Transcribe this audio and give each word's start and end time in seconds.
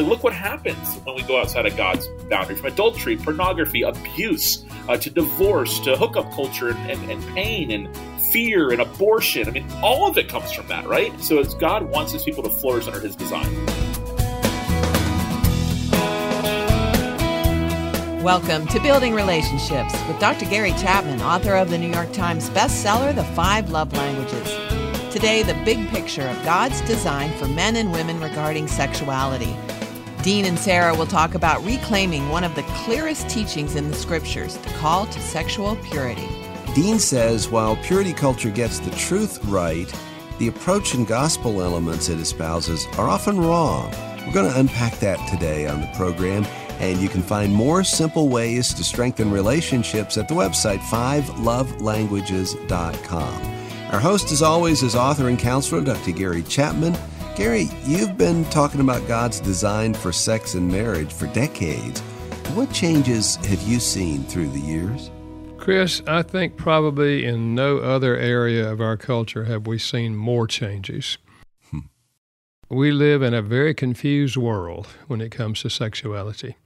Like, 0.00 0.08
look 0.08 0.24
what 0.24 0.32
happens 0.32 0.96
when 1.04 1.14
we 1.14 1.22
go 1.24 1.38
outside 1.38 1.66
of 1.66 1.76
God's 1.76 2.08
boundary 2.30 2.56
from 2.56 2.68
adultery, 2.68 3.18
pornography, 3.18 3.82
abuse, 3.82 4.64
uh, 4.88 4.96
to 4.96 5.10
divorce, 5.10 5.78
to 5.80 5.94
hookup 5.94 6.32
culture, 6.32 6.70
and, 6.70 6.78
and, 6.88 7.10
and 7.10 7.34
pain, 7.34 7.70
and 7.70 7.94
fear, 8.32 8.72
and 8.72 8.80
abortion. 8.80 9.46
I 9.46 9.50
mean, 9.50 9.66
all 9.82 10.08
of 10.08 10.16
it 10.16 10.26
comes 10.26 10.52
from 10.52 10.68
that, 10.68 10.86
right? 10.86 11.12
So, 11.22 11.44
God 11.44 11.82
wants 11.90 12.12
his 12.12 12.24
people 12.24 12.42
to 12.44 12.48
flourish 12.48 12.86
under 12.86 12.98
his 12.98 13.14
design. 13.14 13.54
Welcome 18.22 18.66
to 18.68 18.80
Building 18.80 19.12
Relationships 19.12 19.92
with 20.08 20.18
Dr. 20.18 20.46
Gary 20.46 20.72
Chapman, 20.78 21.20
author 21.20 21.56
of 21.56 21.68
the 21.68 21.76
New 21.76 21.92
York 21.92 22.10
Times 22.14 22.48
bestseller, 22.48 23.14
The 23.14 23.24
Five 23.34 23.68
Love 23.68 23.92
Languages. 23.92 24.48
Today, 25.12 25.42
the 25.42 25.60
big 25.66 25.88
picture 25.88 26.26
of 26.26 26.42
God's 26.42 26.80
design 26.82 27.36
for 27.38 27.48
men 27.48 27.76
and 27.76 27.92
women 27.92 28.18
regarding 28.18 28.66
sexuality. 28.66 29.54
Dean 30.22 30.44
Inserra 30.44 30.96
will 30.96 31.06
talk 31.06 31.34
about 31.34 31.64
reclaiming 31.64 32.28
one 32.28 32.44
of 32.44 32.54
the 32.54 32.62
clearest 32.84 33.28
teachings 33.30 33.74
in 33.74 33.90
the 33.90 33.96
scriptures, 33.96 34.58
the 34.58 34.68
call 34.74 35.06
to 35.06 35.18
sexual 35.18 35.76
purity. 35.76 36.28
Dean 36.74 36.98
says 36.98 37.48
while 37.48 37.76
purity 37.76 38.12
culture 38.12 38.50
gets 38.50 38.80
the 38.80 38.90
truth 38.90 39.42
right, 39.46 39.90
the 40.38 40.48
approach 40.48 40.92
and 40.92 41.06
gospel 41.06 41.62
elements 41.62 42.10
it 42.10 42.20
espouses 42.20 42.86
are 42.98 43.08
often 43.08 43.40
wrong. 43.40 43.90
We're 44.26 44.34
going 44.34 44.52
to 44.52 44.60
unpack 44.60 44.98
that 44.98 45.26
today 45.26 45.66
on 45.66 45.80
the 45.80 45.90
program 45.94 46.44
and 46.80 47.00
you 47.00 47.08
can 47.08 47.22
find 47.22 47.50
more 47.50 47.82
simple 47.82 48.28
ways 48.28 48.74
to 48.74 48.84
strengthen 48.84 49.30
relationships 49.30 50.18
at 50.18 50.28
the 50.28 50.34
website 50.34 50.80
5lovelanguages.com. 50.80 53.56
Our 53.90 54.00
host, 54.00 54.32
as 54.32 54.42
always, 54.42 54.82
is 54.82 54.94
author 54.94 55.28
and 55.28 55.38
counselor 55.38 55.82
Dr. 55.82 56.12
Gary 56.12 56.42
Chapman. 56.42 56.94
Gary, 57.40 57.70
you've 57.86 58.18
been 58.18 58.44
talking 58.50 58.82
about 58.82 59.08
God's 59.08 59.40
design 59.40 59.94
for 59.94 60.12
sex 60.12 60.52
and 60.52 60.70
marriage 60.70 61.10
for 61.10 61.26
decades. 61.28 61.98
What 62.52 62.70
changes 62.70 63.36
have 63.36 63.62
you 63.62 63.80
seen 63.80 64.24
through 64.24 64.50
the 64.50 64.60
years? 64.60 65.10
Chris, 65.56 66.02
I 66.06 66.20
think 66.20 66.58
probably 66.58 67.24
in 67.24 67.54
no 67.54 67.78
other 67.78 68.14
area 68.14 68.70
of 68.70 68.82
our 68.82 68.98
culture 68.98 69.44
have 69.44 69.66
we 69.66 69.78
seen 69.78 70.16
more 70.16 70.46
changes. 70.46 71.16
Hmm. 71.70 71.78
We 72.68 72.92
live 72.92 73.22
in 73.22 73.32
a 73.32 73.40
very 73.40 73.72
confused 73.72 74.36
world 74.36 74.88
when 75.06 75.22
it 75.22 75.30
comes 75.30 75.62
to 75.62 75.70
sexuality. 75.70 76.56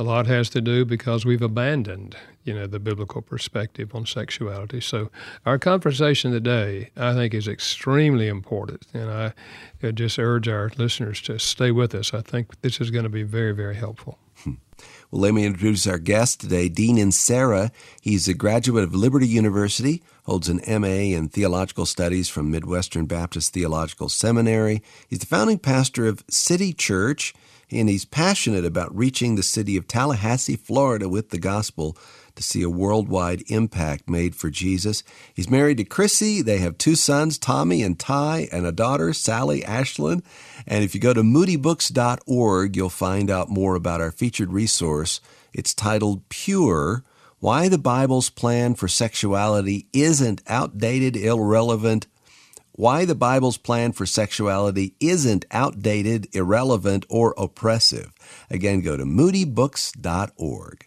A 0.00 0.02
lot 0.02 0.26
has 0.28 0.48
to 0.50 0.62
do 0.62 0.86
because 0.86 1.26
we've 1.26 1.42
abandoned, 1.42 2.16
you 2.42 2.54
know, 2.54 2.66
the 2.66 2.80
biblical 2.80 3.20
perspective 3.20 3.94
on 3.94 4.06
sexuality. 4.06 4.80
So 4.80 5.10
our 5.44 5.58
conversation 5.58 6.32
today, 6.32 6.88
I 6.96 7.12
think, 7.12 7.34
is 7.34 7.46
extremely 7.46 8.26
important, 8.26 8.86
and 8.94 9.10
I 9.10 9.34
just 9.92 10.18
urge 10.18 10.48
our 10.48 10.70
listeners 10.78 11.20
to 11.22 11.38
stay 11.38 11.70
with 11.70 11.94
us. 11.94 12.14
I 12.14 12.22
think 12.22 12.62
this 12.62 12.80
is 12.80 12.90
going 12.90 13.02
to 13.02 13.10
be 13.10 13.24
very, 13.24 13.52
very 13.52 13.74
helpful. 13.74 14.18
Hmm. 14.42 14.54
Well, 15.10 15.20
let 15.20 15.34
me 15.34 15.44
introduce 15.44 15.86
our 15.86 15.98
guest 15.98 16.40
today, 16.40 16.70
Dean 16.70 16.96
Inserra. 16.96 17.70
He's 18.00 18.26
a 18.26 18.32
graduate 18.32 18.84
of 18.84 18.94
Liberty 18.94 19.28
University, 19.28 20.02
holds 20.24 20.48
an 20.48 20.62
MA 20.80 21.12
in 21.14 21.28
Theological 21.28 21.84
Studies 21.84 22.30
from 22.30 22.50
Midwestern 22.50 23.04
Baptist 23.04 23.52
Theological 23.52 24.08
Seminary. 24.08 24.82
He's 25.10 25.18
the 25.18 25.26
founding 25.26 25.58
pastor 25.58 26.06
of 26.06 26.24
City 26.30 26.72
Church 26.72 27.34
and 27.70 27.88
he's 27.88 28.04
passionate 28.04 28.64
about 28.64 28.94
reaching 28.96 29.34
the 29.34 29.42
city 29.42 29.76
of 29.76 29.86
Tallahassee, 29.86 30.56
Florida 30.56 31.08
with 31.08 31.30
the 31.30 31.38
gospel 31.38 31.96
to 32.34 32.42
see 32.42 32.62
a 32.62 32.70
worldwide 32.70 33.42
impact 33.48 34.08
made 34.08 34.34
for 34.34 34.50
Jesus. 34.50 35.02
He's 35.34 35.50
married 35.50 35.78
to 35.78 35.84
Chrissy. 35.84 36.42
They 36.42 36.58
have 36.58 36.78
two 36.78 36.94
sons, 36.94 37.38
Tommy 37.38 37.82
and 37.82 37.98
Ty, 37.98 38.48
and 38.52 38.66
a 38.66 38.72
daughter, 38.72 39.12
Sally 39.12 39.60
Ashlyn. 39.62 40.22
And 40.66 40.84
if 40.84 40.94
you 40.94 41.00
go 41.00 41.12
to 41.12 41.22
moodybooks.org, 41.22 42.76
you'll 42.76 42.88
find 42.88 43.30
out 43.30 43.48
more 43.48 43.74
about 43.74 44.00
our 44.00 44.10
featured 44.10 44.52
resource. 44.52 45.20
It's 45.52 45.74
titled 45.74 46.28
Pure 46.28 47.04
Why 47.40 47.68
the 47.68 47.78
Bible's 47.78 48.30
Plan 48.30 48.74
for 48.74 48.88
Sexuality 48.88 49.86
Isn't 49.92 50.42
Outdated, 50.46 51.16
Irrelevant, 51.16 52.06
why 52.80 53.04
the 53.04 53.14
Bible's 53.14 53.58
plan 53.58 53.92
for 53.92 54.06
sexuality 54.06 54.94
isn't 55.00 55.44
outdated, 55.50 56.34
irrelevant, 56.34 57.04
or 57.10 57.34
oppressive. 57.36 58.10
Again, 58.48 58.80
go 58.80 58.96
to 58.96 59.04
moodybooks.org. 59.04 60.86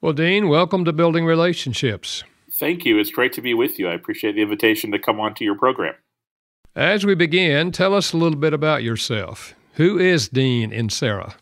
Well, 0.00 0.12
Dean, 0.12 0.48
welcome 0.48 0.84
to 0.84 0.92
Building 0.92 1.24
Relationships. 1.24 2.24
Thank 2.52 2.84
you. 2.84 2.98
It's 2.98 3.12
great 3.12 3.32
to 3.34 3.40
be 3.40 3.54
with 3.54 3.78
you. 3.78 3.88
I 3.88 3.94
appreciate 3.94 4.32
the 4.32 4.42
invitation 4.42 4.90
to 4.90 4.98
come 4.98 5.20
onto 5.20 5.44
your 5.44 5.56
program. 5.56 5.94
As 6.74 7.06
we 7.06 7.14
begin, 7.14 7.70
tell 7.70 7.94
us 7.94 8.12
a 8.12 8.16
little 8.16 8.38
bit 8.38 8.52
about 8.52 8.82
yourself. 8.82 9.54
Who 9.74 10.00
is 10.00 10.28
Dean 10.28 10.72
Inserra? 10.72 11.34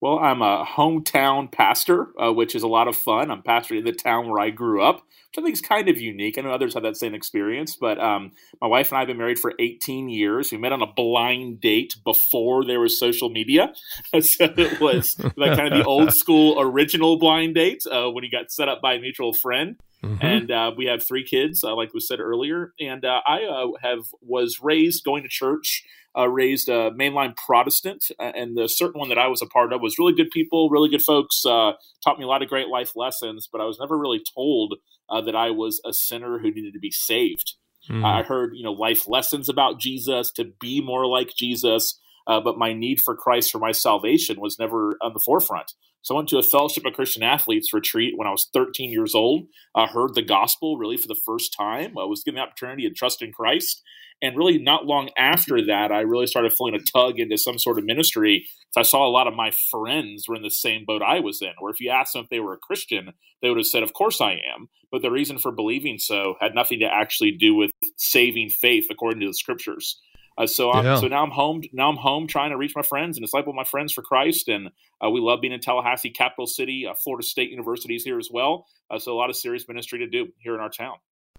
Well, 0.00 0.20
I'm 0.20 0.42
a 0.42 0.64
hometown 0.64 1.50
pastor, 1.50 2.08
uh, 2.22 2.32
which 2.32 2.54
is 2.54 2.62
a 2.62 2.68
lot 2.68 2.86
of 2.86 2.94
fun. 2.94 3.32
I'm 3.32 3.42
pastoring 3.42 3.78
in 3.78 3.84
the 3.84 3.92
town 3.92 4.28
where 4.28 4.40
I 4.40 4.50
grew 4.50 4.80
up, 4.80 4.96
which 4.96 5.38
I 5.38 5.42
think 5.42 5.54
is 5.54 5.60
kind 5.60 5.88
of 5.88 5.98
unique. 5.98 6.38
I 6.38 6.42
know 6.42 6.52
others 6.52 6.74
have 6.74 6.84
that 6.84 6.96
same 6.96 7.14
experience, 7.14 7.74
but 7.74 7.98
um, 7.98 8.30
my 8.60 8.68
wife 8.68 8.90
and 8.90 8.96
I 8.96 9.00
have 9.00 9.08
been 9.08 9.18
married 9.18 9.40
for 9.40 9.54
18 9.58 10.08
years. 10.08 10.52
We 10.52 10.58
met 10.58 10.72
on 10.72 10.82
a 10.82 10.86
blind 10.86 11.60
date 11.60 11.96
before 12.04 12.64
there 12.64 12.78
was 12.78 12.98
social 12.98 13.28
media. 13.28 13.72
so 14.20 14.44
it 14.56 14.80
was 14.80 15.16
like 15.36 15.56
kind 15.56 15.72
of 15.72 15.78
the 15.78 15.84
old 15.84 16.12
school 16.14 16.60
original 16.60 17.18
blind 17.18 17.56
date 17.56 17.82
uh, 17.90 18.08
when 18.08 18.22
he 18.22 18.30
got 18.30 18.52
set 18.52 18.68
up 18.68 18.80
by 18.80 18.94
a 18.94 19.00
mutual 19.00 19.32
friend. 19.32 19.76
Mm-hmm. 20.04 20.24
And 20.24 20.50
uh, 20.52 20.70
we 20.76 20.86
have 20.86 21.04
three 21.04 21.24
kids, 21.24 21.64
uh, 21.64 21.74
like 21.74 21.92
we 21.92 21.98
said 21.98 22.20
earlier. 22.20 22.72
And 22.78 23.04
uh, 23.04 23.20
I 23.26 23.42
uh, 23.42 23.66
have 23.82 24.04
was 24.22 24.60
raised 24.62 25.04
going 25.04 25.24
to 25.24 25.28
church 25.28 25.82
uh, 26.16 26.28
raised 26.28 26.68
a 26.68 26.90
mainline 26.90 27.36
Protestant, 27.36 28.04
and 28.18 28.56
the 28.56 28.68
certain 28.68 28.98
one 28.98 29.08
that 29.08 29.18
I 29.18 29.28
was 29.28 29.42
a 29.42 29.46
part 29.46 29.72
of 29.72 29.80
was 29.80 29.98
really 29.98 30.14
good 30.14 30.30
people, 30.30 30.70
really 30.70 30.88
good 30.88 31.02
folks. 31.02 31.44
Uh, 31.44 31.72
taught 32.04 32.18
me 32.18 32.24
a 32.24 32.28
lot 32.28 32.42
of 32.42 32.48
great 32.48 32.68
life 32.68 32.92
lessons, 32.96 33.48
but 33.50 33.60
I 33.60 33.64
was 33.64 33.78
never 33.78 33.96
really 33.96 34.22
told 34.34 34.74
uh, 35.08 35.20
that 35.22 35.36
I 35.36 35.50
was 35.50 35.80
a 35.84 35.92
sinner 35.92 36.38
who 36.38 36.50
needed 36.50 36.72
to 36.74 36.80
be 36.80 36.90
saved. 36.90 37.54
Mm-hmm. 37.90 38.04
I 38.04 38.22
heard, 38.22 38.52
you 38.54 38.64
know, 38.64 38.72
life 38.72 39.08
lessons 39.08 39.48
about 39.48 39.80
Jesus 39.80 40.30
to 40.32 40.44
be 40.60 40.80
more 40.80 41.06
like 41.06 41.30
Jesus, 41.36 41.98
uh, 42.26 42.40
but 42.40 42.58
my 42.58 42.72
need 42.72 43.00
for 43.00 43.16
Christ 43.16 43.50
for 43.50 43.58
my 43.58 43.72
salvation 43.72 44.40
was 44.40 44.58
never 44.58 44.98
on 45.02 45.12
the 45.14 45.22
forefront. 45.24 45.72
So 46.02 46.14
I 46.14 46.16
went 46.16 46.28
to 46.30 46.38
a 46.38 46.42
Fellowship 46.42 46.84
of 46.86 46.92
Christian 46.94 47.22
Athletes 47.22 47.72
retreat 47.72 48.14
when 48.16 48.28
I 48.28 48.30
was 48.30 48.48
13 48.52 48.90
years 48.90 49.14
old. 49.14 49.46
I 49.74 49.86
heard 49.86 50.14
the 50.14 50.22
gospel 50.22 50.78
really 50.78 50.96
for 50.96 51.08
the 51.08 51.20
first 51.26 51.54
time. 51.56 51.98
I 51.98 52.04
was 52.04 52.22
given 52.22 52.36
the 52.36 52.42
opportunity 52.42 52.88
to 52.88 52.94
trust 52.94 53.22
in 53.22 53.32
Christ, 53.32 53.82
and 54.20 54.36
really, 54.36 54.58
not 54.58 54.84
long 54.84 55.10
after 55.16 55.64
that, 55.66 55.92
I 55.92 56.00
really 56.00 56.26
started 56.26 56.52
feeling 56.52 56.74
a 56.74 56.80
tug 56.80 57.20
into 57.20 57.38
some 57.38 57.58
sort 57.58 57.78
of 57.78 57.84
ministry. 57.84 58.46
So 58.72 58.80
I 58.80 58.84
saw 58.84 59.06
a 59.06 59.10
lot 59.10 59.28
of 59.28 59.34
my 59.34 59.52
friends 59.70 60.28
were 60.28 60.34
in 60.34 60.42
the 60.42 60.50
same 60.50 60.84
boat 60.84 61.02
I 61.02 61.20
was 61.20 61.40
in. 61.40 61.52
Or 61.60 61.70
if 61.70 61.80
you 61.80 61.90
asked 61.90 62.14
them 62.14 62.24
if 62.24 62.30
they 62.30 62.40
were 62.40 62.54
a 62.54 62.58
Christian, 62.58 63.12
they 63.40 63.48
would 63.48 63.58
have 63.58 63.66
said, 63.66 63.82
Of 63.82 63.92
course 63.92 64.20
I 64.20 64.32
am. 64.32 64.68
But 64.90 65.02
the 65.02 65.10
reason 65.10 65.38
for 65.38 65.52
believing 65.52 65.98
so 65.98 66.34
had 66.40 66.54
nothing 66.54 66.80
to 66.80 66.86
actually 66.86 67.32
do 67.32 67.54
with 67.54 67.70
saving 67.96 68.48
faith 68.48 68.86
according 68.90 69.20
to 69.20 69.26
the 69.26 69.34
scriptures. 69.34 70.00
Uh, 70.36 70.46
so 70.46 70.72
I'm, 70.72 70.84
yeah. 70.84 70.96
so 70.96 71.08
now 71.08 71.22
I'm 71.22 71.30
home. 71.30 71.62
Now 71.72 71.88
I'm 71.88 71.96
home 71.96 72.26
trying 72.26 72.50
to 72.50 72.56
reach 72.56 72.74
my 72.74 72.82
friends 72.82 73.16
and 73.16 73.24
disciple 73.24 73.52
my 73.52 73.64
friends 73.64 73.92
for 73.92 74.02
Christ. 74.02 74.48
And 74.48 74.70
uh, 75.04 75.10
we 75.10 75.20
love 75.20 75.40
being 75.40 75.52
in 75.52 75.60
Tallahassee, 75.60 76.10
capital 76.10 76.46
city. 76.46 76.86
Uh, 76.88 76.94
Florida 77.02 77.26
State 77.26 77.50
University 77.50 77.96
is 77.96 78.04
here 78.04 78.18
as 78.18 78.28
well. 78.32 78.66
Uh, 78.90 78.98
so 78.98 79.12
a 79.12 79.18
lot 79.18 79.30
of 79.30 79.36
serious 79.36 79.66
ministry 79.68 79.98
to 80.00 80.06
do 80.06 80.28
here 80.38 80.54
in 80.54 80.60
our 80.60 80.70
town. 80.70 80.96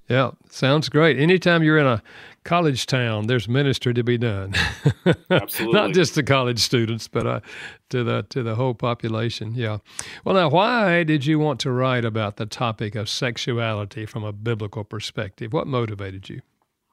Yeah, 0.09 0.31
sounds 0.49 0.89
great. 0.89 1.19
Anytime 1.19 1.61
you're 1.61 1.77
in 1.77 1.85
a 1.85 2.01
college 2.43 2.87
town, 2.87 3.27
there's 3.27 3.47
ministry 3.47 3.93
to 3.93 4.03
be 4.03 4.17
done. 4.17 4.55
Absolutely. 5.29 5.79
Not 5.79 5.93
just 5.93 6.15
the 6.15 6.23
college 6.23 6.59
students, 6.59 7.07
but 7.07 7.27
uh, 7.27 7.39
to 7.89 8.03
the 8.03 8.25
to 8.29 8.41
the 8.41 8.55
whole 8.55 8.73
population. 8.73 9.53
Yeah. 9.53 9.77
Well, 10.25 10.33
now, 10.33 10.49
why 10.49 11.03
did 11.03 11.27
you 11.27 11.37
want 11.37 11.59
to 11.61 11.71
write 11.71 12.05
about 12.05 12.37
the 12.37 12.47
topic 12.47 12.95
of 12.95 13.07
sexuality 13.07 14.07
from 14.07 14.23
a 14.23 14.33
biblical 14.33 14.83
perspective? 14.83 15.53
What 15.53 15.67
motivated 15.67 16.27
you? 16.27 16.41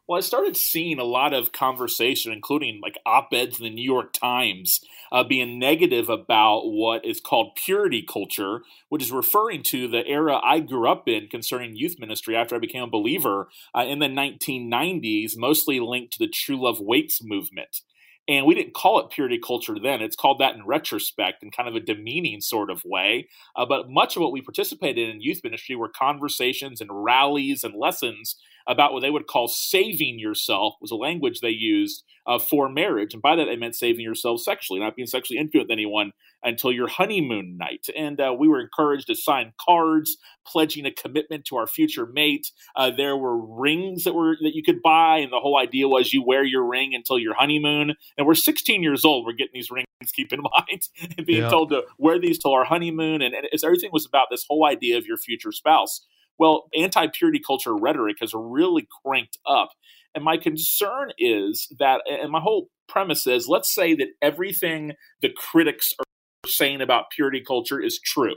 Well, 0.09 0.19
I 0.19 0.21
started 0.21 0.57
seeing 0.57 1.01
a 1.01 1.05
lot 1.05 1.33
of 1.33 1.51
conversation, 1.51 2.33
including 2.33 2.81
like 2.81 2.97
op 3.05 3.33
eds 3.33 3.59
in 3.59 3.65
the 3.65 3.71
New 3.71 3.83
York 3.85 4.13
Times, 4.13 4.81
uh, 5.11 5.25
being 5.25 5.59
negative 5.59 6.09
about 6.09 6.67
what 6.67 7.05
is 7.05 7.21
called 7.21 7.57
purity 7.57 8.03
culture, 8.03 8.61
which 8.89 9.03
is 9.03 9.11
referring 9.11 9.65
to 9.65 9.89
the 9.89 10.07
era 10.07 10.41
I 10.45 10.61
grew 10.61 10.89
up 10.89 11.09
in 11.09 11.27
concerning 11.27 11.75
youth 11.77 11.97
ministry 11.99 12.37
after 12.37 12.55
I 12.55 12.61
became 12.61 12.85
a 12.85 12.89
believer 12.89 13.49
uh, 13.77 13.81
in 13.81 13.99
the 13.99 14.07
1990s, 14.09 15.37
mostly 15.37 15.81
linked 15.81 16.13
to 16.13 16.19
the 16.21 16.29
True 16.29 16.63
Love 16.63 16.81
Waits 16.81 17.21
movement. 17.25 17.81
And 18.29 18.45
we 18.45 18.55
didn't 18.55 18.75
call 18.75 18.99
it 18.99 19.11
purity 19.11 19.39
culture 19.39 19.77
then. 19.81 20.03
It's 20.03 20.17
called 20.17 20.41
that 20.41 20.55
in 20.57 20.67
retrospect 20.67 21.45
in 21.45 21.51
kind 21.53 21.69
of 21.69 21.77
a 21.77 21.81
demeaning 21.81 22.41
sort 22.41 22.71
of 22.71 22.83
way. 22.85 23.29
Uh, 23.55 23.67
but 23.67 23.89
much 23.89 24.17
of 24.17 24.23
what 24.23 24.33
we 24.33 24.41
participated 24.41 25.09
in 25.09 25.17
in 25.17 25.21
youth 25.21 25.43
ministry 25.45 25.77
were 25.77 25.89
conversations 25.89 26.81
and 26.81 26.91
rallies 26.93 27.63
and 27.63 27.75
lessons 27.77 28.37
about 28.67 28.93
what 28.93 29.01
they 29.01 29.11
would 29.11 29.27
call 29.27 29.49
saving 29.49 30.19
yourself 30.19 30.75
was 30.81 30.91
a 30.91 30.97
language 30.97 31.41
they 31.41 31.51
used 31.51 32.05
uh, 32.27 32.39
for 32.39 32.69
marriage. 32.69 33.15
And 33.15 33.23
by 33.23 33.37
that, 33.37 33.45
they 33.45 33.57
meant 33.57 33.77
saving 33.77 34.05
yourself 34.05 34.41
sexually, 34.41 34.81
not 34.81 34.97
being 34.97 35.07
sexually 35.07 35.39
intimate 35.39 35.65
with 35.65 35.71
anyone 35.71 36.13
until 36.43 36.73
your 36.73 36.89
honeymoon 36.89 37.57
night. 37.57 37.87
And 37.97 38.21
uh, 38.21 38.35
we 38.39 38.49
were 38.49 38.61
encouraged 38.61 39.07
to 39.07 39.15
sign 39.15 39.53
cards 39.61 40.17
pledging 40.47 40.87
a 40.87 40.91
commitment 40.91 41.45
to 41.47 41.57
our 41.57 41.67
future 41.67 42.07
mate. 42.07 42.51
Uh, 42.75 42.91
there 42.91 43.17
were 43.17 43.39
rings 43.39 44.05
that 44.05 44.15
were 44.15 44.37
that 44.43 44.55
you 44.55 44.63
could 44.63 44.83
buy, 44.83 45.19
and 45.19 45.33
the 45.33 45.41
whole 45.41 45.59
idea 45.59 45.89
was 45.89 46.13
you 46.13 46.23
wear 46.25 46.45
your 46.45 46.65
ring 46.65 46.95
until 46.95 47.19
your 47.19 47.35
honeymoon. 47.35 47.95
And 48.17 48.27
we're 48.27 48.35
16 48.35 48.83
years 48.83 49.05
old. 49.05 49.27
We're 49.27 49.33
getting 49.33 49.55
these 49.55 49.71
rings. 49.71 49.87
Keep 50.15 50.35
in 50.35 50.41
mind, 50.41 50.83
and 51.17 51.27
being 51.27 51.43
yeah. 51.43 51.49
told 51.49 51.71
to 51.71 51.83
wear 51.99 52.19
these 52.21 52.39
till 52.39 52.53
our 52.53 52.65
honeymoon, 52.65 53.23
and, 53.23 53.35
and 53.35 53.47
everything 53.65 53.91
was 53.93 54.07
about 54.07 54.27
this 54.31 54.45
whole 54.49 54.67
idea 54.67 54.99
of 54.99 55.07
your 55.07 55.17
future 55.17 55.53
spouse. 55.53 56.05
Well, 56.39 56.65
anti 56.77 57.07
purity 57.09 57.41
culture 57.45 57.75
rhetoric 57.75 58.17
has 58.21 58.33
really 58.35 58.87
cranked 59.05 59.39
up. 59.47 59.71
And 60.15 60.25
my 60.25 60.37
concern 60.37 61.13
is 61.19 61.69
that, 61.79 62.03
and 62.09 62.31
my 62.31 62.41
whole 62.41 62.69
premise 62.89 63.27
is 63.27 63.49
let's 63.49 63.75
say 63.75 63.95
that 63.95 64.09
everything 64.23 64.93
the 65.21 65.31
critics 65.31 65.93
are 65.99 66.49
saying 66.49 66.81
about 66.81 67.11
purity 67.11 67.43
culture 67.47 67.81
is 67.81 68.01
true. 68.03 68.37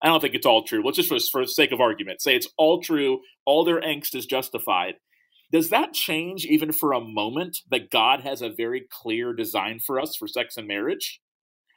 I 0.00 0.06
don't 0.06 0.20
think 0.20 0.34
it's 0.34 0.46
all 0.46 0.62
true. 0.62 0.82
Let's 0.84 0.96
just, 0.96 1.08
for, 1.08 1.18
for 1.30 1.44
the 1.44 1.50
sake 1.50 1.72
of 1.72 1.80
argument, 1.80 2.22
say 2.22 2.36
it's 2.36 2.48
all 2.56 2.80
true, 2.80 3.20
all 3.44 3.64
their 3.64 3.80
angst 3.80 4.14
is 4.14 4.26
justified. 4.26 4.94
Does 5.50 5.70
that 5.70 5.92
change 5.92 6.44
even 6.44 6.72
for 6.72 6.92
a 6.92 7.00
moment 7.00 7.58
that 7.70 7.90
God 7.90 8.20
has 8.20 8.42
a 8.42 8.50
very 8.50 8.86
clear 8.90 9.32
design 9.32 9.80
for 9.84 9.98
us 9.98 10.14
for 10.16 10.28
sex 10.28 10.56
and 10.56 10.68
marriage? 10.68 11.20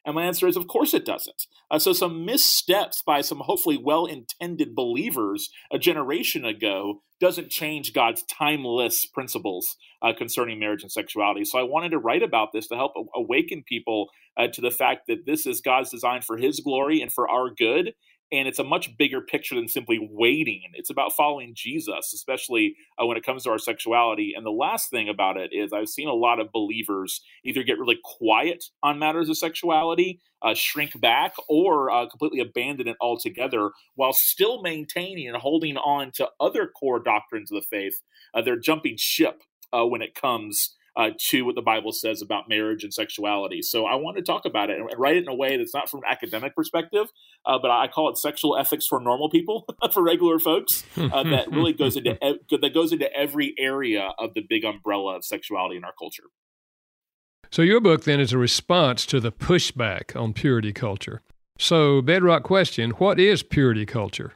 And 0.05 0.15
my 0.15 0.25
answer 0.25 0.47
is, 0.47 0.57
of 0.57 0.67
course 0.67 0.93
it 0.93 1.05
doesn't. 1.05 1.45
Uh, 1.69 1.79
so, 1.79 1.93
some 1.93 2.25
missteps 2.25 3.03
by 3.05 3.21
some 3.21 3.39
hopefully 3.39 3.77
well 3.77 4.05
intended 4.05 4.75
believers 4.75 5.49
a 5.71 5.77
generation 5.77 6.43
ago 6.43 7.01
doesn't 7.19 7.51
change 7.51 7.93
God's 7.93 8.23
timeless 8.23 9.05
principles 9.05 9.77
uh, 10.01 10.13
concerning 10.17 10.59
marriage 10.59 10.81
and 10.81 10.91
sexuality. 10.91 11.45
So, 11.45 11.59
I 11.59 11.63
wanted 11.63 11.89
to 11.89 11.99
write 11.99 12.23
about 12.23 12.49
this 12.51 12.67
to 12.69 12.75
help 12.75 12.93
awaken 13.15 13.63
people 13.67 14.07
uh, 14.37 14.47
to 14.47 14.61
the 14.61 14.71
fact 14.71 15.07
that 15.07 15.25
this 15.25 15.45
is 15.45 15.61
God's 15.61 15.91
design 15.91 16.21
for 16.21 16.37
His 16.37 16.59
glory 16.59 17.01
and 17.01 17.11
for 17.11 17.29
our 17.29 17.49
good 17.49 17.93
and 18.31 18.47
it's 18.47 18.59
a 18.59 18.63
much 18.63 18.95
bigger 18.97 19.21
picture 19.21 19.55
than 19.55 19.67
simply 19.67 19.99
waiting. 20.11 20.63
It's 20.73 20.89
about 20.89 21.13
following 21.15 21.53
Jesus, 21.53 22.13
especially 22.13 22.75
uh, 23.01 23.05
when 23.05 23.17
it 23.17 23.25
comes 23.25 23.43
to 23.43 23.49
our 23.49 23.57
sexuality. 23.57 24.33
And 24.35 24.45
the 24.45 24.51
last 24.51 24.89
thing 24.89 25.09
about 25.09 25.37
it 25.37 25.51
is, 25.53 25.73
I've 25.73 25.89
seen 25.89 26.07
a 26.07 26.13
lot 26.13 26.39
of 26.39 26.51
believers 26.51 27.21
either 27.43 27.63
get 27.63 27.77
really 27.77 27.99
quiet 28.03 28.63
on 28.81 28.99
matters 28.99 29.29
of 29.29 29.37
sexuality, 29.37 30.21
uh, 30.41 30.53
shrink 30.53 30.99
back, 31.01 31.33
or 31.49 31.91
uh, 31.91 32.07
completely 32.07 32.39
abandon 32.39 32.87
it 32.87 32.97
altogether, 33.01 33.71
while 33.95 34.13
still 34.13 34.61
maintaining 34.61 35.27
and 35.27 35.37
holding 35.37 35.77
on 35.77 36.11
to 36.15 36.29
other 36.39 36.67
core 36.67 36.99
doctrines 36.99 37.51
of 37.51 37.55
the 37.55 37.67
faith. 37.69 38.01
Uh, 38.33 38.41
they're 38.41 38.59
jumping 38.59 38.95
ship 38.97 39.43
uh, 39.73 39.85
when 39.85 40.01
it 40.01 40.15
comes 40.15 40.75
uh, 40.95 41.09
to 41.29 41.43
what 41.43 41.55
the 41.55 41.61
Bible 41.61 41.91
says 41.91 42.21
about 42.21 42.49
marriage 42.49 42.83
and 42.83 42.93
sexuality. 42.93 43.61
So 43.61 43.85
I 43.85 43.95
want 43.95 44.17
to 44.17 44.23
talk 44.23 44.45
about 44.45 44.69
it 44.69 44.77
and 44.77 44.89
write 44.97 45.17
it 45.17 45.23
in 45.23 45.29
a 45.29 45.35
way 45.35 45.57
that's 45.57 45.73
not 45.73 45.89
from 45.89 45.99
an 45.99 46.09
academic 46.09 46.55
perspective, 46.55 47.07
uh, 47.45 47.59
but 47.61 47.71
I 47.71 47.87
call 47.87 48.09
it 48.09 48.17
sexual 48.17 48.57
ethics 48.57 48.85
for 48.87 48.99
normal 48.99 49.29
people, 49.29 49.65
for 49.93 50.03
regular 50.03 50.39
folks. 50.39 50.83
Uh, 50.97 51.23
that 51.29 51.51
really 51.51 51.73
goes 51.73 51.95
into 51.95 52.17
that 52.21 52.73
goes 52.73 52.91
into 52.91 53.11
every 53.13 53.55
area 53.57 54.11
of 54.19 54.33
the 54.33 54.41
big 54.47 54.65
umbrella 54.65 55.15
of 55.15 55.25
sexuality 55.25 55.77
in 55.77 55.83
our 55.83 55.93
culture. 55.97 56.23
So 57.51 57.61
your 57.61 57.81
book 57.81 58.03
then 58.03 58.19
is 58.19 58.31
a 58.31 58.37
response 58.37 59.05
to 59.07 59.19
the 59.19 59.31
pushback 59.31 60.19
on 60.19 60.33
purity 60.33 60.71
culture. 60.71 61.21
So 61.57 62.01
bedrock 62.01 62.43
question: 62.43 62.91
What 62.91 63.19
is 63.19 63.43
purity 63.43 63.85
culture? 63.85 64.33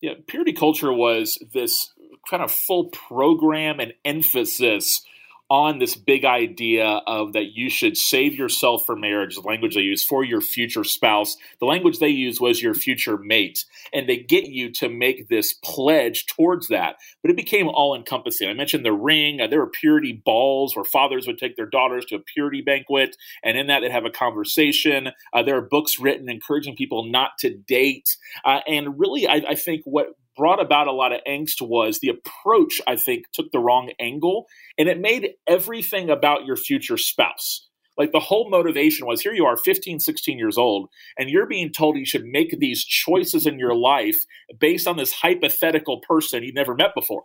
Yeah, 0.00 0.14
purity 0.26 0.52
culture 0.52 0.92
was 0.92 1.38
this 1.52 1.92
kind 2.28 2.42
of 2.42 2.50
full 2.50 2.86
program 2.86 3.80
and 3.80 3.92
emphasis 4.04 5.02
on 5.50 5.80
this 5.80 5.96
big 5.96 6.24
idea 6.24 7.02
of 7.08 7.32
that 7.32 7.56
you 7.56 7.68
should 7.68 7.96
save 7.96 8.36
yourself 8.36 8.84
for 8.86 8.94
marriage, 8.94 9.34
the 9.34 9.40
language 9.40 9.74
they 9.74 9.80
use 9.80 10.04
for 10.04 10.22
your 10.22 10.40
future 10.40 10.84
spouse. 10.84 11.36
The 11.58 11.66
language 11.66 11.98
they 11.98 12.08
use 12.08 12.40
was 12.40 12.62
your 12.62 12.74
future 12.74 13.18
mate. 13.18 13.64
And 13.92 14.08
they 14.08 14.18
get 14.18 14.46
you 14.46 14.70
to 14.74 14.88
make 14.88 15.28
this 15.28 15.52
pledge 15.52 16.26
towards 16.26 16.68
that. 16.68 16.96
But 17.20 17.32
it 17.32 17.36
became 17.36 17.68
all 17.68 17.96
encompassing. 17.96 18.48
I 18.48 18.54
mentioned 18.54 18.84
the 18.84 18.92
ring. 18.92 19.40
Uh, 19.40 19.48
there 19.48 19.58
were 19.58 19.66
purity 19.66 20.12
balls 20.12 20.76
where 20.76 20.84
fathers 20.84 21.26
would 21.26 21.38
take 21.38 21.56
their 21.56 21.66
daughters 21.66 22.04
to 22.06 22.14
a 22.14 22.20
purity 22.20 22.60
banquet. 22.60 23.16
And 23.42 23.58
in 23.58 23.66
that, 23.66 23.80
they'd 23.80 23.90
have 23.90 24.04
a 24.04 24.10
conversation. 24.10 25.08
Uh, 25.32 25.42
there 25.42 25.56
are 25.56 25.62
books 25.62 25.98
written 25.98 26.28
encouraging 26.30 26.76
people 26.76 27.04
not 27.04 27.32
to 27.40 27.50
date. 27.50 28.16
Uh, 28.44 28.60
and 28.68 29.00
really, 29.00 29.26
I, 29.26 29.42
I 29.48 29.54
think 29.56 29.82
what 29.84 30.14
brought 30.40 30.58
about 30.58 30.88
a 30.88 30.92
lot 30.92 31.12
of 31.12 31.20
angst 31.28 31.60
was 31.60 31.98
the 31.98 32.08
approach, 32.08 32.80
I 32.86 32.96
think, 32.96 33.26
took 33.34 33.52
the 33.52 33.58
wrong 33.58 33.90
angle 34.00 34.46
and 34.78 34.88
it 34.88 34.98
made 34.98 35.32
everything 35.46 36.08
about 36.08 36.46
your 36.46 36.56
future 36.56 36.96
spouse. 36.96 37.68
Like 37.98 38.12
the 38.12 38.20
whole 38.20 38.48
motivation 38.48 39.06
was 39.06 39.20
here 39.20 39.34
you 39.34 39.44
are 39.44 39.58
15, 39.58 40.00
16 40.00 40.38
years 40.38 40.56
old, 40.56 40.88
and 41.18 41.28
you're 41.28 41.46
being 41.46 41.70
told 41.70 41.98
you 41.98 42.06
should 42.06 42.24
make 42.24 42.58
these 42.58 42.82
choices 42.82 43.46
in 43.46 43.58
your 43.58 43.74
life 43.74 44.16
based 44.58 44.88
on 44.88 44.96
this 44.96 45.12
hypothetical 45.12 46.00
person 46.08 46.42
you've 46.42 46.54
never 46.54 46.74
met 46.74 46.94
before. 46.94 47.24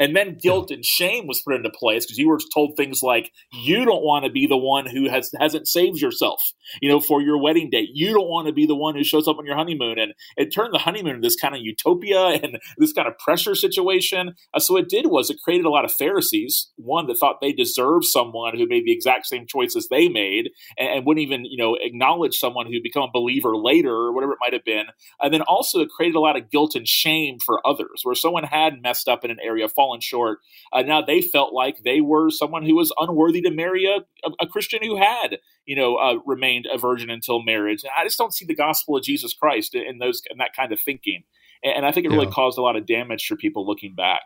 And 0.00 0.16
then 0.16 0.38
guilt 0.40 0.70
and 0.70 0.84
shame 0.84 1.26
was 1.26 1.42
put 1.42 1.54
into 1.54 1.70
place 1.70 2.06
because 2.06 2.18
you 2.18 2.28
were 2.28 2.40
told 2.54 2.76
things 2.76 3.02
like, 3.02 3.30
you 3.52 3.84
don't 3.84 4.02
want 4.02 4.24
to 4.24 4.30
be 4.30 4.46
the 4.46 4.56
one 4.56 4.86
who 4.86 5.10
has, 5.10 5.30
hasn't 5.38 5.68
saved 5.68 6.00
yourself, 6.00 6.40
you 6.80 6.88
know, 6.88 7.00
for 7.00 7.20
your 7.20 7.40
wedding 7.40 7.68
date. 7.68 7.90
You 7.92 8.14
don't 8.14 8.28
want 8.28 8.46
to 8.46 8.52
be 8.52 8.64
the 8.64 8.74
one 8.74 8.96
who 8.96 9.04
shows 9.04 9.28
up 9.28 9.38
on 9.38 9.44
your 9.44 9.56
honeymoon. 9.56 9.98
And 9.98 10.14
it 10.38 10.54
turned 10.54 10.72
the 10.72 10.78
honeymoon 10.78 11.16
into 11.16 11.26
this 11.26 11.36
kind 11.36 11.54
of 11.54 11.60
utopia 11.60 12.18
and 12.18 12.58
this 12.78 12.94
kind 12.94 13.06
of 13.06 13.18
pressure 13.18 13.54
situation. 13.54 14.34
Uh, 14.54 14.58
so 14.58 14.78
it 14.78 14.88
did 14.88 15.06
was 15.06 15.28
it 15.28 15.36
created 15.44 15.66
a 15.66 15.70
lot 15.70 15.84
of 15.84 15.92
Pharisees, 15.92 16.70
one 16.76 17.06
that 17.06 17.18
thought 17.18 17.42
they 17.42 17.52
deserved 17.52 18.06
someone 18.06 18.56
who 18.56 18.66
made 18.66 18.86
the 18.86 18.92
exact 18.92 19.26
same 19.26 19.46
choices 19.46 19.88
they 19.88 20.08
made 20.08 20.48
and, 20.78 20.88
and 20.88 21.06
wouldn't 21.06 21.22
even, 21.22 21.44
you 21.44 21.58
know, 21.58 21.76
acknowledge 21.78 22.36
someone 22.36 22.66
who 22.66 22.82
become 22.82 23.02
a 23.02 23.12
believer 23.12 23.54
later 23.54 23.92
or 23.92 24.12
whatever 24.14 24.32
it 24.32 24.38
might 24.40 24.54
have 24.54 24.64
been. 24.64 24.86
And 25.20 25.34
then 25.34 25.42
also 25.42 25.80
it 25.80 25.90
created 25.90 26.16
a 26.16 26.20
lot 26.20 26.38
of 26.38 26.50
guilt 26.50 26.74
and 26.74 26.88
shame 26.88 27.36
for 27.44 27.66
others 27.66 28.00
where 28.02 28.14
someone 28.14 28.44
had 28.44 28.80
messed 28.82 29.06
up 29.06 29.24
in 29.24 29.30
an 29.30 29.38
area, 29.42 29.68
fallen 29.68 29.89
fallen 29.90 30.00
short. 30.00 30.38
Uh, 30.72 30.82
now 30.82 31.02
they 31.02 31.20
felt 31.20 31.52
like 31.52 31.82
they 31.84 32.00
were 32.00 32.30
someone 32.30 32.64
who 32.64 32.76
was 32.76 32.92
unworthy 32.98 33.40
to 33.42 33.50
marry 33.50 33.86
a, 33.86 33.98
a, 34.26 34.32
a 34.42 34.46
Christian 34.46 34.80
who 34.82 34.96
had, 34.96 35.38
you 35.64 35.76
know, 35.76 35.96
uh, 35.96 36.16
remained 36.26 36.66
a 36.72 36.78
virgin 36.78 37.10
until 37.10 37.42
marriage. 37.42 37.82
And 37.82 37.92
I 37.98 38.04
just 38.04 38.18
don't 38.18 38.34
see 38.34 38.44
the 38.44 38.54
gospel 38.54 38.96
of 38.96 39.02
Jesus 39.02 39.34
Christ 39.34 39.74
in 39.74 39.98
those 39.98 40.22
in 40.30 40.38
that 40.38 40.54
kind 40.54 40.72
of 40.72 40.80
thinking. 40.80 41.24
And, 41.62 41.78
and 41.78 41.86
I 41.86 41.92
think 41.92 42.06
it 42.06 42.10
really 42.10 42.26
yeah. 42.26 42.32
caused 42.32 42.58
a 42.58 42.62
lot 42.62 42.76
of 42.76 42.86
damage 42.86 43.26
for 43.26 43.36
people 43.36 43.66
looking 43.66 43.94
back. 43.94 44.22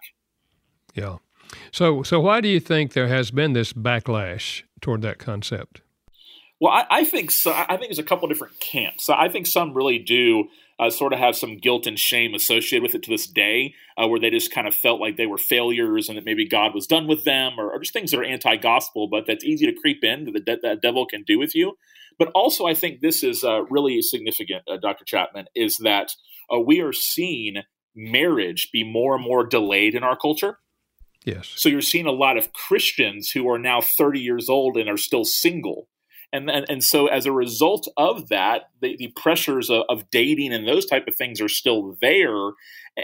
Yeah. 0.95 1.17
So, 1.73 2.03
so 2.03 2.21
why 2.21 2.41
do 2.41 2.49
you 2.49 2.61
think 2.61 2.93
there 2.93 3.09
has 3.09 3.31
been 3.31 3.53
this 3.53 3.73
backlash 3.73 4.63
toward 4.81 5.03
that 5.03 5.19
concept? 5.19 5.83
Well, 6.61 6.73
I, 6.73 6.87
I 6.91 7.05
think 7.05 7.31
so. 7.31 7.53
I 7.53 7.77
think 7.77 7.89
there's 7.89 7.99
a 7.99 8.05
couple 8.05 8.29
different 8.29 8.59
camps. 8.61 9.11
I 9.11 9.29
think 9.29 9.47
some 9.47 9.75
really 9.75 9.99
do 9.99 10.45
uh, 10.79 10.91
sort 10.91 11.13
of 11.13 11.19
have 11.19 11.37
some 11.37 11.57
guilt 11.57 11.87
and 11.87 11.99
shame 11.99 12.35
associated 12.35 12.83
with 12.83 12.95
it 12.95 13.03
to 13.05 13.11
this 13.11 13.27
day, 13.27 13.75
uh, 13.97 14.07
where 14.09 14.21
they 14.21 14.31
just 14.31 14.53
kind 14.53 14.67
of 14.67 14.75
felt 14.75 15.01
like 15.01 15.17
they 15.17 15.27
were 15.27 15.39
failures 15.39 16.09
and 16.09 16.19
that 16.19 16.25
maybe 16.25 16.49
God 16.49 16.75
was 16.75 16.87
done 16.87 17.07
with 17.07 17.25
them, 17.25 17.53
or, 17.59 17.71
or 17.73 17.79
just 17.79 17.93
things 17.93 18.11
that 18.11 18.21
are 18.21 18.25
anti-gospel, 18.25 19.09
but 19.09 19.25
that's 19.27 19.45
easy 19.45 19.67
to 19.67 19.81
creep 19.81 20.03
in 20.03 20.25
that 20.25 20.33
the 20.33 20.41
de- 20.41 20.61
that 20.63 20.83
devil 20.83 21.07
can 21.07 21.23
do 21.23 21.39
with 21.39 21.55
you. 21.55 21.75
But 22.19 22.31
also, 22.35 22.67
I 22.67 22.75
think 22.75 23.01
this 23.01 23.23
is 23.23 23.45
uh, 23.45 23.65
really 23.65 24.01
significant, 24.03 24.63
uh, 24.69 24.77
Dr. 24.77 25.05
Chapman, 25.05 25.47
is 25.55 25.79
that 25.79 26.13
uh, 26.53 26.59
we 26.59 26.81
are 26.81 26.93
seeing 26.93 27.63
marriage 27.95 28.71
be 28.73 28.85
more 28.85 29.15
and 29.15 29.25
more 29.25 29.47
delayed 29.47 29.95
in 29.95 30.03
our 30.03 30.17
culture. 30.17 30.59
Yes. 31.25 31.53
So 31.57 31.69
you're 31.69 31.81
seeing 31.81 32.07
a 32.07 32.13
lot 32.13 32.37
of 32.37 32.53
Christians 32.53 33.31
who 33.31 33.49
are 33.49 33.59
now 33.59 33.81
30 33.81 34.21
years 34.21 34.49
old 34.49 34.77
and 34.77 34.91
are 34.91 34.99
still 34.99 35.25
single 35.25 35.89
and, 36.35 36.51
and 36.51 36.67
and 36.69 36.85
so 36.85 37.07
as 37.07 37.25
a 37.25 37.33
result 37.33 37.89
of 37.97 38.29
that 38.29 38.71
the, 38.83 38.97
the 38.97 39.13
pressures 39.17 39.71
of, 39.71 39.85
of, 39.89 40.11
dating 40.11 40.53
and 40.53 40.69
those 40.69 40.85
type 40.85 41.07
of 41.09 41.15
things 41.15 41.41
are 41.41 41.49
still 41.49 41.97
there. 42.03 42.51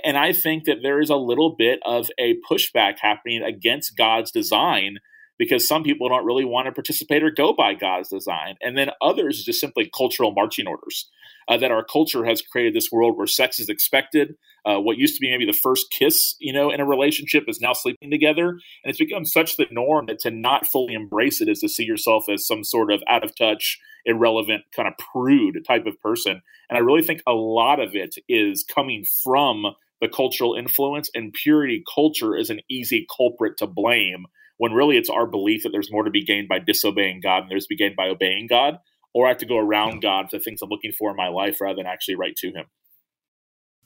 And 0.04 0.18
i 0.18 0.32
think 0.32 0.64
that 0.64 0.78
there 0.82 1.00
is 1.00 1.10
a 1.10 1.16
little 1.16 1.54
bit 1.56 1.80
of 1.86 2.10
a 2.18 2.36
pushback 2.50 2.98
happening 3.00 3.42
against 3.42 3.96
god's 3.96 4.30
design 4.30 4.98
because 5.38 5.66
some 5.66 5.82
people 5.82 6.08
don't 6.08 6.26
really 6.26 6.44
want 6.44 6.66
to 6.66 6.72
participate 6.72 7.22
or 7.22 7.30
go 7.30 7.54
by 7.54 7.72
god's 7.74 8.10
design. 8.10 8.56
And 8.60 8.76
then 8.76 8.90
others 9.00 9.42
just 9.44 9.60
simply 9.60 9.90
cultural 9.96 10.32
marching 10.32 10.66
orders 10.66 11.08
uh, 11.50 11.56
that 11.58 11.72
our 11.72 11.84
culture 11.84 12.24
has 12.24 12.40
created 12.40 12.74
this 12.74 12.90
world 12.92 13.18
where 13.18 13.26
sex 13.26 13.58
is 13.58 13.68
expected. 13.68 14.36
Uh, 14.64 14.76
what 14.76 14.96
used 14.96 15.16
to 15.16 15.20
be 15.20 15.30
maybe 15.30 15.44
the 15.44 15.52
first 15.52 15.90
kiss, 15.90 16.36
you 16.38 16.52
know, 16.52 16.70
in 16.70 16.80
a 16.80 16.86
relationship 16.86 17.44
is 17.48 17.60
now 17.60 17.72
sleeping 17.72 18.10
together, 18.10 18.50
and 18.50 18.60
it's 18.84 18.98
become 18.98 19.24
such 19.24 19.56
the 19.56 19.66
norm 19.72 20.06
that 20.06 20.20
to 20.20 20.30
not 20.30 20.64
fully 20.66 20.94
embrace 20.94 21.40
it 21.40 21.48
is 21.48 21.58
to 21.58 21.68
see 21.68 21.82
yourself 21.82 22.26
as 22.32 22.46
some 22.46 22.62
sort 22.62 22.92
of 22.92 23.02
out 23.08 23.24
of 23.24 23.36
touch, 23.36 23.80
irrelevant, 24.06 24.62
kind 24.74 24.86
of 24.86 24.94
prude 25.12 25.58
type 25.66 25.86
of 25.86 26.00
person. 26.00 26.40
And 26.68 26.76
I 26.76 26.80
really 26.80 27.02
think 27.02 27.22
a 27.26 27.32
lot 27.32 27.80
of 27.80 27.96
it 27.96 28.14
is 28.28 28.64
coming 28.64 29.04
from 29.24 29.74
the 30.00 30.08
cultural 30.08 30.54
influence, 30.54 31.10
and 31.14 31.32
purity 31.32 31.82
culture 31.92 32.36
is 32.36 32.48
an 32.48 32.60
easy 32.70 33.06
culprit 33.16 33.58
to 33.58 33.66
blame 33.66 34.26
when 34.58 34.72
really 34.72 34.98
it's 34.98 35.10
our 35.10 35.26
belief 35.26 35.62
that 35.62 35.70
there's 35.70 35.90
more 35.90 36.04
to 36.04 36.10
be 36.10 36.22
gained 36.22 36.46
by 36.46 36.58
disobeying 36.58 37.20
God 37.22 37.42
and 37.42 37.50
there's 37.50 37.64
to 37.64 37.70
be 37.70 37.76
gained 37.76 37.96
by 37.96 38.08
obeying 38.08 38.46
God 38.46 38.78
or 39.12 39.26
I 39.26 39.30
have 39.30 39.38
to 39.38 39.46
go 39.46 39.58
around 39.58 40.02
God 40.02 40.30
to 40.30 40.40
things 40.40 40.62
I'm 40.62 40.68
looking 40.68 40.92
for 40.92 41.10
in 41.10 41.16
my 41.16 41.28
life 41.28 41.60
rather 41.60 41.76
than 41.76 41.86
actually 41.86 42.16
right 42.16 42.36
to 42.36 42.52
Him. 42.52 42.66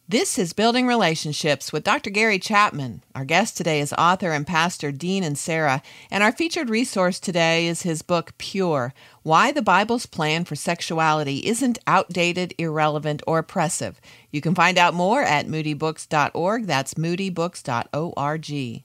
This 0.07 0.39
is 0.39 0.53
Building 0.53 0.87
Relationships 0.87 1.73
with 1.73 1.83
Dr. 1.83 2.11
Gary 2.11 2.39
Chapman. 2.39 3.03
Our 3.15 3.25
guest 3.25 3.57
today 3.57 3.81
is 3.81 3.95
author 3.95 4.33
and 4.33 4.47
pastor 4.47 4.93
Dean 4.93 5.23
Inserra, 5.25 5.83
and 6.11 6.23
our 6.23 6.31
featured 6.31 6.69
resource 6.69 7.19
today 7.19 7.67
is 7.67 7.83
his 7.83 8.03
book 8.03 8.37
Pure 8.37 8.93
Why 9.23 9.51
the 9.51 9.63
Bible's 9.63 10.05
Plan 10.05 10.45
for 10.45 10.57
Sexuality 10.57 11.47
Isn't 11.47 11.79
Outdated, 11.87 12.53
Irrelevant, 12.59 13.23
or 13.27 13.39
Oppressive. 13.39 13.99
You 14.31 14.43
can 14.43 14.55
find 14.55 14.77
out 14.77 14.93
more 14.93 15.23
at 15.23 15.47
moodybooks.org. 15.47 16.67
That's 16.67 16.93
moodybooks.org. 16.95 18.85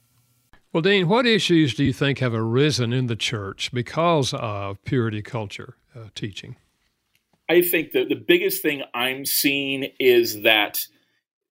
Well, 0.72 0.82
Dean, 0.82 1.10
what 1.10 1.26
issues 1.26 1.74
do 1.74 1.84
you 1.84 1.92
think 1.92 2.20
have 2.20 2.34
arisen 2.34 2.94
in 2.94 3.08
the 3.08 3.18
church 3.18 3.74
because 3.74 4.34
of 4.34 4.82
purity 4.86 5.22
culture 5.22 5.76
uh, 5.96 6.10
teaching? 6.16 6.56
I 7.50 7.62
think 7.62 7.94
that 7.94 8.10
the 8.10 8.16
biggest 8.16 8.62
thing 8.62 8.84
I'm 8.94 9.26
seeing 9.26 9.92
is 10.00 10.44
that 10.44 10.80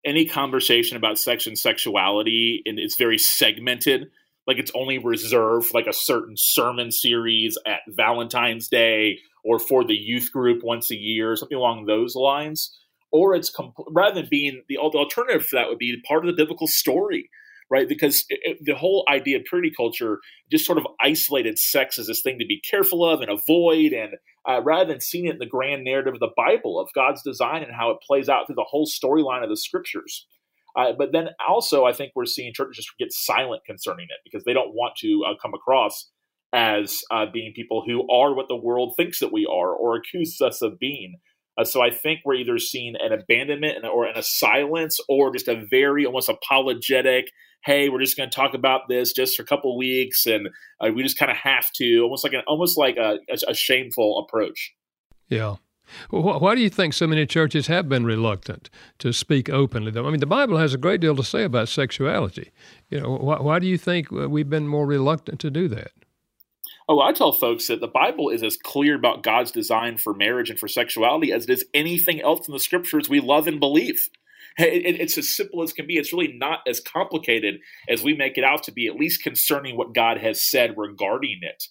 any 0.06 0.26
conversation 0.26 0.98
about 0.98 1.18
sex 1.18 1.48
and 1.48 1.58
sexuality 1.58 2.62
and 2.66 2.78
it's 2.78 2.98
very 2.98 3.18
segmented 3.18 4.12
like 4.46 4.60
it's 4.60 4.72
only 4.76 5.00
reserved 5.00 5.74
like 5.74 5.88
a 5.88 5.94
certain 5.94 6.36
sermon 6.38 6.92
series 6.92 7.58
at 7.66 7.80
valentine's 7.88 8.68
day 8.68 9.18
or 9.44 9.58
for 9.58 9.84
the 9.84 9.96
youth 9.96 10.32
group 10.32 10.64
once 10.64 10.92
a 10.92 10.96
year 10.96 11.36
something 11.36 11.58
along 11.58 11.86
those 11.86 12.16
lines 12.16 12.78
or 13.12 13.34
it's 13.34 13.52
compl- 13.52 13.86
rather 13.90 14.22
than 14.22 14.30
being 14.30 14.62
the, 14.70 14.78
the 14.92 15.00
alternative 15.00 15.46
for 15.46 15.56
that 15.56 15.70
would 15.70 15.80
be 15.80 16.00
part 16.08 16.24
of 16.24 16.28
the 16.28 16.40
biblical 16.40 16.68
story 16.68 17.30
right 17.70 17.88
because 17.88 18.26
it, 18.30 18.58
the 18.62 18.76
whole 18.76 19.06
idea 19.10 19.38
of 19.38 19.44
purity 19.46 19.72
culture 19.76 20.20
just 20.52 20.66
sort 20.66 20.78
of 20.78 20.88
isolated 21.02 21.58
sex 21.58 21.98
as 21.98 22.08
this 22.08 22.22
thing 22.22 22.40
to 22.40 22.46
be 22.46 22.62
careful 22.70 23.08
of 23.08 23.22
and 23.22 23.30
avoid 23.30 23.94
and 23.94 24.14
uh, 24.48 24.62
rather 24.62 24.86
than 24.86 25.02
seeing 25.02 25.26
it 25.26 25.34
in 25.34 25.40
the 25.40 25.46
grand 25.46 25.84
narrative 25.84 26.14
of 26.14 26.20
the 26.20 26.30
Bible 26.38 26.80
of 26.80 26.90
God's 26.94 27.24
design 27.24 27.64
and 27.64 27.74
how 27.74 27.90
it 27.90 27.98
plays 28.06 28.30
out 28.30 28.46
through 28.46 28.56
the 28.56 28.66
whole 28.68 28.88
storyline 28.88 29.44
of 29.44 29.50
the 29.50 29.58
scriptures. 29.58 30.28
Uh, 30.76 30.92
but 30.98 31.12
then 31.14 31.30
also, 31.48 31.86
I 31.86 31.94
think 31.94 32.12
we're 32.16 32.26
seeing 32.26 32.54
churches 32.54 32.86
just 32.86 32.98
get 33.00 33.12
silent 33.12 33.64
concerning 33.66 34.08
it 34.10 34.20
because 34.24 34.44
they 34.44 34.54
don't 34.54 34.76
want 34.76 34.98
to 34.98 35.24
uh, 35.26 35.34
come 35.42 35.54
across 35.54 36.12
as 36.54 37.00
uh, 37.12 37.26
being 37.32 37.54
people 37.56 37.84
who 37.86 38.10
are 38.10 38.34
what 38.34 38.48
the 38.48 38.56
world 38.56 38.94
thinks 38.96 39.20
that 39.20 39.34
we 39.34 39.46
are 39.46 39.74
or 39.74 39.96
accuses 39.96 40.42
us 40.42 40.62
of 40.62 40.78
being. 40.78 41.16
Uh, 41.58 41.64
so 41.64 41.82
I 41.82 41.90
think 41.90 42.20
we're 42.26 42.36
either 42.36 42.60
seeing 42.60 42.96
an 43.00 43.14
abandonment 43.14 43.78
and, 43.78 43.86
or 43.86 44.08
in 44.08 44.18
a 44.18 44.24
silence 44.24 45.00
or 45.08 45.32
just 45.32 45.48
a 45.48 45.66
very 45.70 46.06
almost 46.06 46.30
apologetic, 46.30 47.26
hey, 47.66 47.90
we're 47.90 48.00
just 48.00 48.16
going 48.16 48.30
to 48.30 48.36
talk 48.36 48.54
about 48.54 48.88
this 48.88 49.12
just 49.12 49.36
for 49.36 49.44
a 49.44 49.46
couple 49.46 49.76
weeks, 49.78 50.26
and 50.26 50.50
uh, 50.80 50.90
we 50.94 51.04
just 51.04 51.18
kind 51.18 51.32
of 51.32 51.38
have 51.38 51.72
to, 51.74 52.02
almost 52.02 52.24
like 52.24 52.34
an 52.34 52.44
almost 52.48 52.78
like 52.78 52.98
a, 52.98 53.18
a, 53.30 53.38
a 53.50 53.54
shameful 53.54 54.20
approach. 54.20 54.74
Yeah. 55.28 55.56
Well, 56.10 56.40
why 56.40 56.56
do 56.56 56.62
you 56.62 56.70
think 56.70 56.94
so 56.94 57.06
many 57.06 57.26
churches 57.28 57.68
have 57.68 57.88
been 57.88 58.06
reluctant 58.06 58.70
to 59.00 59.14
speak 59.14 59.50
openly? 59.50 59.92
Though? 59.92 60.08
I 60.08 60.12
mean, 60.12 60.20
the 60.20 60.26
Bible 60.26 60.58
has 60.58 60.74
a 60.74 60.80
great 60.80 61.00
deal 61.02 61.16
to 61.16 61.24
say 61.24 61.44
about 61.44 61.70
sexuality. 61.70 62.52
You 62.90 63.02
know, 63.02 63.18
why, 63.18 63.40
why 63.40 63.60
do 63.60 63.68
you 63.68 63.78
think 63.78 64.10
we've 64.10 64.50
been 64.50 64.68
more 64.68 64.88
reluctant 64.88 65.40
to 65.42 65.52
do 65.52 65.68
that? 65.70 65.92
Oh, 66.88 67.02
I 67.02 67.14
tell 67.14 67.34
folks 67.34 67.68
that 67.68 67.82
the 67.82 67.88
Bible 67.88 68.30
is 68.30 68.44
as 68.44 68.58
clear 68.58 68.96
about 68.96 69.24
God's 69.24 69.52
design 69.52 69.98
for 69.98 70.14
marriage 70.14 70.52
and 70.52 70.60
for 70.60 70.68
sexuality 70.68 71.32
as 71.32 71.46
it 71.46 71.50
is 71.52 71.66
anything 71.74 72.22
else 72.22 72.48
in 72.48 72.54
the 72.54 72.60
scriptures 72.60 73.10
we 73.10 73.20
love 73.20 73.48
and 73.48 73.60
believe. 73.60 74.10
It, 74.58 75.02
it's 75.02 75.18
as 75.18 75.36
simple 75.36 75.64
as 75.64 75.74
can 75.74 75.86
be. 75.86 75.98
It's 75.98 76.14
really 76.14 76.34
not 76.38 76.60
as 76.66 76.80
complicated 76.80 77.56
as 77.90 78.04
we 78.04 78.14
make 78.14 78.38
it 78.38 78.44
out 78.44 78.64
to 78.64 78.72
be, 78.72 78.88
at 78.88 78.96
least 78.96 79.22
concerning 79.22 79.76
what 79.76 79.94
God 79.94 80.18
has 80.18 80.50
said 80.50 80.76
regarding 80.78 81.40
it. 81.42 81.64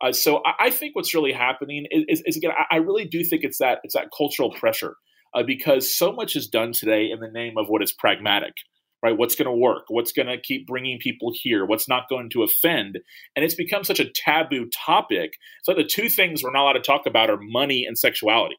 Uh, 0.00 0.12
so 0.12 0.42
I, 0.44 0.66
I, 0.66 0.70
think 0.70 0.96
what's 0.96 1.14
really 1.14 1.32
happening 1.32 1.86
is, 1.92 2.04
is, 2.08 2.22
is, 2.26 2.36
again, 2.36 2.50
I, 2.50 2.74
I, 2.74 2.78
really 2.78 3.04
do 3.04 3.22
think 3.22 3.44
it's 3.44 3.58
that 3.58 3.78
it's 3.84 3.94
that 3.94 4.08
cultural 4.16 4.50
pressure 4.50 4.96
uh, 5.34 5.44
because 5.44 5.96
so 5.96 6.10
much 6.12 6.34
is 6.34 6.48
done 6.48 6.72
today 6.72 7.08
in 7.12 7.20
the 7.20 7.30
name 7.30 7.54
of 7.56 7.66
what 7.68 7.80
is 7.80 7.92
pragmatic 7.92 8.54
right? 9.02 9.18
What's 9.18 9.34
going 9.34 9.46
to 9.46 9.52
work? 9.52 9.84
What's 9.88 10.12
going 10.12 10.28
to 10.28 10.40
keep 10.40 10.66
bringing 10.66 10.98
people 10.98 11.32
here? 11.34 11.66
What's 11.66 11.88
not 11.88 12.08
going 12.08 12.30
to 12.30 12.42
offend? 12.42 12.98
And 13.34 13.44
it's 13.44 13.54
become 13.54 13.84
such 13.84 14.00
a 14.00 14.08
taboo 14.08 14.68
topic. 14.86 15.32
So 15.64 15.74
the 15.74 15.84
two 15.84 16.08
things 16.08 16.42
we're 16.42 16.52
not 16.52 16.62
allowed 16.62 16.72
to 16.74 16.80
talk 16.80 17.02
about 17.06 17.28
are 17.28 17.38
money 17.40 17.84
and 17.84 17.98
sexuality. 17.98 18.56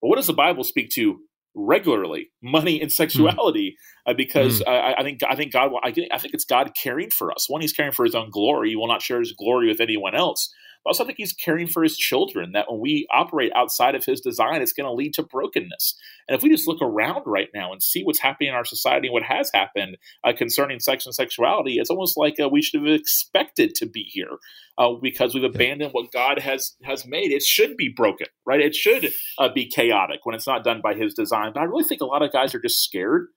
But 0.00 0.08
what 0.08 0.16
does 0.16 0.28
the 0.28 0.32
Bible 0.32 0.64
speak 0.64 0.90
to 0.90 1.18
regularly? 1.54 2.30
Money 2.42 2.80
and 2.80 2.90
sexuality, 2.92 3.76
mm. 4.06 4.10
uh, 4.10 4.14
because 4.14 4.60
mm. 4.60 4.68
I, 4.68 4.94
I, 4.98 5.02
think 5.02 5.20
I 5.28 5.34
think 5.34 5.52
God. 5.52 5.72
I 5.82 5.92
think, 5.92 6.08
I 6.12 6.18
think 6.18 6.34
it's 6.34 6.44
God 6.44 6.72
caring 6.80 7.10
for 7.10 7.32
us. 7.32 7.48
One, 7.48 7.60
He's 7.60 7.72
caring 7.72 7.92
for 7.92 8.04
His 8.04 8.14
own 8.14 8.30
glory. 8.30 8.70
He 8.70 8.76
will 8.76 8.88
not 8.88 9.02
share 9.02 9.20
His 9.20 9.32
glory 9.32 9.68
with 9.68 9.80
anyone 9.80 10.14
else. 10.14 10.52
But 10.84 10.90
also, 10.90 11.04
I 11.04 11.06
think 11.06 11.18
he's 11.18 11.32
caring 11.32 11.66
for 11.68 11.82
his 11.82 11.96
children, 11.96 12.52
that 12.52 12.70
when 12.70 12.80
we 12.80 13.06
operate 13.12 13.52
outside 13.54 13.94
of 13.94 14.04
his 14.04 14.20
design, 14.20 14.62
it's 14.62 14.72
going 14.72 14.86
to 14.86 14.92
lead 14.92 15.14
to 15.14 15.22
brokenness. 15.22 15.98
And 16.28 16.36
if 16.36 16.42
we 16.42 16.50
just 16.50 16.66
look 16.66 16.82
around 16.82 17.22
right 17.26 17.48
now 17.54 17.72
and 17.72 17.82
see 17.82 18.02
what's 18.02 18.20
happening 18.20 18.48
in 18.48 18.54
our 18.54 18.64
society 18.64 19.08
and 19.08 19.12
what 19.12 19.22
has 19.22 19.50
happened 19.54 19.96
uh, 20.24 20.32
concerning 20.36 20.80
sex 20.80 21.06
and 21.06 21.14
sexuality, 21.14 21.78
it's 21.78 21.90
almost 21.90 22.16
like 22.16 22.34
uh, 22.40 22.48
we 22.48 22.62
should 22.62 22.80
have 22.80 22.92
expected 22.92 23.74
to 23.76 23.86
be 23.86 24.02
here 24.02 24.38
uh, 24.78 24.92
because 25.00 25.34
we've 25.34 25.44
abandoned 25.44 25.92
what 25.92 26.12
God 26.12 26.38
has, 26.40 26.76
has 26.84 27.06
made. 27.06 27.32
It 27.32 27.42
should 27.42 27.76
be 27.76 27.92
broken, 27.94 28.26
right? 28.46 28.60
It 28.60 28.74
should 28.74 29.12
uh, 29.38 29.48
be 29.54 29.68
chaotic 29.68 30.20
when 30.24 30.34
it's 30.34 30.46
not 30.46 30.64
done 30.64 30.80
by 30.82 30.94
his 30.94 31.14
design. 31.14 31.52
But 31.54 31.60
I 31.60 31.64
really 31.64 31.84
think 31.84 32.00
a 32.00 32.06
lot 32.06 32.22
of 32.22 32.32
guys 32.32 32.54
are 32.54 32.60
just 32.60 32.82
scared. 32.82 33.28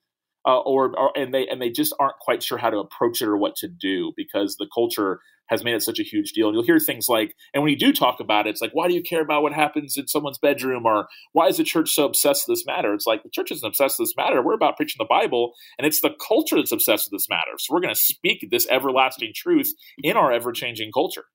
Uh, 0.47 0.59
or, 0.59 0.95
or, 0.97 1.11
and 1.17 1.33
they 1.33 1.47
and 1.47 1.59
they 1.59 1.71
just 1.71 1.91
aren't 1.99 2.19
quite 2.19 2.43
sure 2.43 2.59
how 2.59 2.69
to 2.69 2.77
approach 2.77 3.19
it 3.19 3.27
or 3.27 3.35
what 3.35 3.55
to 3.55 3.67
do 3.67 4.13
because 4.15 4.57
the 4.57 4.67
culture 4.71 5.19
has 5.47 5.63
made 5.63 5.75
it 5.75 5.83
such 5.83 5.99
a 5.99 6.03
huge 6.03 6.31
deal. 6.31 6.47
And 6.47 6.55
you'll 6.55 6.63
hear 6.63 6.79
things 6.79 7.07
like, 7.07 7.35
and 7.53 7.63
when 7.63 7.71
you 7.71 7.77
do 7.77 7.93
talk 7.93 8.19
about 8.19 8.47
it, 8.47 8.51
it's 8.51 8.61
like, 8.61 8.73
why 8.73 8.87
do 8.87 8.93
you 8.93 9.01
care 9.01 9.21
about 9.21 9.43
what 9.43 9.53
happens 9.53 9.97
in 9.97 10.07
someone's 10.07 10.37
bedroom? 10.37 10.85
Or 10.85 11.07
why 11.33 11.47
is 11.47 11.57
the 11.57 11.63
church 11.63 11.91
so 11.91 12.05
obsessed 12.05 12.47
with 12.47 12.57
this 12.57 12.65
matter? 12.65 12.93
It's 12.93 13.05
like, 13.05 13.23
the 13.23 13.29
church 13.29 13.51
isn't 13.51 13.67
obsessed 13.67 13.99
with 13.99 14.09
this 14.09 14.17
matter. 14.17 14.41
We're 14.41 14.53
about 14.53 14.77
preaching 14.77 14.97
the 14.99 15.05
Bible, 15.05 15.53
and 15.77 15.85
it's 15.85 16.01
the 16.01 16.15
culture 16.27 16.55
that's 16.55 16.71
obsessed 16.71 17.09
with 17.11 17.19
this 17.19 17.29
matter. 17.29 17.51
So 17.57 17.73
we're 17.73 17.81
going 17.81 17.93
to 17.93 17.99
speak 17.99 18.47
this 18.49 18.67
everlasting 18.69 19.33
truth 19.35 19.73
in 20.01 20.17
our 20.17 20.31
ever 20.31 20.51
changing 20.51 20.91
culture. 20.91 21.25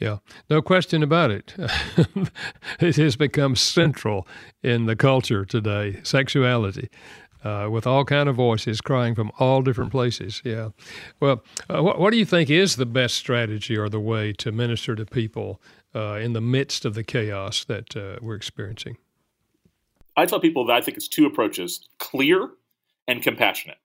Yeah, 0.00 0.18
no 0.50 0.60
question 0.60 1.04
about 1.04 1.30
it. 1.30 1.54
it 2.80 2.96
has 2.96 3.14
become 3.14 3.54
central 3.54 4.26
in 4.60 4.86
the 4.86 4.96
culture 4.96 5.44
today, 5.44 6.00
sexuality 6.02 6.90
uh, 7.44 7.68
with 7.70 7.86
all 7.86 8.04
kind 8.04 8.28
of 8.28 8.36
voices 8.36 8.80
crying 8.80 9.14
from 9.14 9.30
all 9.38 9.62
different 9.62 9.90
places. 9.90 10.42
Yeah. 10.44 10.70
Well, 11.20 11.44
uh, 11.68 11.82
what, 11.82 12.00
what, 12.00 12.10
do 12.10 12.16
you 12.16 12.24
think 12.24 12.50
is 12.50 12.76
the 12.76 12.86
best 12.86 13.14
strategy 13.16 13.76
or 13.76 13.88
the 13.88 14.00
way 14.00 14.32
to 14.34 14.50
minister 14.50 14.96
to 14.96 15.04
people 15.04 15.60
uh, 15.94 16.14
in 16.14 16.32
the 16.32 16.40
midst 16.40 16.84
of 16.84 16.94
the 16.94 17.04
chaos 17.04 17.64
that 17.64 17.96
uh, 17.96 18.16
we're 18.20 18.34
experiencing? 18.34 18.96
I 20.16 20.26
tell 20.26 20.40
people 20.40 20.66
that 20.66 20.76
I 20.76 20.80
think 20.80 20.96
it's 20.96 21.08
two 21.08 21.26
approaches: 21.26 21.88
clear 21.98 22.48
and 23.06 23.22
compassionate. 23.22 23.78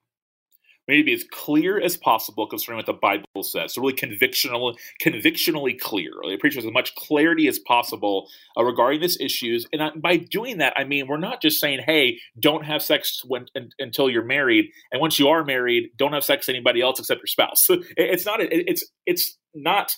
To 0.90 1.04
be 1.04 1.14
as 1.14 1.24
clear 1.32 1.80
as 1.80 1.98
possible 1.98 2.48
concerning 2.48 2.78
what 2.78 2.86
the 2.88 2.94
Bible 2.94 3.44
says. 3.44 3.74
So 3.74 3.82
really 3.82 3.94
convictional, 3.94 4.76
convictionally 5.02 5.74
clear. 5.74 6.12
Really 6.20 6.38
preach 6.38 6.56
with 6.56 6.66
as 6.66 6.72
much 6.72 6.96
clarity 6.96 7.48
as 7.48 7.60
possible 7.60 8.28
uh, 8.58 8.64
regarding 8.64 9.02
these 9.02 9.20
issues. 9.20 9.68
And 9.72 9.84
I, 9.84 9.92
by 9.96 10.18
doing 10.18 10.58
that, 10.58 10.74
I 10.78 10.84
mean 10.84 11.08
we're 11.08 11.18
not 11.18 11.42
just 11.42 11.60
saying, 11.60 11.82
"Hey, 11.86 12.20
don't 12.40 12.66
have 12.66 12.82
sex 12.82 13.22
when, 13.26 13.46
un, 13.56 13.70
until 13.78 14.10
you're 14.10 14.26
married," 14.26 14.66
and 14.92 15.00
once 15.00 15.20
you 15.20 15.28
are 15.28 15.44
married, 15.44 15.90
don't 15.98 16.14
have 16.14 16.24
sex 16.24 16.48
with 16.48 16.56
anybody 16.56 16.82
else 16.82 17.00
except 17.00 17.20
your 17.20 17.28
spouse. 17.28 17.68
it's 17.98 18.26
not. 18.26 18.42
It, 18.42 18.50
it's 18.52 18.86
it's 19.06 19.38
not. 19.54 19.96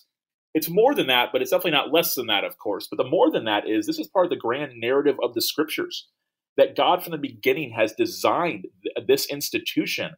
It's 0.53 0.69
more 0.69 0.93
than 0.93 1.07
that, 1.07 1.29
but 1.31 1.41
it's 1.41 1.51
definitely 1.51 1.71
not 1.71 1.93
less 1.93 2.15
than 2.15 2.27
that, 2.27 2.43
of 2.43 2.57
course. 2.57 2.87
But 2.91 2.97
the 2.97 3.09
more 3.09 3.31
than 3.31 3.45
that 3.45 3.69
is 3.69 3.87
this 3.87 3.97
is 3.97 4.07
part 4.07 4.25
of 4.25 4.29
the 4.29 4.35
grand 4.35 4.73
narrative 4.75 5.15
of 5.23 5.33
the 5.33 5.41
scriptures 5.41 6.09
that 6.57 6.75
God 6.75 7.01
from 7.01 7.11
the 7.11 7.17
beginning 7.17 7.71
has 7.71 7.93
designed 7.93 8.65
this 9.07 9.25
institution 9.27 10.11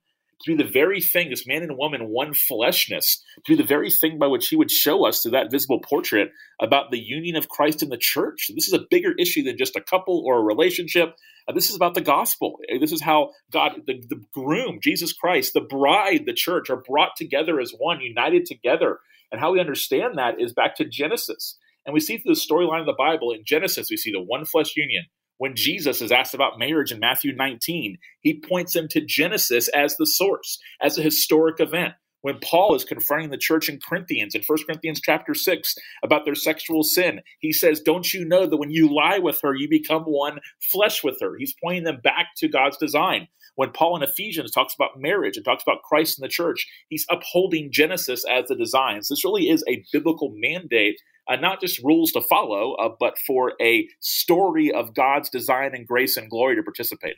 be 0.45 0.55
the 0.55 0.69
very 0.69 1.01
thing, 1.01 1.29
this 1.29 1.47
man 1.47 1.63
and 1.63 1.77
woman, 1.77 2.09
one 2.09 2.33
fleshness, 2.33 3.21
be 3.47 3.55
the 3.55 3.63
very 3.63 3.89
thing 3.89 4.17
by 4.19 4.27
which 4.27 4.47
he 4.47 4.55
would 4.55 4.71
show 4.71 5.05
us 5.05 5.21
through 5.21 5.31
that 5.31 5.51
visible 5.51 5.79
portrait 5.79 6.29
about 6.59 6.91
the 6.91 6.99
union 6.99 7.35
of 7.35 7.49
Christ 7.49 7.81
and 7.81 7.91
the 7.91 7.97
church. 7.97 8.47
This 8.53 8.67
is 8.67 8.73
a 8.73 8.85
bigger 8.89 9.13
issue 9.19 9.43
than 9.43 9.57
just 9.57 9.75
a 9.75 9.81
couple 9.81 10.23
or 10.25 10.39
a 10.39 10.43
relationship. 10.43 11.15
Uh, 11.47 11.53
this 11.53 11.69
is 11.69 11.75
about 11.75 11.93
the 11.93 12.01
gospel. 12.01 12.59
Uh, 12.71 12.79
this 12.79 12.91
is 12.91 13.01
how 13.01 13.31
God, 13.51 13.81
the, 13.85 14.01
the 14.07 14.21
groom, 14.33 14.79
Jesus 14.81 15.13
Christ, 15.13 15.53
the 15.53 15.61
bride, 15.61 16.25
the 16.25 16.33
church 16.33 16.69
are 16.69 16.81
brought 16.81 17.15
together 17.17 17.59
as 17.59 17.73
one, 17.77 18.01
united 18.01 18.45
together. 18.45 18.99
And 19.31 19.41
how 19.41 19.51
we 19.51 19.59
understand 19.59 20.17
that 20.17 20.39
is 20.39 20.53
back 20.53 20.75
to 20.75 20.85
Genesis. 20.85 21.57
And 21.85 21.93
we 21.93 21.99
see 21.99 22.17
through 22.17 22.35
the 22.35 22.39
storyline 22.39 22.79
of 22.79 22.85
the 22.85 22.93
Bible, 22.97 23.31
in 23.31 23.43
Genesis, 23.45 23.87
we 23.89 23.97
see 23.97 24.11
the 24.11 24.21
one 24.21 24.45
flesh 24.45 24.75
union 24.77 25.05
when 25.43 25.57
Jesus 25.57 26.01
is 26.01 26.09
asked 26.09 26.33
about 26.33 26.57
marriage 26.57 26.93
in 26.93 27.01
Matthew 27.01 27.35
19, 27.35 27.97
he 28.21 28.39
points 28.39 28.71
them 28.71 28.87
to 28.87 29.01
Genesis 29.01 29.67
as 29.67 29.97
the 29.97 30.05
source, 30.05 30.57
as 30.81 30.97
a 30.97 31.01
historic 31.01 31.59
event. 31.59 31.95
When 32.21 32.39
Paul 32.41 32.75
is 32.75 32.85
confronting 32.85 33.29
the 33.29 33.35
church 33.35 33.67
in 33.67 33.81
Corinthians, 33.85 34.35
in 34.35 34.43
1 34.47 34.59
Corinthians 34.65 35.01
chapter 35.03 35.33
6, 35.33 35.75
about 36.01 36.23
their 36.23 36.33
sexual 36.33 36.81
sin, 36.81 37.19
he 37.39 37.51
says, 37.51 37.81
Don't 37.81 38.13
you 38.13 38.23
know 38.23 38.47
that 38.47 38.55
when 38.55 38.71
you 38.71 38.87
lie 38.87 39.19
with 39.19 39.41
her, 39.43 39.53
you 39.53 39.67
become 39.67 40.03
one 40.03 40.39
flesh 40.71 41.03
with 41.03 41.17
her? 41.19 41.35
He's 41.37 41.53
pointing 41.61 41.83
them 41.83 41.99
back 42.01 42.27
to 42.37 42.47
God's 42.47 42.77
design. 42.77 43.27
When 43.55 43.71
Paul 43.71 43.95
in 43.95 44.03
Ephesians 44.03 44.51
talks 44.51 44.73
about 44.73 44.99
marriage 44.99 45.37
and 45.37 45.45
talks 45.45 45.63
about 45.63 45.83
Christ 45.83 46.17
in 46.17 46.23
the 46.23 46.29
church, 46.29 46.67
he's 46.89 47.05
upholding 47.09 47.71
Genesis 47.71 48.25
as 48.29 48.45
the 48.47 48.55
design. 48.55 49.03
So 49.03 49.13
this 49.13 49.23
really 49.23 49.49
is 49.49 49.63
a 49.67 49.83
biblical 49.91 50.33
mandate 50.35 50.99
uh, 51.27 51.35
not 51.37 51.61
just 51.61 51.81
rules 51.83 52.11
to 52.11 52.21
follow, 52.21 52.73
uh, 52.73 52.89
but 52.99 53.17
for 53.17 53.53
a 53.61 53.87
story 53.99 54.71
of 54.71 54.93
God's 54.93 55.29
design 55.29 55.73
and 55.73 55.87
grace 55.87 56.17
and 56.17 56.29
glory 56.29 56.55
to 56.55 56.63
participate 56.63 57.15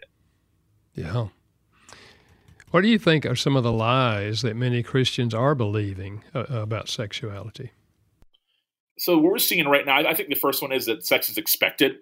in. 0.95 1.03
Yeah. 1.03 1.27
What 2.71 2.81
do 2.81 2.87
you 2.87 2.99
think 2.99 3.25
are 3.25 3.35
some 3.35 3.55
of 3.55 3.63
the 3.63 3.71
lies 3.71 4.41
that 4.41 4.55
many 4.55 4.83
Christians 4.83 5.33
are 5.33 5.55
believing 5.55 6.23
uh, 6.33 6.45
about 6.49 6.89
sexuality? 6.89 7.71
So 8.97 9.17
what 9.17 9.31
we're 9.31 9.37
seeing 9.39 9.67
right 9.67 9.85
now, 9.85 10.07
I 10.07 10.13
think 10.13 10.29
the 10.29 10.35
first 10.35 10.61
one 10.61 10.71
is 10.71 10.85
that 10.85 11.05
sex 11.05 11.29
is 11.29 11.37
expected. 11.37 11.97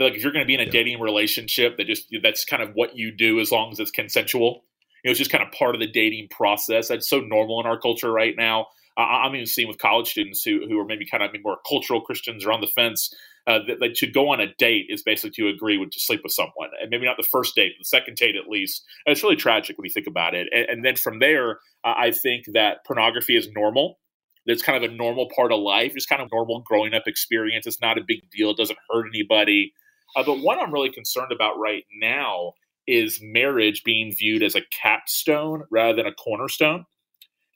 Like 0.00 0.14
if 0.14 0.22
you're 0.22 0.32
going 0.32 0.44
to 0.44 0.46
be 0.46 0.54
in 0.54 0.60
a 0.60 0.64
yeah. 0.64 0.70
dating 0.70 1.00
relationship, 1.00 1.76
that 1.76 1.86
just 1.86 2.08
that's 2.22 2.44
kind 2.44 2.62
of 2.62 2.70
what 2.74 2.96
you 2.96 3.14
do 3.14 3.38
as 3.38 3.52
long 3.52 3.70
as 3.72 3.78
it's 3.78 3.90
consensual. 3.90 4.64
You 5.04 5.08
know, 5.08 5.10
it's 5.12 5.18
just 5.18 5.30
kind 5.30 5.44
of 5.44 5.52
part 5.52 5.74
of 5.74 5.80
the 5.80 5.86
dating 5.86 6.28
process. 6.30 6.88
That's 6.88 7.08
so 7.08 7.20
normal 7.20 7.60
in 7.60 7.66
our 7.66 7.78
culture 7.78 8.10
right 8.10 8.34
now. 8.36 8.66
Uh, 8.96 9.02
I'm 9.02 9.34
even 9.34 9.46
seeing 9.46 9.68
with 9.68 9.78
college 9.78 10.10
students 10.10 10.42
who 10.42 10.66
who 10.66 10.78
are 10.78 10.84
maybe 10.84 11.06
kind 11.06 11.22
of 11.22 11.30
more 11.44 11.58
cultural 11.68 12.00
Christians 12.00 12.44
or 12.44 12.52
on 12.52 12.60
the 12.60 12.66
fence 12.66 13.14
uh, 13.46 13.58
that, 13.66 13.80
that, 13.80 13.94
to 13.94 14.06
go 14.06 14.30
on 14.30 14.40
a 14.40 14.54
date 14.58 14.86
is 14.88 15.02
basically 15.02 15.30
to 15.30 15.48
agree 15.48 15.78
with 15.78 15.90
to 15.90 16.00
sleep 16.00 16.20
with 16.22 16.32
someone, 16.32 16.70
and 16.80 16.90
maybe 16.90 17.06
not 17.06 17.16
the 17.16 17.28
first 17.30 17.54
date, 17.54 17.72
the 17.78 17.84
second 17.84 18.16
date 18.16 18.36
at 18.36 18.48
least. 18.48 18.84
And 19.06 19.12
it's 19.12 19.22
really 19.22 19.36
tragic 19.36 19.78
when 19.78 19.84
you 19.84 19.92
think 19.92 20.06
about 20.06 20.34
it. 20.34 20.48
And, 20.54 20.66
and 20.68 20.84
then 20.84 20.96
from 20.96 21.18
there, 21.18 21.52
uh, 21.84 21.94
I 21.96 22.10
think 22.10 22.44
that 22.52 22.84
pornography 22.86 23.36
is 23.36 23.48
normal. 23.54 23.98
It's 24.46 24.62
kind 24.62 24.82
of 24.82 24.90
a 24.90 24.94
normal 24.94 25.28
part 25.34 25.52
of 25.52 25.60
life. 25.60 25.92
It's 25.94 26.06
kind 26.06 26.22
of 26.22 26.28
normal 26.32 26.60
growing 26.60 26.94
up 26.94 27.04
experience. 27.06 27.66
It's 27.66 27.80
not 27.80 27.98
a 27.98 28.02
big 28.06 28.30
deal. 28.30 28.50
It 28.50 28.56
doesn't 28.56 28.78
hurt 28.90 29.06
anybody. 29.14 29.72
Uh, 30.16 30.22
but 30.24 30.40
what 30.40 30.58
I'm 30.58 30.72
really 30.72 30.90
concerned 30.90 31.32
about 31.32 31.58
right 31.58 31.84
now 32.00 32.52
is 32.86 33.20
marriage 33.22 33.82
being 33.84 34.12
viewed 34.16 34.42
as 34.42 34.54
a 34.54 34.62
capstone 34.82 35.64
rather 35.70 35.94
than 35.94 36.06
a 36.06 36.14
cornerstone. 36.14 36.84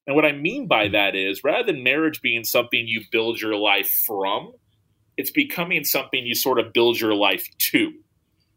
And 0.07 0.15
what 0.15 0.25
I 0.25 0.33
mean 0.33 0.69
by 0.69 0.89
that 0.89 1.15
is 1.15 1.43
rather 1.43 1.73
than 1.73 1.83
marriage 1.83 2.21
being 2.21 2.45
something 2.45 2.87
you 2.87 3.03
build 3.11 3.41
your 3.41 3.57
life 3.57 3.91
from, 4.07 4.53
it's 5.17 5.31
becoming 5.31 5.85
something 5.85 6.27
you 6.27 6.35
sort 6.35 6.59
of 6.59 6.73
build 6.73 7.01
your 7.01 7.15
life 7.15 7.49
to. 7.71 7.93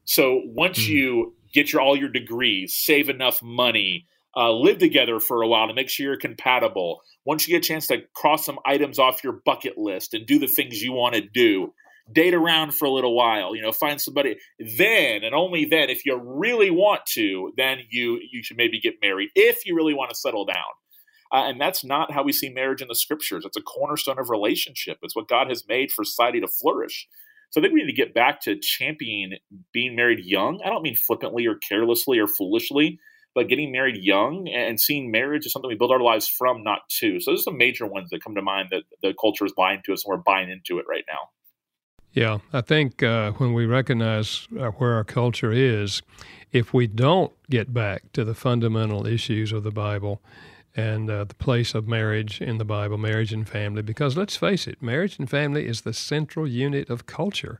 So 0.05 0.41
once 0.45 0.79
mm-hmm. 0.79 0.93
you 0.93 1.35
get 1.53 1.71
your 1.71 1.81
all 1.81 1.97
your 1.97 2.09
degrees, 2.09 2.73
save 2.73 3.09
enough 3.09 3.41
money, 3.41 4.07
uh, 4.35 4.51
live 4.51 4.77
together 4.77 5.19
for 5.19 5.41
a 5.41 5.47
while 5.47 5.67
to 5.67 5.73
make 5.73 5.89
sure 5.89 6.05
you're 6.05 6.17
compatible. 6.17 7.01
Once 7.25 7.47
you 7.47 7.53
get 7.53 7.65
a 7.65 7.67
chance 7.67 7.87
to 7.87 8.01
cross 8.13 8.45
some 8.45 8.59
items 8.65 8.99
off 8.99 9.23
your 9.23 9.41
bucket 9.45 9.77
list 9.77 10.13
and 10.13 10.25
do 10.25 10.37
the 10.37 10.47
things 10.47 10.81
you 10.81 10.93
want 10.93 11.15
to 11.15 11.21
do, 11.21 11.73
date 12.11 12.33
around 12.33 12.73
for 12.73 12.85
a 12.85 12.91
little 12.91 13.15
while, 13.15 13.55
you 13.55 13.61
know, 13.61 13.71
find 13.71 13.99
somebody. 13.99 14.37
Then 14.77 15.23
and 15.23 15.35
only 15.35 15.65
then, 15.65 15.89
if 15.89 16.05
you 16.05 16.19
really 16.21 16.71
want 16.71 17.05
to, 17.13 17.51
then 17.57 17.79
you 17.89 18.19
you 18.31 18.43
should 18.43 18.57
maybe 18.57 18.79
get 18.79 18.95
married 19.01 19.29
if 19.35 19.65
you 19.65 19.75
really 19.75 19.93
want 19.93 20.09
to 20.09 20.15
settle 20.15 20.45
down. 20.45 20.63
Uh, 21.31 21.43
and 21.49 21.59
that's 21.59 21.83
not 21.83 22.11
how 22.11 22.23
we 22.23 22.31
see 22.31 22.49
marriage 22.49 22.81
in 22.81 22.87
the 22.87 22.95
scriptures. 22.95 23.43
It's 23.45 23.57
a 23.57 23.61
cornerstone 23.61 24.19
of 24.19 24.29
relationship. 24.29 24.97
It's 25.01 25.15
what 25.15 25.27
God 25.27 25.49
has 25.49 25.63
made 25.67 25.91
for 25.91 26.05
society 26.05 26.39
to 26.39 26.47
flourish. 26.47 27.07
So 27.49 27.59
I 27.59 27.63
think 27.63 27.73
we 27.73 27.81
need 27.81 27.91
to 27.91 27.95
get 27.95 28.13
back 28.13 28.41
to 28.41 28.57
championing 28.59 29.33
being 29.73 29.95
married 29.95 30.19
young. 30.23 30.61
I 30.65 30.69
don't 30.69 30.83
mean 30.83 30.95
flippantly 30.95 31.45
or 31.45 31.55
carelessly 31.55 32.19
or 32.19 32.27
foolishly, 32.27 32.99
but 33.35 33.47
getting 33.47 33.71
married 33.71 33.97
young 33.97 34.47
and 34.47 34.79
seeing 34.79 35.11
marriage 35.11 35.45
as 35.45 35.51
something 35.51 35.69
we 35.69 35.75
build 35.75 35.91
our 35.91 35.99
lives 35.99 36.27
from, 36.27 36.63
not 36.63 36.81
to. 36.99 37.19
So 37.19 37.31
those 37.31 37.47
are 37.47 37.51
the 37.51 37.57
major 37.57 37.85
ones 37.85 38.09
that 38.09 38.23
come 38.23 38.35
to 38.35 38.41
mind 38.41 38.69
that 38.71 38.83
the 39.01 39.13
culture 39.19 39.45
is 39.45 39.53
buying 39.55 39.81
to 39.85 39.93
us 39.93 40.05
and 40.05 40.11
we're 40.11 40.23
buying 40.23 40.49
into 40.49 40.79
it 40.79 40.85
right 40.89 41.05
now. 41.07 41.29
Yeah, 42.13 42.39
I 42.51 42.61
think 42.61 43.03
uh, 43.03 43.31
when 43.33 43.53
we 43.53 43.65
recognize 43.65 44.47
uh, 44.59 44.69
where 44.71 44.93
our 44.93 45.03
culture 45.03 45.51
is, 45.51 46.01
if 46.51 46.73
we 46.73 46.87
don't 46.87 47.31
get 47.49 47.73
back 47.73 48.11
to 48.13 48.23
the 48.23 48.33
fundamental 48.33 49.05
issues 49.05 49.51
of 49.51 49.63
the 49.63 49.71
Bible, 49.71 50.21
and 50.77 51.09
uh, 51.09 51.23
the 51.23 51.33
place 51.35 51.73
of 51.73 51.87
marriage 51.87 52.39
in 52.39 52.59
the 52.59 52.65
Bible, 52.65 52.99
marriage 52.99 53.33
and 53.33 53.49
family, 53.49 53.81
because 53.81 54.15
let's 54.15 54.37
face 54.37 54.67
it, 54.67 54.79
marriage 54.79 55.17
and 55.17 55.27
family 55.27 55.65
is 55.65 55.81
the 55.81 55.91
central 55.91 56.47
unit 56.47 56.87
of 56.89 57.07
culture. 57.07 57.59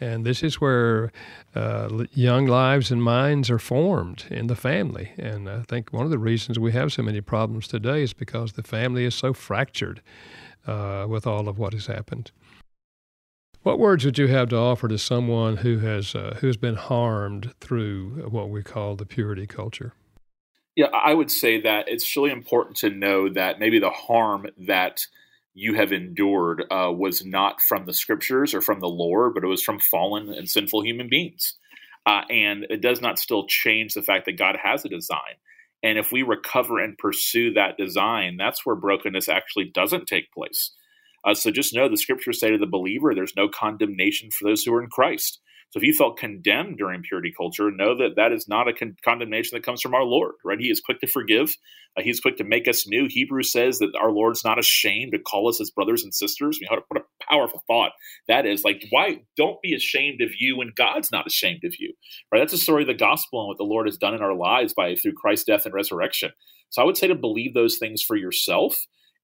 And 0.00 0.26
this 0.26 0.42
is 0.42 0.60
where 0.60 1.12
uh, 1.54 2.04
young 2.12 2.46
lives 2.46 2.90
and 2.90 3.02
minds 3.02 3.48
are 3.48 3.58
formed 3.58 4.24
in 4.28 4.48
the 4.48 4.56
family. 4.56 5.12
And 5.16 5.48
I 5.48 5.62
think 5.62 5.92
one 5.92 6.04
of 6.04 6.10
the 6.10 6.18
reasons 6.18 6.58
we 6.58 6.72
have 6.72 6.92
so 6.92 7.02
many 7.02 7.20
problems 7.20 7.68
today 7.68 8.02
is 8.02 8.12
because 8.12 8.52
the 8.52 8.62
family 8.62 9.04
is 9.04 9.14
so 9.14 9.32
fractured 9.32 10.00
uh, 10.66 11.06
with 11.08 11.26
all 11.26 11.48
of 11.48 11.58
what 11.58 11.72
has 11.72 11.86
happened. 11.86 12.32
What 13.62 13.78
words 13.78 14.04
would 14.04 14.18
you 14.18 14.28
have 14.28 14.48
to 14.50 14.56
offer 14.56 14.88
to 14.88 14.98
someone 14.98 15.58
who 15.58 15.78
has 15.78 16.14
uh, 16.14 16.38
who's 16.40 16.56
been 16.56 16.76
harmed 16.76 17.54
through 17.60 18.28
what 18.30 18.50
we 18.50 18.62
call 18.62 18.96
the 18.96 19.06
purity 19.06 19.46
culture? 19.46 19.94
Yeah, 20.76 20.86
I 20.86 21.12
would 21.12 21.30
say 21.30 21.60
that 21.62 21.88
it's 21.88 22.16
really 22.16 22.30
important 22.30 22.76
to 22.78 22.90
know 22.90 23.28
that 23.28 23.58
maybe 23.58 23.80
the 23.80 23.90
harm 23.90 24.46
that 24.68 25.06
you 25.52 25.74
have 25.74 25.92
endured 25.92 26.64
uh, 26.70 26.92
was 26.92 27.24
not 27.24 27.60
from 27.60 27.84
the 27.84 27.92
scriptures 27.92 28.54
or 28.54 28.60
from 28.60 28.78
the 28.78 28.88
Lord, 28.88 29.34
but 29.34 29.42
it 29.42 29.48
was 29.48 29.62
from 29.62 29.80
fallen 29.80 30.32
and 30.32 30.48
sinful 30.48 30.84
human 30.84 31.08
beings. 31.08 31.56
Uh, 32.06 32.22
and 32.30 32.64
it 32.70 32.80
does 32.80 33.00
not 33.00 33.18
still 33.18 33.44
change 33.48 33.94
the 33.94 34.02
fact 34.02 34.26
that 34.26 34.38
God 34.38 34.56
has 34.62 34.84
a 34.84 34.88
design. 34.88 35.34
And 35.82 35.98
if 35.98 36.12
we 36.12 36.22
recover 36.22 36.78
and 36.78 36.96
pursue 36.96 37.52
that 37.54 37.76
design, 37.76 38.36
that's 38.36 38.64
where 38.64 38.76
brokenness 38.76 39.28
actually 39.28 39.64
doesn't 39.64 40.06
take 40.06 40.32
place. 40.32 40.70
Uh, 41.24 41.34
so 41.34 41.50
just 41.50 41.74
know 41.74 41.88
the 41.88 41.96
scriptures 41.96 42.40
say 42.40 42.50
to 42.50 42.58
the 42.58 42.66
believer, 42.66 43.14
there's 43.14 43.36
no 43.36 43.48
condemnation 43.48 44.30
for 44.30 44.48
those 44.48 44.62
who 44.62 44.74
are 44.74 44.82
in 44.82 44.90
Christ. 44.90 45.40
So 45.70 45.78
if 45.78 45.84
you 45.84 45.92
felt 45.92 46.16
condemned 46.16 46.78
during 46.78 47.02
purity 47.02 47.32
culture, 47.36 47.70
know 47.70 47.94
that 47.98 48.16
that 48.16 48.32
is 48.32 48.48
not 48.48 48.68
a 48.68 48.72
con- 48.72 48.96
condemnation 49.04 49.50
that 49.54 49.64
comes 49.64 49.82
from 49.82 49.94
our 49.94 50.04
Lord, 50.04 50.32
right? 50.42 50.58
He 50.58 50.70
is 50.70 50.80
quick 50.80 51.00
to 51.00 51.06
forgive. 51.06 51.56
Uh, 51.94 52.00
he's 52.02 52.20
quick 52.20 52.38
to 52.38 52.44
make 52.44 52.66
us 52.66 52.88
new. 52.88 53.06
Hebrews 53.06 53.52
says 53.52 53.78
that 53.80 53.94
our 54.00 54.10
Lord's 54.10 54.44
not 54.44 54.58
ashamed 54.58 55.12
to 55.12 55.18
call 55.18 55.46
us 55.46 55.58
his 55.58 55.70
brothers 55.70 56.04
and 56.04 56.14
sisters. 56.14 56.58
I 56.58 56.74
mean, 56.74 56.80
what 56.88 57.02
a 57.02 57.24
powerful 57.30 57.62
thought 57.66 57.92
that 58.28 58.46
is. 58.46 58.64
Like, 58.64 58.86
why 58.88 59.20
don't 59.36 59.60
be 59.60 59.74
ashamed 59.74 60.22
of 60.22 60.30
you 60.38 60.56
when 60.56 60.72
God's 60.74 61.12
not 61.12 61.26
ashamed 61.26 61.64
of 61.64 61.74
you, 61.78 61.92
right? 62.32 62.38
That's 62.38 62.54
a 62.54 62.58
story 62.58 62.82
of 62.84 62.88
the 62.88 62.94
gospel 62.94 63.40
and 63.40 63.48
what 63.48 63.58
the 63.58 63.64
Lord 63.64 63.86
has 63.86 63.98
done 63.98 64.14
in 64.14 64.22
our 64.22 64.34
lives 64.34 64.72
by 64.72 64.94
through 64.94 65.14
Christ's 65.14 65.44
death 65.44 65.66
and 65.66 65.74
resurrection. 65.74 66.30
So 66.70 66.80
I 66.80 66.86
would 66.86 66.96
say 66.96 67.08
to 67.08 67.14
believe 67.14 67.52
those 67.52 67.76
things 67.76 68.02
for 68.02 68.16
yourself, 68.16 68.78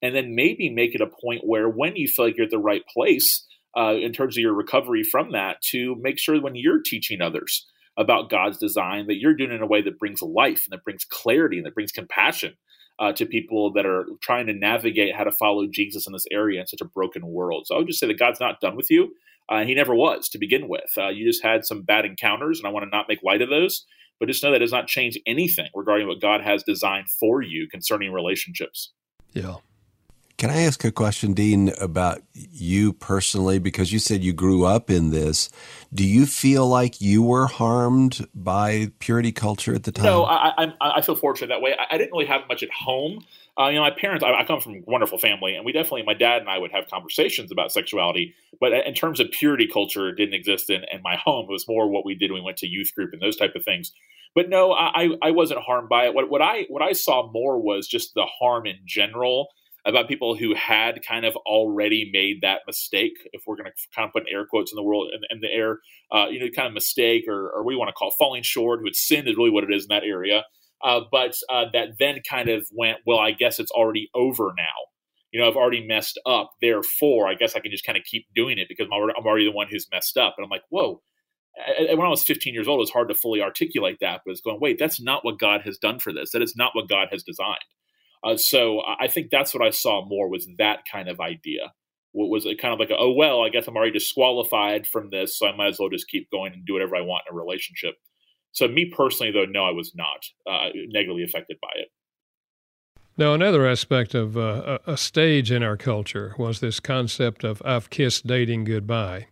and 0.05 0.14
then 0.14 0.35
maybe 0.35 0.69
make 0.69 0.95
it 0.95 1.01
a 1.01 1.07
point 1.07 1.47
where 1.47 1.67
when 1.67 1.97
you 1.97 2.07
feel 2.07 2.27
like 2.27 2.37
you're 2.37 2.45
at 2.45 2.51
the 2.51 2.59
right 2.59 2.83
place 2.93 3.47
uh, 3.75 3.95
in 3.95 4.12
terms 4.12 4.37
of 4.37 4.43
your 4.43 4.53
recovery 4.53 5.03
from 5.03 5.33
that 5.33 5.62
to 5.62 5.97
make 5.99 6.19
sure 6.19 6.38
when 6.40 6.55
you're 6.55 6.83
teaching 6.83 7.23
others 7.23 7.67
about 7.97 8.29
God's 8.29 8.59
design 8.59 9.07
that 9.07 9.17
you're 9.17 9.35
doing 9.35 9.51
it 9.51 9.55
in 9.55 9.62
a 9.62 9.67
way 9.67 9.81
that 9.81 9.99
brings 9.99 10.21
life 10.21 10.67
and 10.67 10.73
that 10.73 10.85
brings 10.85 11.07
clarity 11.07 11.57
and 11.57 11.64
that 11.64 11.75
brings 11.75 11.90
compassion 11.90 12.53
uh, 12.99 13.12
to 13.12 13.25
people 13.25 13.73
that 13.73 13.87
are 13.87 14.05
trying 14.21 14.47
to 14.47 14.53
navigate 14.53 15.17
how 15.17 15.25
to 15.25 15.33
follow 15.33 15.67
Jesus 15.67 16.07
in 16.07 16.12
this 16.12 16.27
area 16.31 16.61
in 16.61 16.67
such 16.67 16.83
a 16.83 16.87
broken 16.87 17.27
world. 17.27 17.67
So 17.67 17.75
I 17.75 17.79
would 17.79 17.87
just 17.87 17.99
say 17.99 18.07
that 18.07 18.19
God's 18.19 18.40
not 18.40 18.61
done 18.61 18.77
with 18.77 18.90
you. 18.90 19.14
Uh, 19.49 19.64
he 19.64 19.75
never 19.75 19.95
was 19.95 20.29
to 20.31 20.38
begin 20.38 20.69
with. 20.69 20.90
Uh, 20.99 21.09
you 21.09 21.27
just 21.27 21.43
had 21.43 21.64
some 21.64 21.81
bad 21.81 22.05
encounters, 22.05 22.59
and 22.59 22.67
I 22.67 22.71
want 22.71 22.85
to 22.85 22.97
not 22.97 23.09
make 23.09 23.23
light 23.23 23.40
of 23.40 23.49
those. 23.49 23.87
But 24.21 24.29
just 24.29 24.43
know 24.43 24.53
that 24.53 24.61
does 24.61 24.71
not 24.71 24.87
change 24.87 25.19
anything 25.27 25.69
regarding 25.75 26.07
what 26.07 26.21
God 26.21 26.43
has 26.43 26.62
designed 26.62 27.11
for 27.11 27.43
you 27.43 27.69
concerning 27.69 28.12
relationships. 28.12 28.93
Yeah. 29.33 29.57
Can 30.45 30.53
I 30.53 30.65
ask 30.65 30.85
a 30.85 30.93
question, 30.93 31.33
Dean, 31.33 31.73
about 31.81 32.21
you 32.35 32.93
personally? 32.93 33.59
Because 33.59 33.95
you 33.95 33.99
said 33.99 34.23
you 34.23 34.35
grew 34.35 34.67
up 34.67 34.91
in 34.91 35.09
this. 35.09 35.49
Do 35.95 36.05
you 36.07 36.27
feel 36.27 36.69
like 36.69 37.01
you 37.01 37.23
were 37.23 37.47
harmed 37.47 38.29
by 38.35 38.93
purity 38.99 39.33
culture 39.33 39.75
at 39.75 39.85
the 39.85 39.91
time? 39.91 40.05
No, 40.05 40.25
I, 40.25 40.53
I, 40.59 40.73
I 40.83 41.01
feel 41.01 41.17
fortunate 41.17 41.47
that 41.47 41.63
way. 41.63 41.75
I, 41.75 41.95
I, 41.95 41.97
didn't 41.97 42.13
really 42.13 42.27
have 42.27 42.43
much 42.47 42.63
at 42.63 42.71
home. 42.71 43.25
Uh, 43.59 43.69
you 43.69 43.77
know, 43.77 43.81
my 43.81 43.91
parents, 43.91 44.23
I, 44.23 44.35
I, 44.35 44.45
come 44.45 44.61
from 44.61 44.75
a 44.75 44.83
wonderful 44.85 45.17
family, 45.17 45.55
and 45.55 45.65
we 45.65 45.73
definitely, 45.73 46.03
my 46.03 46.13
dad 46.13 46.43
and 46.43 46.51
I 46.51 46.59
would 46.59 46.73
have 46.73 46.91
conversations 46.91 47.51
about 47.51 47.73
sexuality. 47.73 48.35
But 48.61 48.75
in 48.75 48.93
terms 48.93 49.21
of 49.21 49.31
purity 49.31 49.67
culture, 49.67 50.11
it 50.11 50.17
didn't 50.17 50.35
exist 50.35 50.69
in, 50.69 50.85
in 50.93 51.01
my 51.01 51.17
home. 51.17 51.47
It 51.49 51.53
was 51.53 51.67
more 51.67 51.89
what 51.89 52.05
we 52.05 52.15
did 52.15 52.31
when 52.31 52.43
we 52.43 52.45
went 52.45 52.59
to 52.59 52.67
youth 52.67 52.95
group 52.95 53.15
and 53.15 53.23
those 53.23 53.37
type 53.37 53.55
of 53.55 53.65
things. 53.65 53.93
But 54.35 54.51
no, 54.51 54.75
I, 54.75 55.09
I 55.23 55.31
wasn't 55.31 55.61
harmed 55.61 55.89
by 55.89 56.05
it. 56.05 56.15
What, 56.15 56.29
what 56.29 56.43
I 56.43 56.67
what 56.69 56.83
I 56.83 56.93
saw 56.93 57.31
more 57.33 57.59
was 57.59 57.89
just 57.89 58.13
the 58.13 58.27
harm 58.27 58.67
in 58.67 58.81
general 58.85 59.49
about 59.87 60.09
people 60.09 60.35
who 60.35 60.55
had 60.55 61.03
kind 61.07 61.27
of 61.27 61.37
already 61.37 62.11
made 62.12 62.40
that 62.40 62.61
mistake, 62.66 63.12
if 63.33 63.42
we're 63.47 63.57
going 63.57 63.66
to 63.66 63.73
kind 63.94 64.07
of 64.07 64.12
put 64.12 64.25
air 64.33 64.47
quotes 64.47 64.73
in 64.73 64.77
the 64.77 64.83
world 64.83 65.11
in, 65.12 65.20
in 65.31 65.40
the 65.40 65.53
air, 65.53 65.81
uh, 66.11 66.27
you 66.31 66.40
know, 66.40 66.47
kind 66.55 66.66
of 66.66 66.73
mistake 66.73 67.25
or, 67.29 67.51
or 67.51 67.62
what 67.62 67.73
you 67.73 67.79
want 67.79 67.88
to 67.88 67.92
call 67.92 68.09
it, 68.09 68.14
falling 68.18 68.42
short, 68.42 68.81
who 68.81 68.87
had 68.87 68.97
sinned 68.97 69.29
is 69.29 69.37
really 69.37 69.51
what 69.51 69.64
it 69.64 69.73
is 69.73 69.85
in 69.85 69.88
that 69.88 70.05
area. 70.05 70.44
Uh, 70.83 71.01
but 71.11 71.37
uh, 71.51 71.66
that 71.73 71.99
then 71.99 72.20
kind 72.29 72.49
of 72.49 72.66
went, 72.73 72.99
well, 73.07 73.18
I 73.18 73.33
guess 73.33 73.59
it's 73.59 73.70
already 73.70 74.11
over 74.14 74.53
now. 74.57 74.64
You 75.33 75.40
know, 75.40 75.49
I've 75.49 75.57
already 75.57 75.85
messed 75.85 76.18
up. 76.27 76.53
Therefore, 76.61 77.29
I 77.29 77.35
guess 77.35 77.57
I 77.57 77.61
can 77.61 77.70
just 77.70 77.85
kind 77.85 77.99
of 77.99 78.05
keep 78.05 78.27
doing 78.35 78.59
it 78.59 78.68
because 78.68 78.87
I'm 78.87 79.27
already 79.27 79.47
the 79.47 79.53
one 79.53 79.66
who's 79.68 79.88
messed 79.92 80.16
up. 80.16 80.35
And 80.37 80.44
I'm 80.44 80.51
like, 80.51 80.62
whoa. 80.70 81.03
And 81.88 81.99
when 81.99 82.07
I 82.07 82.11
was 82.11 82.23
15 82.23 82.53
years 82.53 82.68
old, 82.68 82.79
it 82.79 82.81
was 82.81 82.90
hard 82.90 83.09
to 83.09 83.14
fully 83.14 83.40
articulate 83.40 83.99
that, 84.01 84.23
but 84.25 84.33
it's 84.33 84.40
going, 84.40 84.59
wait, 84.61 84.79
that's 84.79 85.01
not 85.01 85.25
what 85.25 85.38
God 85.38 85.62
has 85.62 85.79
done 85.79 86.01
for 86.01 86.12
this. 86.12 86.33
That 86.33 86.42
is 86.42 86.57
not 86.57 86.75
what 86.75 86.88
God 86.88 87.09
has 87.12 87.23
designed. 87.23 87.59
Uh, 88.25 88.37
so 88.37 88.81
I 89.01 89.09
think 89.09 89.31
that's 89.31 89.53
what 89.53 89.67
I 89.67 89.71
saw 89.71 90.07
more 90.07 90.29
was 90.29 90.49
that 90.59 90.81
kind 90.91 91.09
of 91.09 91.21
idea. 91.21 91.73
What 92.13 92.31
was 92.31 92.47
it 92.47 92.61
kind 92.61 92.73
of 92.73 92.81
like, 92.81 92.91
a, 92.91 92.97
oh 92.97 93.13
well, 93.13 93.43
I 93.43 93.49
guess 93.49 93.67
I'm 93.67 93.77
already 93.77 93.93
disqualified 93.93 94.87
from 94.87 95.11
this, 95.11 95.39
so 95.39 95.47
I 95.47 95.55
might 95.55 95.69
as 95.69 95.79
well 95.79 95.91
just 95.91 96.09
keep 96.09 96.31
going 96.31 96.53
and 96.53 96.65
do 96.65 96.73
whatever 96.73 96.97
I 96.97 97.03
want 97.03 97.25
in 97.29 97.37
a 97.37 97.39
relationship. 97.39 97.97
So 98.53 98.69
me 98.69 98.87
personally, 98.87 99.33
though, 99.33 99.45
no, 99.45 99.65
I 99.65 99.73
was 99.73 99.95
not 99.95 100.25
uh, 100.49 100.69
negatively 100.89 101.25
affected 101.25 101.59
by 101.61 101.71
it. 101.75 101.89
Now, 103.17 103.35
another 103.35 103.67
aspect 103.67 104.15
of 104.15 104.37
uh, 104.37 104.79
a 104.87 104.97
stage 104.97 105.53
in 105.53 105.63
our 105.63 105.77
culture 105.77 106.35
was 106.39 106.61
this 106.61 106.81
concept 106.81 107.45
of 107.45 107.61
"I've 107.65 107.91
kissed 107.91 108.27
dating 108.27 108.65
goodbye." 108.65 109.27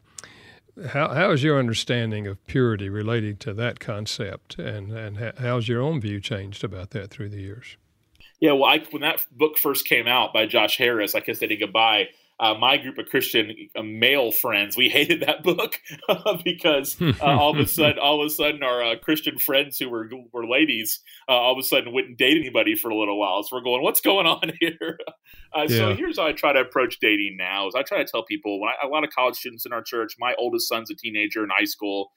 how, 0.88 1.08
how 1.08 1.30
is 1.30 1.42
your 1.42 1.58
understanding 1.58 2.26
of 2.26 2.44
purity 2.46 2.88
related 2.88 3.40
to 3.40 3.54
that 3.54 3.80
concept, 3.80 4.58
and 4.58 4.90
and 4.92 5.34
how's 5.38 5.68
your 5.68 5.82
own 5.82 6.00
view 6.00 6.20
changed 6.20 6.64
about 6.64 6.90
that 6.90 7.10
through 7.10 7.28
the 7.28 7.40
years? 7.40 7.76
Yeah, 8.42 8.54
well, 8.54 8.64
I, 8.64 8.80
when 8.90 9.02
that 9.02 9.24
book 9.30 9.56
first 9.56 9.86
came 9.86 10.08
out 10.08 10.32
by 10.32 10.46
Josh 10.46 10.76
Harris, 10.76 11.14
I 11.14 11.20
Kissed 11.20 11.42
Dating 11.42 11.60
Goodbye, 11.60 12.08
uh, 12.40 12.54
my 12.54 12.76
group 12.76 12.98
of 12.98 13.06
Christian 13.06 13.54
uh, 13.76 13.84
male 13.84 14.32
friends, 14.32 14.76
we 14.76 14.88
hated 14.90 15.20
that 15.20 15.44
book 15.44 15.78
because 16.44 17.00
uh, 17.00 17.12
all 17.20 17.52
of 17.52 17.58
a 17.60 17.66
sudden, 17.68 18.00
all 18.00 18.20
of 18.20 18.26
a 18.26 18.30
sudden, 18.30 18.64
our 18.64 18.82
uh, 18.82 18.96
Christian 18.96 19.38
friends 19.38 19.78
who 19.78 19.88
were 19.88 20.10
were 20.32 20.44
ladies, 20.44 20.98
uh, 21.28 21.32
all 21.34 21.52
of 21.52 21.58
a 21.58 21.62
sudden 21.62 21.92
wouldn't 21.92 22.18
date 22.18 22.36
anybody 22.36 22.74
for 22.74 22.90
a 22.90 22.98
little 22.98 23.16
while. 23.16 23.44
So 23.44 23.54
we're 23.54 23.62
going, 23.62 23.80
what's 23.80 24.00
going 24.00 24.26
on 24.26 24.50
here? 24.58 24.98
Uh, 25.56 25.66
yeah. 25.68 25.76
So 25.76 25.94
here's 25.94 26.18
how 26.18 26.26
I 26.26 26.32
try 26.32 26.52
to 26.52 26.60
approach 26.62 26.98
dating 27.00 27.36
now: 27.38 27.68
is 27.68 27.76
I 27.76 27.82
try 27.82 27.98
to 27.98 28.04
tell 28.04 28.24
people 28.24 28.60
when 28.60 28.70
I, 28.70 28.88
a 28.88 28.90
lot 28.90 29.04
of 29.04 29.10
college 29.10 29.36
students 29.36 29.66
in 29.66 29.72
our 29.72 29.82
church. 29.82 30.16
My 30.18 30.34
oldest 30.36 30.66
son's 30.66 30.90
a 30.90 30.96
teenager 30.96 31.44
in 31.44 31.50
high 31.56 31.66
school, 31.66 32.10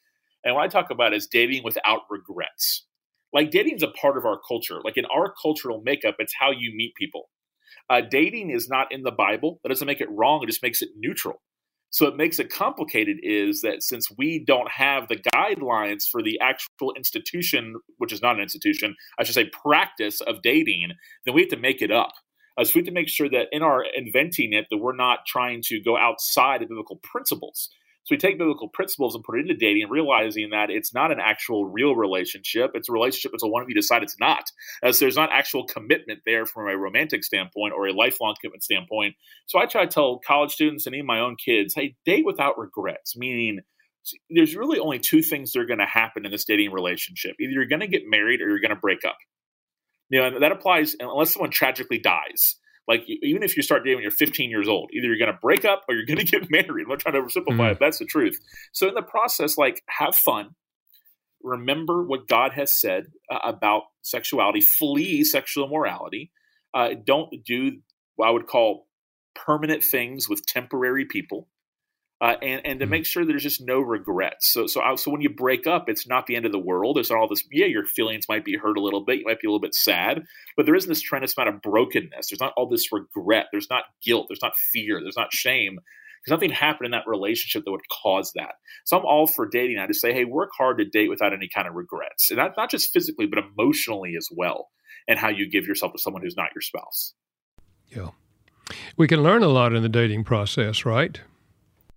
and 0.44 0.56
what 0.56 0.64
I 0.64 0.70
talk 0.70 0.90
about 0.90 1.14
is 1.14 1.28
dating 1.28 1.64
without 1.64 2.02
regrets. 2.10 2.88
Like 3.36 3.52
dating 3.52 3.76
is 3.76 3.84
a 3.84 3.90
part 3.90 4.18
of 4.18 4.26
our 4.26 4.40
culture. 4.48 4.80
Like 4.84 4.98
in 4.98 5.06
our 5.06 5.34
cultural 5.42 5.84
makeup, 5.86 6.16
it's 6.20 6.34
how 6.40 6.52
you 6.52 6.74
meet 6.76 6.96
people 6.96 7.30
uh, 7.90 8.02
dating 8.02 8.50
is 8.50 8.68
not 8.70 8.92
in 8.92 9.04
the 9.04 9.12
Bible. 9.12 9.60
That 9.64 9.70
doesn't 9.70 9.88
make 9.88 10.02
it 10.02 10.10
wrong. 10.12 10.42
It 10.44 10.48
just 10.48 10.64
makes 10.64 10.82
it 10.82 10.90
neutral. 10.98 11.42
So 11.92 12.08
it 12.08 12.18
makes 12.18 12.40
it 12.40 12.52
complicated 12.52 13.18
is 13.24 13.62
that 13.62 13.82
since 13.82 14.10
we 14.18 14.44
don't 14.46 14.70
have 14.70 15.08
the 15.08 15.22
guidelines 15.34 16.04
for 16.12 16.22
the 16.22 16.38
actual 16.42 16.94
institution, 16.98 17.76
which 18.00 18.12
is 18.12 18.22
not 18.22 18.36
an 18.36 18.42
institution, 18.42 18.96
I 19.18 19.24
should 19.24 19.36
say 19.36 19.50
practice 19.64 20.20
of 20.22 20.42
dating, 20.42 20.92
then 21.26 21.34
we 21.36 21.42
have 21.42 21.52
to 21.52 21.58
make 21.58 21.82
it 21.82 21.92
up. 21.92 22.12
Uh, 22.58 22.66
so 22.66 22.74
we 22.76 22.80
have 22.80 22.88
to 22.88 22.92
make 22.94 23.08
sure 23.08 23.30
that 23.30 23.48
in 23.52 23.62
our 23.62 23.86
inventing 23.96 24.54
it, 24.54 24.66
that 24.72 24.78
we're 24.78 24.96
not 24.96 25.20
trying 25.28 25.62
to 25.66 25.82
go 25.82 25.98
outside 25.98 26.62
of 26.62 26.70
biblical 26.70 27.00
principles. 27.04 27.70
So 28.06 28.14
we 28.14 28.18
take 28.18 28.38
biblical 28.38 28.70
principles 28.70 29.16
and 29.16 29.24
put 29.24 29.40
it 29.40 29.42
into 29.42 29.56
dating, 29.56 29.90
realizing 29.90 30.52
that 30.52 30.70
it's 30.70 30.94
not 30.94 31.12
an 31.12 31.18
actual 31.20 31.66
real 31.66 31.96
relationship. 31.96 32.72
It's 32.76 32.88
a 32.88 32.92
relationship 32.92 33.34
until 33.34 33.50
one 33.50 33.64
of 33.64 33.70
you 33.70 33.74
decide 33.74 34.04
it's 34.04 34.20
not. 34.20 34.44
Uh, 34.84 34.90
As 34.90 35.00
there's 35.00 35.16
not 35.16 35.32
actual 35.32 35.66
commitment 35.66 36.20
there 36.24 36.46
from 36.46 36.70
a 36.70 36.78
romantic 36.78 37.24
standpoint 37.24 37.74
or 37.76 37.88
a 37.88 37.94
lifelong 37.94 38.36
commitment 38.40 38.64
standpoint. 38.64 39.16
So 39.48 39.58
I 39.58 39.66
try 39.66 39.86
to 39.86 39.92
tell 39.92 40.20
college 40.20 40.52
students 40.52 40.86
and 40.86 40.96
even 40.96 41.08
my 41.08 41.20
own 41.20 41.36
kids, 41.36 41.74
hey, 41.74 41.96
date 42.06 42.26
without 42.26 42.60
regrets, 42.60 43.18
meaning 43.18 43.62
there's 44.30 44.56
really 44.56 44.78
only 44.78 45.00
two 45.00 45.24
things 45.24 45.52
that 45.52 45.62
are 45.62 45.66
going 45.66 45.80
to 45.80 45.86
happen 45.88 46.26
in 46.26 46.32
this 46.32 46.46
dating 46.46 46.72
relationship. 46.72 47.36
Either 47.40 47.54
you're 47.54 47.66
going 47.66 47.80
to 47.80 47.88
get 47.88 48.04
married 48.06 48.40
or 48.40 48.50
you're 48.50 48.62
going 48.62 48.70
to 48.70 48.76
break 48.76 49.04
up. 49.04 49.18
You 50.10 50.22
know, 50.22 50.28
and 50.28 50.44
that 50.44 50.52
applies 50.52 50.96
unless 51.00 51.34
someone 51.34 51.50
tragically 51.50 51.98
dies 51.98 52.58
like 52.88 53.04
even 53.08 53.44
if 53.44 53.58
you 53.58 53.64
start 53.64 53.84
dating 53.84 53.98
when 53.98 54.04
you're 54.04 54.12
15 54.12 54.50
years 54.50 54.68
old, 54.68 54.92
either 54.94 55.08
you're 55.08 55.18
going 55.18 55.32
to 55.32 55.40
break 55.42 55.66
up 55.66 55.84
or 55.90 55.96
you're 55.96 56.06
going 56.06 56.20
to 56.20 56.26
get 56.26 56.50
married. 56.52 56.84
I'm 56.84 56.90
not 56.90 57.00
trying 57.00 57.16
to 57.16 57.22
oversimplify 57.22 57.58
mm-hmm. 57.58 57.72
it. 57.74 57.80
That's 57.80 58.00
the 58.00 58.06
truth. 58.06 58.40
So 58.74 58.88
in 58.88 58.94
the 58.94 59.02
process, 59.02 59.58
like 59.58 59.82
have 59.88 60.16
fun. 60.16 60.52
Remember 61.44 62.04
what 62.04 62.28
God 62.28 62.54
has 62.54 62.80
said 62.80 63.06
uh, 63.32 63.40
about 63.44 63.84
sexuality. 64.02 64.62
Flee 64.62 65.24
sexual 65.24 65.68
immorality. 65.68 66.32
Uh, 66.74 66.90
don't 67.06 67.32
do 67.46 67.80
what 68.16 68.28
I 68.28 68.32
would 68.32 68.48
call 68.48 68.88
permanent 69.36 69.84
things 69.84 70.28
with 70.30 70.46
temporary 70.46 71.06
people 71.06 71.48
uh, 72.22 72.36
and 72.42 72.66
and 72.66 72.80
to 72.80 72.86
hmm. 72.86 72.92
make 72.92 73.06
sure 73.06 73.26
there's 73.26 73.44
just 73.44 73.62
no 73.62 73.80
regrets. 73.80 74.52
So 74.52 74.68
so 74.68 74.82
so 74.96 75.12
when 75.12 75.22
you 75.22 75.30
break 75.30 75.68
up, 75.68 75.90
it's 75.90 76.08
not 76.08 76.28
the 76.28 76.36
end 76.36 76.46
of 76.46 76.52
the 76.52 76.60
world. 76.60 76.98
It's 76.98 77.10
not 77.10 77.20
all 77.20 77.28
this. 77.28 77.44
Yeah, 77.52 77.66
your 77.66 77.86
feelings 77.86 78.26
might 78.30 78.46
be 78.46 78.56
hurt 78.56 78.78
a 78.78 78.82
little 78.82 79.04
bit. 79.04 79.20
You 79.20 79.26
might 79.26 79.42
be 79.42 79.48
a 79.48 79.50
little 79.50 79.60
bit 79.60 79.76
sad, 79.76 80.24
but 80.56 80.66
there 80.66 80.76
isn't 80.76 80.90
this 80.90 81.02
tremendous 81.02 81.38
amount 81.38 81.56
of 81.56 81.62
brokenness. 81.62 82.30
There's 82.30 82.40
not 82.40 82.54
all 82.56 82.68
this 82.68 82.92
regret. 82.92 83.48
There's 83.52 83.70
not 83.70 83.84
guilt. 84.04 84.28
There's 84.30 84.42
not 84.42 84.56
fear. 84.72 85.02
There's 85.02 85.18
not 85.18 85.34
shame. 85.34 85.80
Because 86.24 86.40
nothing 86.40 86.52
happened 86.52 86.86
in 86.86 86.92
that 86.92 87.04
relationship 87.06 87.66
that 87.66 87.72
would 87.72 87.88
cause 88.02 88.32
that. 88.36 88.56
So 88.86 88.98
I'm 88.98 89.06
all 89.06 89.28
for 89.28 89.46
dating. 89.46 89.78
I 89.78 89.86
just 89.86 90.02
say, 90.02 90.12
hey, 90.12 90.26
work 90.26 90.50
hard 90.58 90.80
to 90.80 90.86
date 90.86 91.10
without 91.10 91.34
any 91.34 91.48
kind 91.54 91.68
of 91.68 91.76
regrets, 91.76 92.32
and 92.32 92.38
not, 92.38 92.54
not 92.58 92.72
just 92.72 92.92
physically, 92.92 93.28
but 93.28 93.44
emotionally 93.44 94.16
as 94.18 94.28
well, 94.32 94.70
and 95.08 95.20
how 95.20 95.30
you 95.30 95.48
give 95.48 95.68
yourself 95.68 95.92
to 95.92 96.00
someone 96.00 96.24
who's 96.24 96.36
not 96.36 96.50
your 96.56 96.64
spouse. 96.64 97.14
Yeah, 97.90 98.10
we 98.98 99.08
can 99.08 99.22
learn 99.22 99.44
a 99.44 99.50
lot 99.50 99.74
in 99.74 99.84
the 99.84 99.90
dating 99.90 100.24
process, 100.24 100.84
right? 100.84 101.22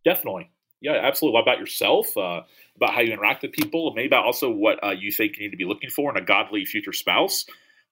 Definitely. 0.08 0.50
Yeah, 0.80 0.92
absolutely. 1.02 1.34
What 1.34 1.42
about 1.42 1.58
yourself? 1.58 2.16
Uh, 2.16 2.42
about 2.76 2.94
how 2.94 3.00
you 3.00 3.12
interact 3.12 3.42
with 3.42 3.52
people, 3.52 3.92
maybe 3.94 4.06
about 4.06 4.24
also 4.24 4.50
what 4.50 4.82
uh, 4.82 4.90
you 4.90 5.12
think 5.12 5.36
you 5.36 5.44
need 5.44 5.50
to 5.50 5.56
be 5.56 5.64
looking 5.64 5.90
for 5.90 6.10
in 6.10 6.22
a 6.22 6.24
godly 6.24 6.64
future 6.64 6.94
spouse. 6.94 7.44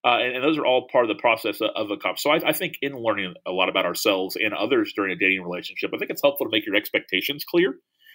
Uh, 0.05 0.19
and, 0.21 0.37
and, 0.37 0.45
those 0.45 0.57
are 0.57 0.65
all 0.65 0.89
part 0.91 1.05
of 1.05 1.09
the 1.09 1.21
process 1.21 1.61
of, 1.61 1.71
of 1.75 1.91
a 1.91 1.97
couple. 1.97 2.17
So 2.17 2.31
I, 2.31 2.37
I, 2.51 2.53
think 2.53 2.79
in 2.81 2.97
learning 2.97 3.35
a 3.45 3.51
lot 3.51 3.69
about 3.69 3.87
ourselves 3.87 4.37
and 4.37 4.55
others 4.55 4.93
during 4.95 5.11
a 5.11 5.17
dating 5.17 5.43
relationship, 5.43 5.91
I 5.93 5.99
think 5.99 6.11
it's 6.11 6.23
helpful 6.23 6.47
to 6.47 6.51
make 6.51 6.65
your 6.65 6.77
expectations 6.77 7.45
clear. 7.45 7.75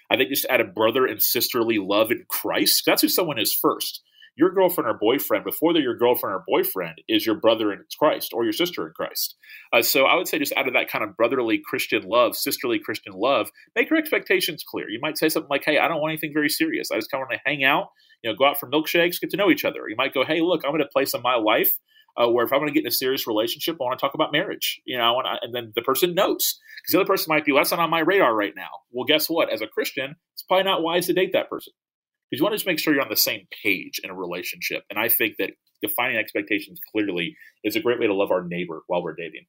I 0.10 0.16
think 0.16 0.30
just 0.30 0.46
add 0.50 0.62
a 0.62 0.66
brother 0.66 1.06
and 1.06 1.22
sisterly 1.22 1.78
love 1.80 2.10
in 2.10 2.26
Christ. 2.30 2.84
That's 2.86 3.02
who 3.02 3.10
someone 3.10 3.40
is 3.40 3.54
first 3.54 4.02
your 4.36 4.52
girlfriend 4.52 4.90
or 4.90 4.98
boyfriend, 4.98 5.44
before 5.44 5.74
they're 5.74 5.82
your 5.82 5.98
girlfriend 5.98 6.34
or 6.34 6.44
boyfriend, 6.48 7.02
is 7.08 7.26
your 7.26 7.36
brother 7.36 7.72
in 7.72 7.84
Christ 8.00 8.32
or 8.34 8.44
your 8.44 8.54
sister 8.54 8.88
in 8.88 8.94
Christ. 8.94 9.36
Uh, 9.74 9.82
so 9.82 10.06
I 10.06 10.16
would 10.16 10.28
say 10.28 10.40
just 10.40 10.54
out 10.56 10.68
of 10.68 10.74
that 10.74 10.90
kind 10.90 11.04
of 11.04 11.18
brotherly 11.18 11.62
Christian 11.64 12.04
love, 12.04 12.36
sisterly 12.36 12.80
Christian 12.80 13.14
love, 13.14 13.50
make 13.76 13.90
your 13.90 14.00
expectations 14.00 14.64
clear. 14.68 14.90
You 14.90 15.00
might 15.02 15.18
say 15.18 15.30
something 15.30 15.50
like, 15.50 15.64
"Hey, 15.66 15.78
I 15.78 15.88
don't 15.88 16.02
want 16.02 16.12
anything 16.12 16.34
very 16.34 16.50
serious. 16.50 16.92
I 16.92 16.96
just 16.96 17.12
kind 17.12 17.22
of 17.22 17.28
want 17.28 17.40
to 17.44 17.50
hang 17.50 17.64
out, 17.64 17.90
you 18.24 18.32
know, 18.32 18.36
go 18.36 18.46
out 18.46 18.60
for 18.60 18.70
milkshakes, 18.70 19.20
get 19.20 19.32
to 19.32 19.38
know 19.38 19.52
each 19.52 19.66
other." 19.66 19.88
You 19.88 19.96
might 19.98 20.14
go, 20.14 20.24
"Hey, 20.24 20.42
look, 20.42 20.62
I'm 20.66 20.76
in 20.76 20.82
a 20.82 20.88
place 20.88 21.14
in 21.14 21.22
my 21.22 21.36
life." 21.36 21.72
Uh, 22.18 22.28
where 22.28 22.46
if 22.46 22.52
I'm 22.52 22.60
going 22.60 22.68
to 22.68 22.74
get 22.74 22.82
in 22.82 22.88
a 22.88 22.92
serious 22.92 23.26
relationship, 23.26 23.78
I 23.80 23.86
want 23.86 23.98
to 23.98 24.06
talk 24.06 24.16
about 24.16 24.34
marriage. 24.34 24.82
You 24.84 24.98
know, 24.98 25.06
I 25.06 25.12
want 25.12 25.28
to, 25.28 25.46
and 25.46 25.56
then 25.56 25.72
the 25.76 25.82
person 25.82 26.14
knows 26.14 26.60
because 26.82 26.92
the 26.92 27.00
other 27.00 27.08
person 27.08 27.28
might 27.30 27.46
be, 27.46 27.54
not 27.54 27.72
on 27.72 27.90
my 27.90 28.02
radar 28.02 28.36
right 28.36 28.52
now. 28.54 28.68
Well, 28.92 29.06
guess 29.06 29.30
what? 29.30 29.50
As 29.50 29.62
a 29.62 29.68
Christian, 29.68 30.18
it's 30.34 30.44
probably 30.44 30.66
not 30.66 30.84
wise 30.84 31.06
to 31.06 31.14
date 31.14 31.32
that 31.32 31.50
person 31.50 31.72
because 32.32 32.40
you 32.40 32.44
want 32.44 32.54
to 32.54 32.58
just 32.58 32.66
make 32.66 32.80
sure 32.80 32.94
you're 32.94 33.04
on 33.04 33.10
the 33.10 33.18
same 33.18 33.46
page 33.64 34.00
in 34.04 34.10
a 34.10 34.16
relationship. 34.16 34.84
And 34.90 34.98
I 34.98 35.10
think 35.10 35.36
that 35.38 35.52
defining 35.82 36.18
expectations 36.18 36.80
clearly 36.92 37.36
is 37.64 37.76
a 37.76 37.82
great 37.82 38.00
way 38.00 38.08
to 38.08 38.14
love 38.14 38.32
our 38.32 38.44
neighbor 38.44 38.84
while 38.88 39.04
we're 39.04 39.16
dating. 39.16 39.46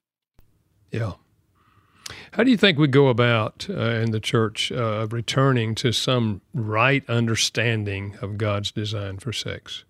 Yeah. 0.91 1.13
How 2.33 2.43
do 2.43 2.51
you 2.51 2.57
think 2.57 2.79
we 2.79 2.89
go 2.89 3.09
about 3.09 3.67
uh, 3.71 3.75
in 3.75 4.11
the 4.11 4.19
church 4.19 4.73
uh, 4.73 5.07
returning 5.11 5.75
to 5.77 5.93
some 5.93 6.41
right 6.53 7.09
understanding 7.09 8.17
of 8.21 8.37
God's 8.37 8.73
design 8.73 9.19
for 9.19 9.33
sex? 9.33 9.85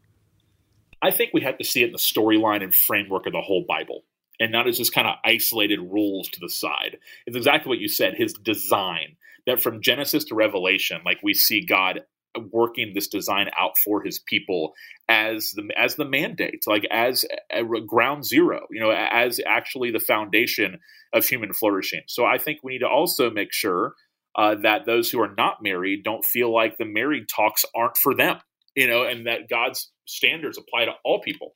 I 1.01 1.11
think 1.11 1.31
we 1.33 1.41
have 1.41 1.59
to 1.59 1.65
see 1.65 1.83
it 1.83 1.87
in 1.87 1.93
the 1.93 1.99
storyline 1.99 2.63
and 2.63 2.75
framework 2.75 3.27
of 3.27 3.33
the 3.33 3.41
whole 3.41 3.65
Bible 3.67 4.03
and 4.39 4.53
not 4.53 4.69
as 4.69 4.77
just 4.77 4.95
kind 4.95 5.07
of 5.07 5.15
isolated 5.25 5.81
rules 5.81 6.29
to 6.31 6.41
the 6.41 6.49
side. 6.49 6.99
It's 7.27 7.37
exactly 7.37 7.71
what 7.71 7.79
you 7.79 7.89
said, 7.89 8.15
his 8.15 8.35
design. 8.35 9.17
That 9.45 9.61
from 9.61 9.83
Genesis 9.83 10.25
to 10.27 10.37
Revelation, 10.37 11.01
like 11.05 11.19
we 11.21 11.35
see 11.35 11.67
God 11.67 12.03
working 12.51 12.93
this 12.95 13.09
design 13.09 13.49
out 13.59 13.73
for 13.85 14.03
his 14.03 14.19
people 14.19 14.73
as 15.09 15.51
the 15.55 15.69
as 15.77 15.97
the 15.97 16.05
mandate 16.05 16.63
like 16.67 16.87
as 16.91 17.25
a 17.51 17.63
ground 17.87 18.25
zero 18.25 18.67
you 18.71 18.81
know 18.81 18.91
as 18.91 19.41
actually 19.47 19.91
the 19.91 20.01
foundation 20.01 20.79
of 21.13 21.27
human 21.27 21.53
flourishing. 21.53 22.03
So 22.07 22.25
i 22.25 22.39
think 22.39 22.61
we 22.63 22.73
need 22.73 22.79
to 22.81 22.89
also 22.89 23.31
make 23.31 23.53
sure 23.53 23.95
uh, 24.35 24.55
that 24.63 24.87
those 24.87 25.11
who 25.11 25.21
are 25.21 25.35
not 25.37 25.63
married 25.63 26.03
don't 26.05 26.25
feel 26.25 26.51
like 26.51 26.79
the 26.79 26.87
married 26.87 27.25
talks 27.29 27.67
aren't 27.77 27.99
for 27.99 28.15
them 28.15 28.39
you 28.75 28.87
know 28.87 29.05
and 29.05 29.27
that 29.27 29.49
god's 29.51 29.93
standards 30.07 30.59
apply 30.59 30.85
to 30.87 30.93
all 31.05 31.21
people. 31.21 31.55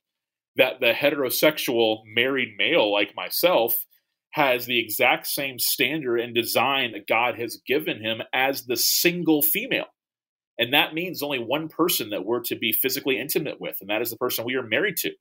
That 0.55 0.79
the 0.79 0.93
heterosexual 0.93 2.01
married 2.05 2.55
male 2.57 2.91
like 2.91 3.15
myself 3.15 3.73
has 4.31 4.65
the 4.65 4.79
exact 4.79 5.27
same 5.27 5.59
standard 5.59 6.17
and 6.17 6.33
design 6.35 6.91
that 6.91 7.07
god 7.07 7.39
has 7.39 7.61
given 7.65 8.01
him 8.01 8.21
as 8.33 8.65
the 8.65 8.75
single 8.75 9.41
female 9.41 9.87
and 10.59 10.73
that 10.73 10.93
means 10.93 11.21
only 11.21 11.39
one 11.39 11.67
person 11.67 12.09
that 12.09 12.25
we're 12.25 12.41
to 12.45 12.55
be 12.55 12.71
physically 12.71 13.19
intimate 13.19 13.61
with, 13.61 13.77
and 13.81 13.89
that 13.89 14.01
is 14.01 14.09
the 14.09 14.17
person 14.17 14.45
we 14.45 14.55
are 14.55 14.63
married 14.63 14.97
to. 14.97 15.11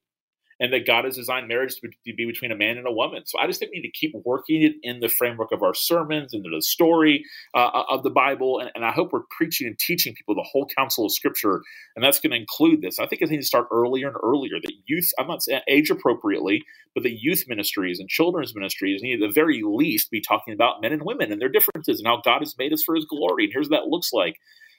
And 0.58 0.72
that 0.72 0.86
God 0.86 1.04
has 1.04 1.16
designed 1.16 1.48
marriage 1.48 1.74
to 1.74 1.90
be 2.06 2.24
between 2.24 2.50
a 2.50 2.56
man 2.56 2.78
and 2.78 2.86
a 2.86 2.90
woman. 2.90 3.26
So 3.26 3.38
I 3.38 3.46
just 3.46 3.60
think 3.60 3.72
we 3.72 3.80
need 3.80 3.88
to 3.88 3.92
keep 3.92 4.14
working 4.24 4.62
it 4.62 4.72
in 4.82 5.00
the 5.00 5.08
framework 5.10 5.52
of 5.52 5.62
our 5.62 5.74
sermons, 5.74 6.32
into 6.32 6.48
the 6.48 6.62
story 6.62 7.26
uh, 7.54 7.82
of 7.90 8.02
the 8.02 8.08
Bible. 8.08 8.60
And, 8.60 8.70
and, 8.74 8.82
I 8.82 8.90
hope 8.90 9.12
we're 9.12 9.24
preaching 9.36 9.66
and 9.66 9.78
teaching 9.78 10.14
people 10.14 10.34
the 10.34 10.48
whole 10.50 10.66
counsel 10.74 11.04
of 11.04 11.12
Scripture. 11.12 11.60
And 11.94 12.02
that's 12.02 12.20
going 12.20 12.30
to 12.30 12.38
include 12.38 12.80
this. 12.80 12.98
I 12.98 13.06
think 13.06 13.20
it 13.20 13.28
needs 13.28 13.44
to 13.44 13.48
start 13.48 13.68
earlier 13.70 14.08
and 14.08 14.16
earlier. 14.24 14.58
That 14.62 14.72
youth, 14.86 15.10
I'm 15.18 15.26
not 15.26 15.42
saying 15.42 15.60
age 15.68 15.90
appropriately, 15.90 16.62
but 16.94 17.02
the 17.02 17.14
youth 17.14 17.44
ministries 17.48 18.00
and 18.00 18.08
children's 18.08 18.54
ministries 18.54 19.02
need 19.02 19.22
at 19.22 19.28
the 19.28 19.34
very 19.34 19.60
least 19.62 20.10
be 20.10 20.22
talking 20.22 20.54
about 20.54 20.80
men 20.80 20.94
and 20.94 21.02
women 21.02 21.32
and 21.32 21.38
their 21.38 21.50
differences 21.50 21.98
and 22.00 22.06
how 22.06 22.22
God 22.24 22.38
has 22.38 22.56
made 22.56 22.72
us 22.72 22.82
for 22.82 22.94
his 22.94 23.04
glory. 23.04 23.44
And 23.44 23.52
here's 23.52 23.68
what 23.68 23.82
that 23.82 23.88
looks 23.88 24.10
like. 24.14 24.38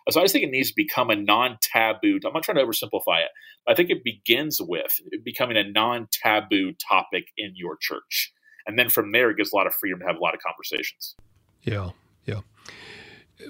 So 0.09 0.21
I 0.21 0.23
just 0.23 0.33
think 0.33 0.45
it 0.45 0.51
needs 0.51 0.69
to 0.69 0.75
become 0.75 1.09
a 1.09 1.15
non-taboo. 1.15 2.19
I'm 2.25 2.33
not 2.33 2.43
trying 2.43 2.57
to 2.57 2.63
oversimplify 2.63 3.21
it. 3.21 3.29
I 3.67 3.73
think 3.73 3.89
it 3.89 4.03
begins 4.03 4.61
with 4.61 4.91
becoming 5.23 5.57
a 5.57 5.63
non-taboo 5.63 6.73
topic 6.89 7.25
in 7.37 7.53
your 7.55 7.77
church, 7.79 8.31
and 8.65 8.79
then 8.79 8.89
from 8.89 9.11
there 9.11 9.29
it 9.29 9.37
gives 9.37 9.51
a 9.51 9.55
lot 9.55 9.67
of 9.67 9.73
freedom 9.73 9.99
to 9.99 10.05
have 10.05 10.15
a 10.15 10.19
lot 10.19 10.33
of 10.33 10.39
conversations. 10.41 11.15
Yeah, 11.63 11.89
yeah. 12.25 12.41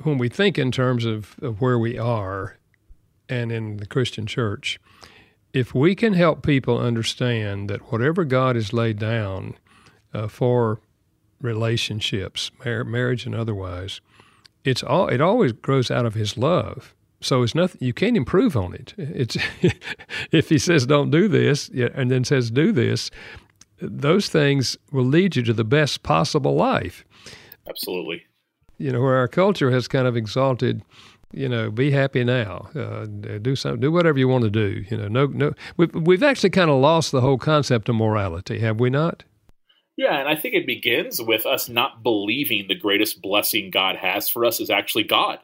When 0.04 0.18
we 0.18 0.30
think 0.30 0.58
in 0.58 0.72
terms 0.72 1.06
of, 1.06 1.36
of 1.42 1.62
where 1.62 1.78
we 1.78 1.98
are, 1.98 2.58
and 3.30 3.52
in 3.52 3.78
the 3.78 3.86
Christian 3.86 4.26
church, 4.26 4.80
if 5.54 5.76
we 5.76 5.96
can 5.96 6.14
help 6.14 6.46
people 6.46 6.80
understand 6.80 7.70
that 7.70 7.92
whatever 7.92 8.24
God 8.24 8.56
has 8.56 8.74
laid 8.74 9.00
down 9.00 9.56
uh, 10.14 10.28
for 10.28 10.80
relationships, 11.42 12.52
mar- 12.64 12.84
marriage 12.84 13.26
and 13.26 13.36
otherwise, 13.36 14.02
it's 14.68 14.84
all 14.84 15.08
it 15.08 15.22
always 15.22 15.54
grows 15.54 15.90
out 15.90 16.06
of 16.06 16.14
his 16.14 16.38
love. 16.38 16.94
So 17.20 17.42
it's 17.42 17.56
nothing 17.56 17.80
you 17.82 17.94
can't 17.94 18.18
improve 18.18 18.56
on 18.56 18.74
it. 18.74 18.94
It's 18.98 19.38
if 20.32 20.50
he 20.50 20.60
says 20.60 20.86
don't 20.86 21.10
do 21.10 21.28
this 21.28 21.70
and 21.70 22.12
then 22.12 22.24
says 22.24 22.52
do 22.52 22.72
this, 22.72 23.10
those 23.82 24.30
things 24.30 24.78
will 24.92 25.06
lead 25.06 25.36
you 25.36 25.44
to 25.44 25.54
the 25.54 25.64
best 25.64 26.04
possible 26.04 26.56
life. 26.56 27.06
Absolutely. 27.68 28.24
You 28.78 28.92
know, 28.92 29.02
where 29.02 29.16
our 29.16 29.28
culture 29.28 29.72
has 29.72 29.88
kind 29.88 30.08
of 30.08 30.16
exalted 30.16 30.84
you 31.34 31.50
know, 31.50 31.70
be 31.70 31.92
happy 31.92 32.24
now. 32.24 32.70
Uh, 32.74 33.06
do 33.42 33.56
something. 33.56 33.82
Do 33.82 33.92
whatever 33.92 34.18
you 34.18 34.30
want 34.30 34.46
to 34.46 34.50
do. 34.50 34.86
You 34.90 34.96
know, 34.96 35.08
no, 35.10 35.26
no. 35.26 35.54
We've 35.76 35.94
we've 35.94 36.24
actually 36.24 36.52
kind 36.52 36.70
of 36.70 36.80
lost 36.80 37.12
the 37.12 37.20
whole 37.20 37.38
concept 37.38 37.90
of 37.90 37.96
morality, 37.96 38.60
have 38.60 38.80
we 38.80 38.90
not? 38.90 39.24
Yeah, 39.98 40.20
and 40.20 40.30
I 40.30 40.36
think 40.36 40.54
it 40.54 40.68
begins 40.68 41.20
with 41.22 41.46
us 41.48 41.68
not 41.68 42.04
believing 42.04 42.68
the 42.68 42.76
greatest 42.76 43.22
blessing 43.22 43.72
God 43.72 43.96
has 43.96 44.30
for 44.30 44.46
us 44.46 44.60
is 44.60 44.70
actually 44.70 45.04
God. 45.04 45.40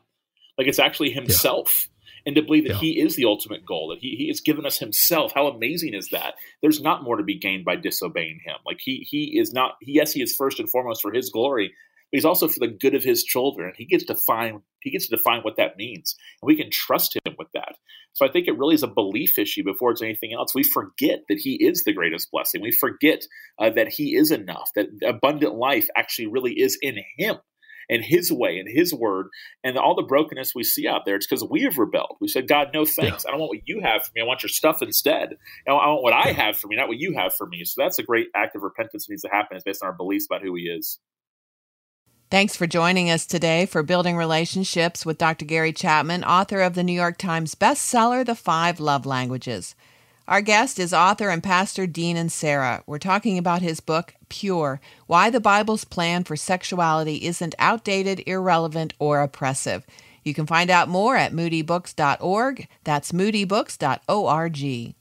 Like 0.58 0.68
it's 0.68 0.80
actually 0.80 1.10
Himself. 1.10 1.88
Yeah. 1.88 1.90
And 2.26 2.36
to 2.36 2.42
believe 2.42 2.64
that 2.66 2.76
yeah. 2.76 2.80
He 2.80 3.02
is 3.02 3.18
the 3.18 3.26
ultimate 3.26 3.66
goal, 3.66 3.90
that 3.90 4.00
he, 4.00 4.16
he 4.16 4.28
has 4.30 4.40
given 4.40 4.66
us 4.66 4.78
Himself. 4.80 5.34
How 5.34 5.48
amazing 5.48 5.94
is 5.94 6.08
that? 6.12 6.36
There's 6.62 6.82
not 6.82 7.04
more 7.04 7.18
to 7.18 7.24
be 7.24 7.38
gained 7.38 7.66
by 7.66 7.76
disobeying 7.76 8.40
Him. 8.46 8.56
Like 8.66 8.80
He 8.80 9.06
He 9.10 9.38
is 9.38 9.52
not. 9.52 9.76
Yes, 9.82 10.14
He 10.14 10.22
is 10.22 10.36
first 10.36 10.60
and 10.60 10.70
foremost 10.70 11.02
for 11.02 11.12
His 11.12 11.30
glory, 11.32 11.74
he's 12.14 12.26
also 12.26 12.48
for 12.48 12.60
the 12.60 12.68
good 12.68 12.96
of 12.96 13.04
his 13.04 13.24
children. 13.24 13.74
He 13.76 13.86
gets 13.86 14.06
to 14.06 14.14
define 14.14 14.62
he 14.82 14.92
gets 14.92 15.08
to 15.08 15.16
define 15.16 15.42
what 15.42 15.58
that 15.58 15.78
means, 15.78 16.16
and 16.42 16.48
we 16.48 16.56
can 16.56 16.70
trust 16.72 17.18
him 17.26 17.36
with 17.38 17.48
that. 17.54 17.76
So 18.14 18.26
I 18.26 18.32
think 18.32 18.48
it 18.48 18.58
really 18.58 18.76
is 18.76 18.84
a 18.84 18.88
belief 18.88 19.40
issue 19.40 19.64
before 19.64 19.92
it's 19.92 20.02
anything 20.02 20.34
else. 20.34 20.54
We 20.54 20.64
forget 20.64 21.22
that 21.30 21.40
he 21.40 21.56
is 21.56 21.84
the 21.84 21.94
greatest 21.94 22.30
blessing. 22.32 22.62
We 22.62 22.72
forget 22.72 23.24
uh, 23.60 23.72
that 23.72 23.90
he 23.90 24.16
is 24.16 24.32
enough. 24.32 24.70
That 24.76 24.88
abundant 25.06 25.56
life 25.56 25.88
actually 25.98 26.28
really 26.28 26.54
is 26.54 26.78
in 26.82 26.98
him. 27.18 27.38
And 27.90 28.02
his 28.02 28.32
way 28.32 28.60
and 28.60 28.68
his 28.74 28.94
word 28.94 29.28
and 29.62 29.78
all 29.78 29.94
the 29.94 30.04
brokenness 30.04 30.56
we 30.56 30.64
see 30.64 30.88
out 30.88 31.02
there, 31.06 31.16
it's 31.16 31.28
because 31.28 31.46
we 31.50 31.64
have 31.64 31.78
rebelled. 31.78 32.16
We 32.22 32.30
said, 32.30 32.48
God, 32.48 32.70
no 32.74 32.86
thanks. 32.86 33.26
I 33.26 33.32
don't 33.32 33.42
want 33.42 33.50
what 33.50 33.68
you 33.68 33.82
have 33.84 34.06
for 34.06 34.12
me. 34.16 34.22
I 34.22 34.26
want 34.26 34.42
your 34.42 34.50
stuff 34.50 34.82
instead. 34.82 35.36
I 35.68 35.74
want 35.74 36.02
what 36.02 36.14
I 36.14 36.32
have 36.32 36.58
for 36.58 36.68
me, 36.68 36.78
not 36.78 36.88
what 36.88 36.98
you 36.98 37.14
have 37.18 37.34
for 37.38 37.46
me. 37.46 37.66
So 37.66 37.82
that's 37.82 38.00
a 38.00 38.04
great 38.04 38.28
act 38.34 38.56
of 38.56 38.62
repentance 38.62 39.06
that 39.06 39.12
needs 39.12 39.24
to 39.24 39.30
happen. 39.30 39.58
It's 39.58 39.66
based 39.66 39.84
on 39.84 39.88
our 39.88 39.96
beliefs 39.98 40.28
about 40.30 40.42
who 40.42 40.56
he 40.56 40.64
is. 40.64 40.98
Thanks 42.34 42.56
for 42.56 42.66
joining 42.66 43.12
us 43.12 43.28
today 43.28 43.68
for 43.68 43.84
Building 43.84 44.18
Relationships 44.18 45.06
with 45.06 45.20
Dr. 45.20 45.46
Gary 45.46 45.72
Chapman, 45.72 46.24
author 46.24 46.62
of 46.62 46.74
the 46.74 46.84
New 46.84 46.92
York 46.92 47.20
Times 47.20 47.54
bestseller, 47.54 48.26
The 48.26 48.34
Five 48.34 48.80
Love 48.80 49.06
Languages. 49.06 49.76
Our 50.28 50.42
guest 50.42 50.80
is 50.80 50.96
author 50.96 51.30
and 51.30 51.44
pastor 51.44 51.86
Dean 51.86 52.18
Inserra. 52.18 52.82
We're 52.88 52.98
talking 52.98 53.38
about 53.38 53.62
his 53.62 53.82
book, 53.82 54.16
Pure 54.30 54.82
Why 55.06 55.30
the 55.30 55.40
Bible's 55.40 55.86
Plan 55.86 56.24
for 56.24 56.36
Sexuality 56.36 57.24
Isn't 57.24 57.54
Outdated, 57.60 58.24
Irrelevant, 58.26 58.96
or 58.98 59.22
Oppressive. 59.22 59.86
You 60.24 60.34
can 60.34 60.48
find 60.48 60.72
out 60.72 60.90
more 60.90 61.16
at 61.16 61.34
moodybooks.org. 61.34 62.68
That's 62.84 63.12
moodybooks.org. 63.12 64.96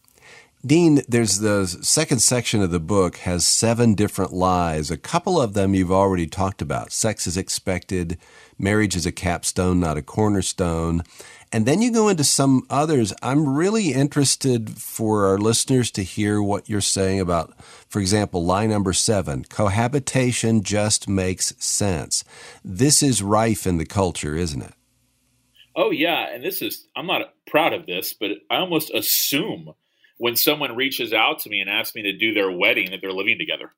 Dean, 0.65 1.01
there's 1.09 1.41
the 1.41 1.67
second 1.67 2.21
section 2.21 2.63
of 2.63 2.71
the 2.71 2.79
book 2.79 3.17
has 3.19 3.45
seven 3.45 3.95
different 3.95 4.33
lies. 4.33 4.93
A 4.93 4.97
couple 4.97 5.41
of 5.41 5.55
them 5.55 5.75
you've 5.75 5.91
already 5.91 6.29
talked 6.29 6.63
about. 6.63 6.93
Sex 6.93 7.27
is 7.27 7.37
expected, 7.37 8.17
marriage 8.61 8.95
is 8.95 9.05
a 9.05 9.11
capstone, 9.11 9.81
not 9.81 9.97
a 9.97 10.03
cornerstone. 10.03 11.03
And 11.51 11.67
then 11.67 11.83
you 11.83 11.91
go 11.91 12.09
into 12.09 12.23
some 12.23 12.63
others. 12.71 13.13
I'm 13.23 13.57
really 13.57 13.93
interested 13.93 14.71
for 14.71 15.27
our 15.27 15.37
listeners 15.37 15.91
to 15.93 16.05
hear 16.05 16.41
what 16.41 16.69
you're 16.69 16.81
saying 16.81 17.19
about, 17.19 17.53
for 17.89 17.99
example, 17.99 18.45
lie 18.45 18.69
number 18.69 18.93
seven 18.93 19.45
cohabitation 19.45 20.63
just 20.63 21.09
makes 21.09 21.55
sense. 21.59 22.23
This 22.65 23.03
is 23.03 23.21
rife 23.21 23.67
in 23.67 23.79
the 23.79 23.85
culture, 23.85 24.37
isn't 24.37 24.63
it? 24.63 24.75
Oh, 25.75 25.91
yeah. 25.91 26.33
And 26.33 26.45
this 26.45 26.63
is, 26.63 26.87
I'm 26.95 27.09
not 27.09 27.35
proud 27.49 27.73
of 27.73 27.87
this, 27.87 28.13
but 28.13 28.31
I 28.49 28.59
almost 28.59 28.91
assume 28.95 29.75
when 30.23 30.37
someone 30.37 30.77
reaches 30.77 31.13
out 31.13 31.41
to 31.41 31.51
me 31.51 31.61
and 31.61 31.69
asks 31.69 31.97
me 31.97 32.03
to 32.03 32.17
do 32.17 32.33
their 32.33 32.49
wedding 32.49 32.93
that 32.93 33.01
they're 33.01 33.11
living 33.11 33.39
together. 33.39 33.73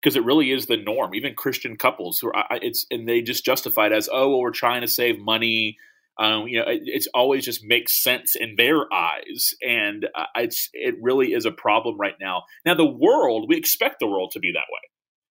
Because 0.00 0.14
it 0.14 0.24
really 0.24 0.52
is 0.52 0.66
the 0.66 0.76
norm 0.76 1.12
even 1.12 1.34
christian 1.34 1.76
couples 1.76 2.20
who 2.20 2.30
are 2.32 2.46
it's 2.52 2.86
and 2.88 3.08
they 3.08 3.20
just 3.20 3.44
justify 3.44 3.86
it 3.86 3.92
as 3.92 4.08
oh 4.12 4.28
well 4.28 4.40
we're 4.40 4.52
trying 4.52 4.82
to 4.82 4.86
save 4.86 5.18
money. 5.18 5.76
Um, 6.20 6.46
you 6.46 6.60
know 6.60 6.70
it, 6.70 6.82
it's 6.84 7.08
always 7.14 7.44
just 7.44 7.64
makes 7.64 8.00
sense 8.00 8.36
in 8.36 8.54
their 8.56 8.92
eyes 8.94 9.52
and 9.60 10.06
uh, 10.14 10.26
it's 10.36 10.70
it 10.72 10.94
really 11.02 11.32
is 11.32 11.46
a 11.46 11.50
problem 11.50 11.98
right 11.98 12.14
now. 12.20 12.44
Now 12.64 12.74
the 12.74 12.86
world 12.86 13.46
we 13.48 13.56
expect 13.56 13.98
the 13.98 14.06
world 14.06 14.30
to 14.34 14.38
be 14.38 14.52
that 14.52 14.70
way 14.70 14.80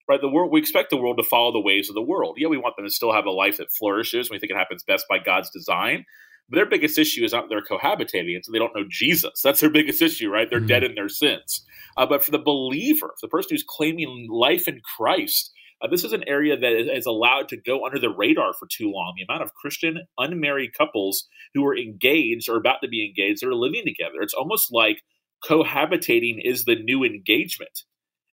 right? 0.09 0.19
The 0.19 0.27
world 0.27 0.51
we 0.51 0.59
expect 0.59 0.89
the 0.89 0.97
world 0.97 1.15
to 1.17 1.23
follow 1.23 1.53
the 1.53 1.61
ways 1.61 1.87
of 1.87 1.95
the 1.95 2.01
world. 2.01 2.35
Yeah 2.37 2.49
we 2.49 2.57
want 2.57 2.75
them 2.75 2.85
to 2.85 2.91
still 2.91 3.13
have 3.13 3.25
a 3.25 3.31
life 3.31 3.55
that 3.55 3.71
flourishes. 3.71 4.29
We 4.29 4.37
think 4.37 4.51
it 4.51 4.57
happens 4.57 4.83
best 4.83 5.05
by 5.07 5.19
god's 5.19 5.49
design 5.49 6.05
but 6.49 6.55
their 6.55 6.65
biggest 6.65 6.97
issue 6.97 7.23
is 7.23 7.31
not 7.31 7.49
they're 7.49 7.61
cohabitating, 7.61 8.35
and 8.35 8.43
so 8.43 8.51
they 8.51 8.59
don't 8.59 8.75
know 8.75 8.85
Jesus. 8.89 9.41
That's 9.43 9.59
their 9.59 9.69
biggest 9.69 10.01
issue, 10.01 10.29
right? 10.29 10.49
They're 10.49 10.59
mm-hmm. 10.59 10.67
dead 10.67 10.83
in 10.83 10.95
their 10.95 11.09
sins. 11.09 11.65
Uh, 11.97 12.05
but 12.05 12.23
for 12.23 12.31
the 12.31 12.39
believer, 12.39 13.13
the 13.21 13.27
person 13.27 13.49
who's 13.51 13.65
claiming 13.67 14.27
life 14.31 14.67
in 14.67 14.81
Christ, 14.97 15.51
uh, 15.81 15.87
this 15.87 16.03
is 16.03 16.13
an 16.13 16.23
area 16.27 16.57
that 16.57 16.73
is, 16.73 16.87
is, 16.87 17.05
allowed 17.05 17.49
to 17.49 17.57
go 17.57 17.85
under 17.85 17.99
the 17.99 18.09
radar 18.09 18.53
for 18.53 18.67
too 18.67 18.91
long. 18.91 19.13
The 19.15 19.31
amount 19.31 19.43
of 19.43 19.53
Christian 19.53 19.99
unmarried 20.17 20.73
couples 20.77 21.27
who 21.53 21.65
are 21.65 21.77
engaged 21.77 22.49
or 22.49 22.57
about 22.57 22.81
to 22.83 22.87
be 22.87 23.05
engaged, 23.05 23.41
that 23.41 23.47
are 23.47 23.55
living 23.55 23.83
together. 23.85 24.21
It's 24.21 24.33
almost 24.33 24.71
like 24.71 25.01
cohabitating 25.43 26.41
is 26.43 26.65
the 26.65 26.75
new 26.75 27.03
engagement 27.03 27.83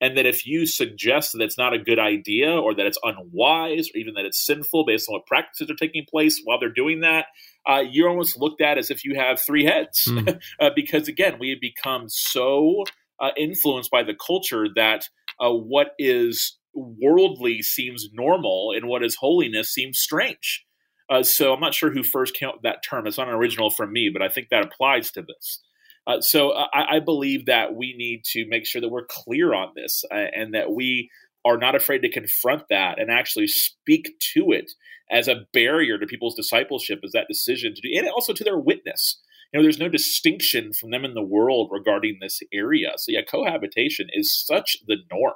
and 0.03 0.17
that 0.19 0.27
if 0.27 0.45
you 0.45 0.67
suggest 0.67 1.33
that 1.33 1.43
it's 1.43 1.57
not 1.57 1.73
a 1.73 1.79
good 1.79 2.01
idea 2.01 2.51
or 2.51 2.75
that 2.75 2.87
it's 2.87 2.99
unwise 3.05 3.89
or 3.89 3.99
even 3.99 4.15
that 4.15 4.25
it's 4.25 4.45
sinful 4.45 4.85
based 4.85 5.09
on 5.09 5.15
what 5.15 5.27
practices 5.27 5.71
are 5.71 5.77
taking 5.77 6.05
place 6.11 6.41
while 6.43 6.59
they're 6.59 6.69
doing 6.73 7.01
that, 7.01 7.27
uh, 7.69 7.83
you're 7.89 8.09
almost 8.09 8.39
looked 8.39 8.61
at 8.61 8.79
as 8.79 8.91
if 8.91 9.05
you 9.05 9.15
have 9.15 9.41
three 9.41 9.65
heads. 9.65 10.07
Mm. 10.07 10.41
uh, 10.61 10.71
because 10.75 11.09
again, 11.09 11.37
we 11.39 11.51
have 11.51 11.61
become 11.61 12.09
so 12.09 12.85
uh, 13.21 13.31
influenced 13.37 13.91
by 13.91 14.03
the 14.03 14.15
culture 14.15 14.67
that 14.75 15.09
uh, 15.41 15.51
what 15.51 15.93
is 15.99 16.59
worldly 16.75 17.63
seems 17.63 18.09
normal 18.13 18.73
and 18.75 18.89
what 18.89 19.05
is 19.05 19.17
holiness 19.17 19.73
seems 19.73 19.99
strange. 19.99 20.65
Uh, 21.11 21.23
so 21.23 21.53
I'm 21.53 21.61
not 21.61 21.75
sure 21.75 21.91
who 21.91 22.03
first 22.03 22.35
came 22.35 22.49
up 22.49 22.57
with 22.57 22.63
that 22.63 22.83
term. 22.89 23.07
It's 23.07 23.19
not 23.19 23.29
an 23.29 23.35
original 23.35 23.71
from 23.71 23.93
me, 23.93 24.11
but 24.13 24.23
I 24.23 24.29
think 24.29 24.49
that 24.49 24.65
applies 24.65 25.11
to 25.13 25.23
this. 25.23 25.61
Uh, 26.07 26.21
so 26.21 26.53
I, 26.53 26.97
I, 26.97 27.01
believe 27.01 27.47
that 27.47 27.75
we 27.75 27.95
need 27.97 28.25
to 28.33 28.45
make 28.49 28.67
sure 28.67 28.81
that 28.81 28.89
we're 28.89 29.07
clear 29.07 29.55
on 29.55 29.69
this 29.77 30.03
uh, 30.11 30.17
and 30.17 30.53
that 30.55 30.73
we 30.73 31.11
are 31.45 31.57
not 31.57 31.75
afraid 31.75 32.01
to 32.01 32.11
confront 32.11 32.65
that 32.71 32.99
and 32.99 33.11
actually 33.11 33.47
speak 33.47 34.15
to 34.35 34.53
it 34.53 34.71
as 35.11 35.29
a 35.29 35.47
barrier 35.53 35.99
to 35.99 36.07
people's 36.07 36.35
discipleship, 36.35 37.01
as 37.05 37.13
that 37.13 37.29
decision 37.29 37.75
to 37.75 37.81
do, 37.81 37.89
and 37.95 38.09
also 38.09 38.33
to 38.33 38.45
their 38.45 38.59
witness. 38.59 39.21
You 39.53 39.59
know, 39.59 39.65
there's 39.65 39.79
no 39.79 39.89
distinction 39.89 40.73
from 40.73 40.91
them 40.91 41.05
in 41.05 41.15
the 41.15 41.23
world 41.23 41.69
regarding 41.71 42.19
this 42.21 42.41
area. 42.53 42.93
So 42.97 43.13
yeah, 43.13 43.21
cohabitation 43.23 44.09
is 44.13 44.35
such 44.35 44.79
the 44.87 44.97
norm. 45.11 45.35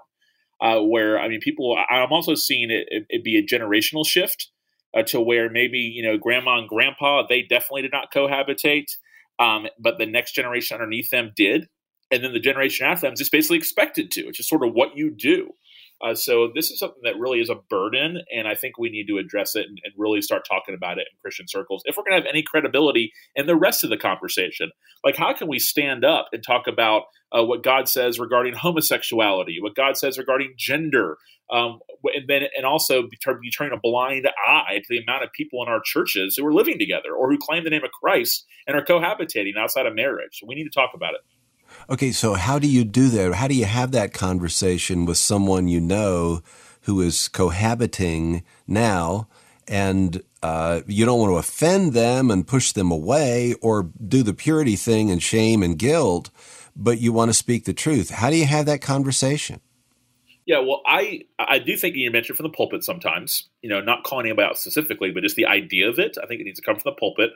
Uh, 0.59 0.81
where 0.81 1.19
I 1.21 1.29
mean, 1.29 1.41
people. 1.41 1.77
I'm 1.91 2.13
also 2.13 2.35
seeing 2.35 2.71
it, 2.71 2.87
it, 2.91 3.05
it 3.11 3.25
be 3.25 3.37
a 3.37 3.43
generational 3.43 4.07
shift 4.07 4.51
uh, 4.97 5.03
to 5.03 5.21
where 5.21 5.51
maybe 5.51 5.79
you 5.79 6.03
know, 6.03 6.17
grandma 6.17 6.59
and 6.59 6.67
grandpa 6.67 7.27
they 7.29 7.43
definitely 7.43 7.83
did 7.83 7.93
not 7.93 8.11
cohabitate 8.11 8.87
um, 9.39 9.67
but 9.79 9.99
the 9.99 10.07
next 10.07 10.33
generation 10.33 10.77
underneath 10.77 11.11
them 11.11 11.33
did, 11.37 11.69
and 12.11 12.23
then 12.25 12.33
the 12.33 12.41
generation 12.41 12.87
after 12.87 13.07
them 13.07 13.13
is 13.13 13.19
just 13.19 13.33
basically 13.33 13.59
expected 13.59 14.11
to. 14.13 14.23
It's 14.29 14.39
just 14.39 14.49
sort 14.49 14.67
of 14.67 14.73
what 14.73 14.97
you 14.97 15.11
do. 15.11 15.51
Uh, 16.05 16.15
so 16.15 16.51
this 16.55 16.71
is 16.71 16.79
something 16.79 17.01
that 17.05 17.19
really 17.19 17.41
is 17.41 17.49
a 17.49 17.55
burden, 17.71 18.19
and 18.35 18.47
I 18.47 18.55
think 18.55 18.77
we 18.77 18.91
need 18.91 19.07
to 19.07 19.17
address 19.17 19.57
it 19.57 19.67
and, 19.67 19.79
and 19.83 19.95
really 19.97 20.21
start 20.21 20.47
talking 20.49 20.75
about 20.75 20.99
it 20.99 21.07
in 21.11 21.19
Christian 21.23 21.49
circles 21.49 21.83
if 21.87 21.97
we're 21.97 22.05
going 22.05 22.21
to 22.21 22.27
have 22.27 22.31
any 22.31 22.43
credibility 22.43 23.13
in 23.35 23.47
the 23.47 23.57
rest 23.57 23.83
of 23.83 23.89
the 23.89 23.97
conversation. 23.97 24.71
Like, 25.03 25.17
how 25.17 25.33
can 25.33 25.49
we 25.49 25.59
stand 25.59 26.05
up 26.05 26.29
and 26.33 26.43
talk 26.43 26.67
about 26.67 27.05
uh, 27.33 27.45
what 27.45 27.63
God 27.63 27.89
says 27.89 28.19
regarding 28.19 28.55
homosexuality, 28.55 29.57
what 29.61 29.75
God 29.75 29.97
says 29.97 30.19
regarding 30.19 30.55
gender, 30.59 31.17
um, 31.51 31.79
and 32.05 32.29
then 32.29 32.43
and 32.57 32.67
also 32.67 33.03
be, 33.03 33.19
be 33.41 33.51
turning 33.51 33.77
a 33.77 33.81
blind 33.81 34.29
eye 34.47 34.79
to 34.79 34.87
the 34.89 35.03
amount 35.03 35.25
of 35.25 35.33
people 35.33 35.63
in 35.63 35.69
our 35.69 35.81
churches 35.83 36.37
who 36.37 36.47
are 36.47 36.53
living 36.53 36.79
together 36.79 37.15
or 37.17 37.31
who 37.31 37.39
claim 37.39 37.65
the 37.65 37.71
name 37.71 37.85
of 37.85 37.91
Christ 37.91 38.45
and 38.67 38.77
are 38.77 38.85
cohabitating 38.85 39.57
outside 39.57 39.87
of 39.87 39.95
marriage. 39.95 40.41
So 40.41 40.47
we 40.47 40.55
need 40.55 40.65
to 40.65 40.71
talk 40.71 40.91
about 40.95 41.15
it. 41.15 41.21
Okay, 41.89 42.11
so 42.11 42.35
how 42.35 42.59
do 42.59 42.67
you 42.67 42.83
do 42.83 43.09
that? 43.11 43.35
How 43.35 43.47
do 43.47 43.55
you 43.55 43.65
have 43.65 43.93
that 43.93 44.13
conversation 44.13 45.05
with 45.05 45.19
someone 45.19 45.69
you 45.69 45.81
know 45.81 46.43
who 46.83 47.01
is 47.01 47.29
cohabiting 47.29 48.43
now 48.67 49.29
and 49.69 50.21
uh, 50.43 50.81
you 50.89 51.05
don't 51.05 51.21
want 51.21 51.31
to 51.31 51.37
offend 51.37 51.93
them 51.93 52.31
and 52.31 52.47
push 52.47 52.73
them 52.73 52.91
away 52.91 53.55
or 53.63 53.91
do 54.07 54.25
the 54.25 54.35
purity 54.35 54.75
thing 54.75 55.13
and 55.13 55.23
shame 55.23 55.63
and 55.63 55.79
guilt, 55.79 56.31
but 56.75 57.01
you 57.01 57.13
want 57.13 57.29
to 57.29 57.35
speak 57.35 57.65
the 57.65 57.73
truth? 57.73 58.11
How 58.11 58.31
do 58.31 58.37
you 58.37 58.47
have 58.47 58.67
that 58.67 58.81
conversation? 58.81 59.61
Yeah, 60.45 60.61
well, 60.61 60.83
I 60.87 61.23
I 61.41 61.59
do 61.59 61.77
think 61.77 61.97
you 61.97 62.09
mentioned 62.11 62.37
from 62.37 62.45
the 62.45 62.57
pulpit 62.57 62.85
sometimes. 62.85 63.49
You 63.63 63.69
know, 63.69 63.81
not 63.81 64.05
calling 64.05 64.27
anybody 64.27 64.49
out 64.49 64.59
specifically, 64.59 65.11
but 65.11 65.25
just 65.25 65.35
the 65.35 65.47
idea 65.47 65.89
of 65.89 65.99
it. 65.99 66.17
I 66.23 66.27
think 66.27 66.41
it 66.41 66.45
needs 66.45 66.61
to 66.61 66.65
come 66.65 66.77
from 66.77 66.93
the 66.93 66.99
pulpit. 66.99 67.31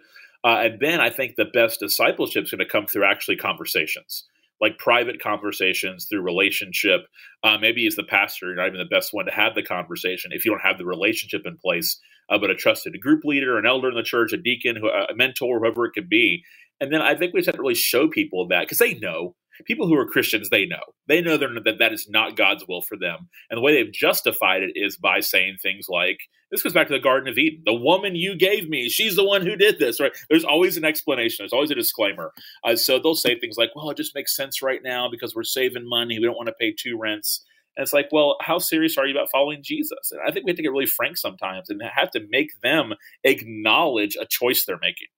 Uh, 0.44 0.62
and 0.62 0.80
then 0.80 1.00
I 1.00 1.10
think 1.10 1.36
the 1.36 1.44
best 1.44 1.80
discipleship 1.80 2.44
is 2.44 2.50
going 2.50 2.60
to 2.60 2.66
come 2.66 2.86
through 2.86 3.04
actually 3.04 3.36
conversations, 3.36 4.24
like 4.60 4.78
private 4.78 5.22
conversations 5.22 6.06
through 6.08 6.22
relationship. 6.22 7.00
Uh, 7.42 7.56
maybe 7.58 7.86
as 7.86 7.96
the 7.96 8.04
pastor, 8.04 8.46
you're 8.46 8.56
not 8.56 8.68
even 8.68 8.78
the 8.78 8.84
best 8.84 9.12
one 9.12 9.26
to 9.26 9.32
have 9.32 9.54
the 9.54 9.62
conversation 9.62 10.32
if 10.32 10.44
you 10.44 10.50
don't 10.50 10.60
have 10.60 10.78
the 10.78 10.84
relationship 10.84 11.42
in 11.44 11.56
place 11.56 11.98
uh, 12.30 12.38
but 12.38 12.50
a 12.50 12.54
trusted 12.54 12.98
group 13.00 13.24
leader, 13.24 13.58
an 13.58 13.66
elder 13.66 13.88
in 13.88 13.96
the 13.96 14.02
church, 14.02 14.32
a 14.32 14.36
deacon, 14.36 14.76
a 14.78 15.14
mentor, 15.14 15.58
whoever 15.58 15.84
it 15.84 15.92
could 15.92 16.08
be. 16.08 16.42
And 16.80 16.92
then 16.92 17.02
I 17.02 17.14
think 17.14 17.34
we 17.34 17.40
just 17.40 17.46
have 17.46 17.56
to 17.56 17.60
really 17.60 17.74
show 17.74 18.08
people 18.08 18.48
that 18.48 18.62
because 18.62 18.78
they 18.78 18.94
know 18.94 19.34
people 19.64 19.86
who 19.86 19.96
are 19.96 20.06
Christians, 20.06 20.48
they 20.48 20.66
know. 20.66 20.82
They 21.08 21.20
know 21.20 21.36
that 21.36 21.76
that 21.78 21.92
is 21.92 22.08
not 22.08 22.36
God's 22.36 22.64
will 22.68 22.82
for 22.82 22.96
them. 22.96 23.28
And 23.48 23.58
the 23.58 23.62
way 23.62 23.74
they've 23.74 23.92
justified 23.92 24.62
it 24.62 24.72
is 24.74 24.96
by 24.96 25.20
saying 25.20 25.56
things 25.62 25.86
like, 25.88 26.18
this 26.50 26.62
goes 26.62 26.72
back 26.72 26.88
to 26.88 26.92
the 26.92 26.98
Garden 26.98 27.28
of 27.28 27.38
Eden. 27.38 27.62
The 27.64 27.74
woman 27.74 28.16
you 28.16 28.36
gave 28.36 28.68
me, 28.68 28.88
she's 28.88 29.16
the 29.16 29.24
one 29.24 29.42
who 29.42 29.56
did 29.56 29.78
this, 29.78 30.00
right? 30.00 30.12
There's 30.28 30.44
always 30.44 30.76
an 30.76 30.84
explanation. 30.84 31.36
There's 31.40 31.52
always 31.52 31.70
a 31.70 31.76
disclaimer. 31.76 32.32
Uh, 32.64 32.76
so 32.76 32.98
they'll 32.98 33.14
say 33.14 33.38
things 33.38 33.56
like, 33.56 33.70
well, 33.76 33.90
it 33.90 33.96
just 33.96 34.14
makes 34.14 34.34
sense 34.34 34.62
right 34.62 34.80
now 34.82 35.08
because 35.08 35.34
we're 35.34 35.44
saving 35.44 35.88
money. 35.88 36.18
We 36.18 36.26
don't 36.26 36.36
want 36.36 36.48
to 36.48 36.54
pay 36.58 36.74
two 36.76 36.98
rents. 36.98 37.44
And 37.76 37.84
it's 37.84 37.92
like, 37.92 38.08
well, 38.10 38.36
how 38.40 38.58
serious 38.58 38.98
are 38.98 39.06
you 39.06 39.14
about 39.14 39.30
following 39.30 39.62
Jesus? 39.62 40.10
And 40.10 40.20
I 40.26 40.32
think 40.32 40.44
we 40.44 40.50
have 40.50 40.56
to 40.56 40.62
get 40.62 40.72
really 40.72 40.86
frank 40.86 41.16
sometimes 41.16 41.70
and 41.70 41.80
have 41.94 42.10
to 42.10 42.26
make 42.28 42.60
them 42.62 42.94
acknowledge 43.22 44.16
a 44.20 44.26
choice 44.28 44.64
they're 44.64 44.78
making. 44.80 45.08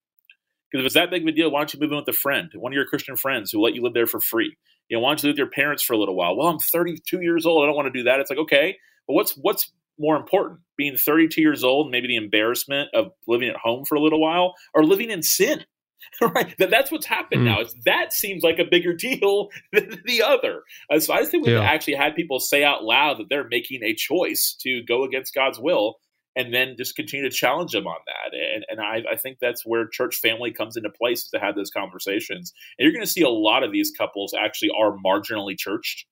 Because 0.73 0.83
if 0.83 0.87
it's 0.87 0.95
that 0.95 1.11
big 1.11 1.23
of 1.23 1.29
a 1.29 1.33
deal, 1.33 1.51
why 1.51 1.61
don't 1.61 1.75
you 1.75 1.81
move 1.81 1.91
in 1.93 1.99
with 1.99 2.09
a 2.09 2.13
friend, 2.15 2.51
one 2.55 2.73
of 2.73 2.75
your 2.75 2.87
Christian 2.87 3.17
friends 3.17 3.53
who 3.53 3.61
let 3.61 3.75
you 3.75 3.83
live 3.83 3.93
there 3.93 4.07
for 4.07 4.21
free? 4.21 4.57
You 4.89 4.97
know, 4.97 5.03
why 5.03 5.11
don't 5.11 5.23
you 5.23 5.29
live 5.29 5.35
with 5.35 5.39
your 5.39 5.51
parents 5.51 5.83
for 5.83 5.93
a 5.93 5.99
little 5.99 6.17
while? 6.17 6.37
Well, 6.37 6.49
I'm 6.49 6.59
32 6.59 7.21
years 7.21 7.45
old. 7.45 7.63
I 7.63 7.67
don't 7.67 7.77
want 7.77 7.93
to 7.93 7.99
do 7.99 8.05
that. 8.05 8.21
It's 8.21 8.31
like, 8.31 8.39
okay, 8.39 8.77
but 9.07 9.15
what's 9.15 9.33
what's 9.33 9.71
more 9.99 10.17
important, 10.17 10.61
being 10.77 10.97
32 10.97 11.41
years 11.41 11.63
old, 11.63 11.91
maybe 11.91 12.09
the 12.09 12.17
embarrassment 12.17 12.89
of 12.95 13.13
living 13.29 13.51
at 13.51 13.57
home 13.57 13.85
for 13.85 13.95
a 13.97 14.01
little 14.01 14.21
while, 14.21 14.55
or 14.75 14.85
living 14.85 15.11
in 15.11 15.23
sin? 15.23 15.65
right? 16.21 16.55
That, 16.59 16.71
that's 16.71 16.91
what's 16.91 17.07
happened 17.07 17.43
mm. 17.43 17.47
now. 17.47 17.61
It's, 17.61 17.75
that 17.85 18.13
seems 18.13 18.43
like 18.43 18.59
a 18.59 18.65
bigger 18.65 18.93
deal 18.97 19.49
than 19.73 20.01
the 20.05 20.23
other. 20.23 20.63
Uh, 20.91 20.99
so 20.99 21.13
I 21.13 21.19
just 21.19 21.31
think 21.31 21.47
we've 21.47 21.55
yeah. 21.55 21.63
actually 21.63 21.95
had 21.95 22.15
people 22.15 22.41
say 22.41 22.65
out 22.65 22.83
loud 22.85 23.19
that 23.19 23.29
they're 23.29 23.49
making 23.49 23.83
a 23.83 23.95
choice 23.95 24.57
to 24.63 24.83
go 24.83 25.05
against 25.05 25.35
God's 25.35 25.59
will 25.59 25.97
and 26.37 26.53
then 26.53 26.77
just 26.77 26.97
continue 26.97 27.29
to 27.29 27.35
challenge 27.35 27.73
them 27.73 27.87
on 27.87 27.99
that. 28.07 28.37
And, 28.37 28.65
and 28.69 28.81
I, 28.81 29.03
I, 29.13 29.17
think 29.17 29.39
that's 29.39 29.67
where 29.67 29.87
church 29.87 30.17
family 30.17 30.51
comes 30.51 30.77
into 30.77 30.91
place 30.91 31.29
to 31.29 31.39
have 31.39 31.55
those 31.55 31.71
conversations. 31.71 32.53
And 32.79 32.85
you're 32.85 32.93
going 32.93 33.05
to 33.05 33.11
see 33.11 33.23
a 33.23 33.29
lot 33.29 33.63
of 33.63 33.73
these 33.73 33.93
couples 33.97 34.33
actually 34.39 34.71
are 34.79 34.97
marginally 35.05 35.57
churched. 35.59 36.07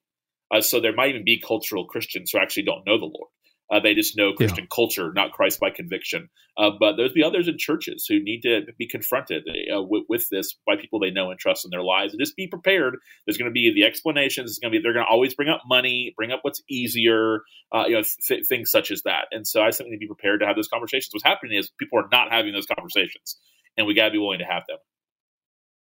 Uh, 0.52 0.60
so 0.60 0.80
there 0.80 0.92
might 0.92 1.10
even 1.10 1.24
be 1.24 1.40
cultural 1.40 1.86
Christians 1.86 2.30
who 2.30 2.38
actually 2.38 2.64
don't 2.64 2.86
know 2.86 2.98
the 2.98 3.04
Lord. 3.04 3.30
Uh, 3.70 3.80
they 3.80 3.94
just 3.94 4.16
know 4.16 4.32
Christian 4.32 4.64
yeah. 4.64 4.74
culture, 4.74 5.12
not 5.12 5.32
Christ 5.32 5.60
by 5.60 5.70
conviction. 5.70 6.28
Uh, 6.58 6.70
but 6.78 6.96
there's 6.96 7.12
be 7.12 7.22
others 7.22 7.46
in 7.46 7.56
churches 7.56 8.04
who 8.08 8.22
need 8.22 8.42
to 8.42 8.62
be 8.78 8.86
confronted 8.86 9.44
uh, 9.48 9.80
with, 9.82 10.04
with, 10.08 10.26
this 10.30 10.56
by 10.66 10.76
people 10.76 10.98
they 10.98 11.10
know 11.10 11.30
and 11.30 11.38
trust 11.38 11.64
in 11.64 11.70
their 11.70 11.82
lives, 11.82 12.12
and 12.12 12.20
just 12.20 12.36
be 12.36 12.46
prepared. 12.46 12.96
There's 13.24 13.38
going 13.38 13.48
to 13.48 13.52
be 13.52 13.72
the 13.72 13.84
explanations. 13.84 14.50
It's 14.50 14.58
going 14.58 14.72
to 14.72 14.78
be 14.78 14.82
they're 14.82 14.92
going 14.92 15.06
to 15.06 15.10
always 15.10 15.34
bring 15.34 15.48
up 15.48 15.62
money, 15.66 16.12
bring 16.16 16.32
up 16.32 16.40
what's 16.42 16.60
easier, 16.68 17.42
uh, 17.72 17.84
you 17.86 17.96
know, 17.96 18.02
th- 18.26 18.46
things 18.46 18.70
such 18.70 18.90
as 18.90 19.02
that. 19.02 19.26
And 19.30 19.46
so 19.46 19.62
I 19.62 19.70
we 19.80 19.90
need 19.90 19.96
to 19.96 20.00
be 20.00 20.06
prepared 20.06 20.40
to 20.40 20.46
have 20.46 20.56
those 20.56 20.68
conversations. 20.68 21.10
What's 21.12 21.24
happening 21.24 21.56
is 21.58 21.70
people 21.78 21.98
are 21.98 22.08
not 22.10 22.30
having 22.32 22.52
those 22.52 22.66
conversations, 22.66 23.38
and 23.76 23.86
we 23.86 23.94
got 23.94 24.06
to 24.06 24.10
be 24.10 24.18
willing 24.18 24.40
to 24.40 24.44
have 24.44 24.64
them. 24.68 24.78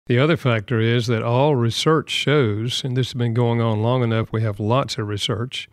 The 0.07 0.19
other 0.19 0.37
factor 0.37 0.81
is 0.81 1.07
that 1.07 1.23
all 1.23 1.57
research 1.57 2.11
shows, 2.11 2.85
and 2.85 2.97
this 2.97 3.09
has 3.09 3.15
been 3.15 3.33
going 3.33 3.61
on 3.61 3.83
long 3.83 4.03
enough, 4.03 4.33
we 4.33 4.43
have 4.43 4.61
lots 4.61 4.99
of 4.99 5.07
research, 5.07 5.69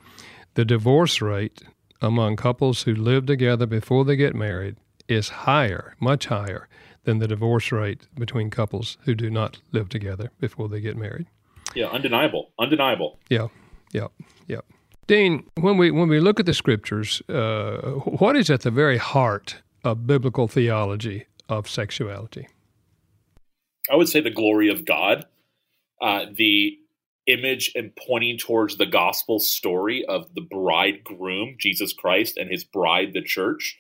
the 0.54 0.64
divorce 0.64 1.22
rate 1.22 1.64
among 2.02 2.36
couples 2.36 2.84
who 2.84 2.96
live 2.96 3.26
together 3.26 3.66
before 3.66 4.06
they 4.06 4.16
get 4.16 4.36
married 4.36 4.76
is 5.08 5.30
higher, 5.30 5.96
much 6.00 6.28
higher, 6.28 6.68
than 7.04 7.20
the 7.20 7.28
divorce 7.28 7.72
rate 7.72 8.08
between 8.16 8.50
couples 8.50 8.98
who 9.06 9.16
do 9.16 9.30
not 9.30 9.60
live 9.72 9.90
together 9.90 10.32
before 10.40 10.70
they 10.70 10.80
get 10.80 10.96
married. 10.96 11.28
Yeah, 11.76 11.88
undeniable, 11.88 12.52
undeniable. 12.60 13.20
Yeah, 13.30 13.48
yeah, 13.92 14.08
yeah. 14.48 14.62
Dean, 15.08 15.46
when 15.56 15.78
we 15.78 15.92
when 15.92 16.10
we 16.10 16.20
look 16.20 16.40
at 16.40 16.46
the 16.46 16.54
scriptures, 16.54 17.22
uh, 17.28 17.78
what 18.06 18.36
is 18.36 18.50
at 18.50 18.62
the 18.62 18.72
very 18.72 18.98
heart 18.98 19.62
of 19.84 20.06
biblical 20.06 20.48
theology 20.48 21.26
of 21.50 21.68
sexuality? 21.68 22.48
I 23.92 23.96
would 23.96 24.10
say 24.10 24.22
the 24.22 24.30
glory 24.30 24.70
of 24.70 24.86
God, 24.86 25.26
uh, 26.02 26.26
the 26.32 26.78
image 27.28 27.72
and 27.76 27.96
pointing 27.96 28.38
towards 28.38 28.78
the 28.78 28.86
gospel 28.86 29.40
story 29.40 30.06
of 30.06 30.34
the 30.34 30.42
bridegroom, 30.42 31.56
Jesus 31.60 31.94
Christ, 31.94 32.38
and 32.38 32.50
his 32.50 32.64
bride, 32.64 33.14
the 33.14 33.22
church. 33.22 33.80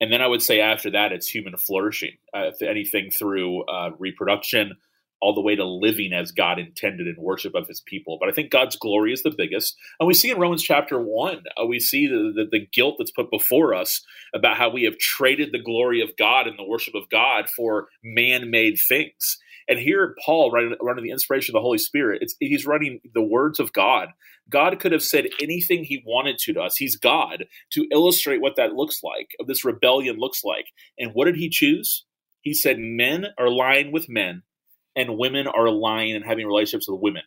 And 0.00 0.12
then 0.12 0.20
I 0.20 0.26
would 0.26 0.42
say 0.42 0.60
after 0.60 0.90
that, 0.90 1.12
it's 1.12 1.28
human 1.28 1.56
flourishing, 1.56 2.16
uh, 2.34 2.50
anything 2.60 3.10
through 3.10 3.64
uh, 3.64 3.90
reproduction, 3.98 4.76
all 5.20 5.34
the 5.34 5.40
way 5.40 5.56
to 5.56 5.64
living 5.64 6.12
as 6.12 6.32
God 6.32 6.58
intended 6.58 7.06
in 7.06 7.14
worship 7.16 7.54
of 7.54 7.66
his 7.66 7.80
people. 7.80 8.18
But 8.20 8.28
I 8.28 8.32
think 8.32 8.50
God's 8.50 8.76
glory 8.76 9.12
is 9.12 9.22
the 9.22 9.30
biggest. 9.30 9.74
And 9.98 10.06
we 10.06 10.12
see 10.12 10.30
in 10.30 10.38
Romans 10.38 10.62
chapter 10.62 11.00
1, 11.00 11.44
uh, 11.58 11.64
we 11.64 11.80
see 11.80 12.06
the, 12.06 12.32
the, 12.34 12.44
the, 12.50 12.66
guilt 12.66 12.96
that's 12.98 13.10
put 13.10 13.30
before 13.30 13.72
us 13.72 14.04
about 14.34 14.58
how 14.58 14.68
we 14.68 14.82
have 14.84 14.98
traded 14.98 15.52
the 15.52 15.62
glory 15.62 16.02
of 16.02 16.16
God 16.18 16.46
and 16.46 16.58
the 16.58 16.68
worship 16.68 16.94
of 16.94 17.08
God 17.08 17.48
for 17.48 17.88
man 18.02 18.50
made 18.50 18.78
things. 18.86 19.38
And 19.68 19.78
here, 19.78 20.14
Paul, 20.24 20.50
running, 20.50 20.76
running 20.80 21.04
the 21.04 21.10
inspiration 21.10 21.54
of 21.54 21.60
the 21.60 21.64
Holy 21.64 21.78
Spirit, 21.78 22.22
he's 22.40 22.66
running 22.66 23.00
the 23.14 23.22
words 23.22 23.60
of 23.60 23.72
God. 23.72 24.08
God 24.50 24.78
could 24.78 24.92
have 24.92 25.02
said 25.02 25.26
anything 25.40 25.84
he 25.84 26.02
wanted 26.06 26.38
to 26.38 26.52
to 26.52 26.60
us. 26.60 26.76
He's 26.76 26.96
God 26.96 27.44
to 27.72 27.86
illustrate 27.92 28.40
what 28.40 28.56
that 28.56 28.74
looks 28.74 29.02
like, 29.02 29.30
of 29.40 29.46
this 29.46 29.64
rebellion 29.64 30.16
looks 30.16 30.42
like. 30.44 30.66
And 30.98 31.12
what 31.12 31.26
did 31.26 31.36
he 31.36 31.48
choose? 31.48 32.04
He 32.40 32.54
said, 32.54 32.78
Men 32.78 33.26
are 33.38 33.50
lying 33.50 33.92
with 33.92 34.08
men, 34.08 34.42
and 34.96 35.18
women 35.18 35.46
are 35.46 35.70
lying 35.70 36.14
and 36.14 36.24
having 36.24 36.46
relationships 36.46 36.88
with 36.88 37.00
women. 37.00 37.22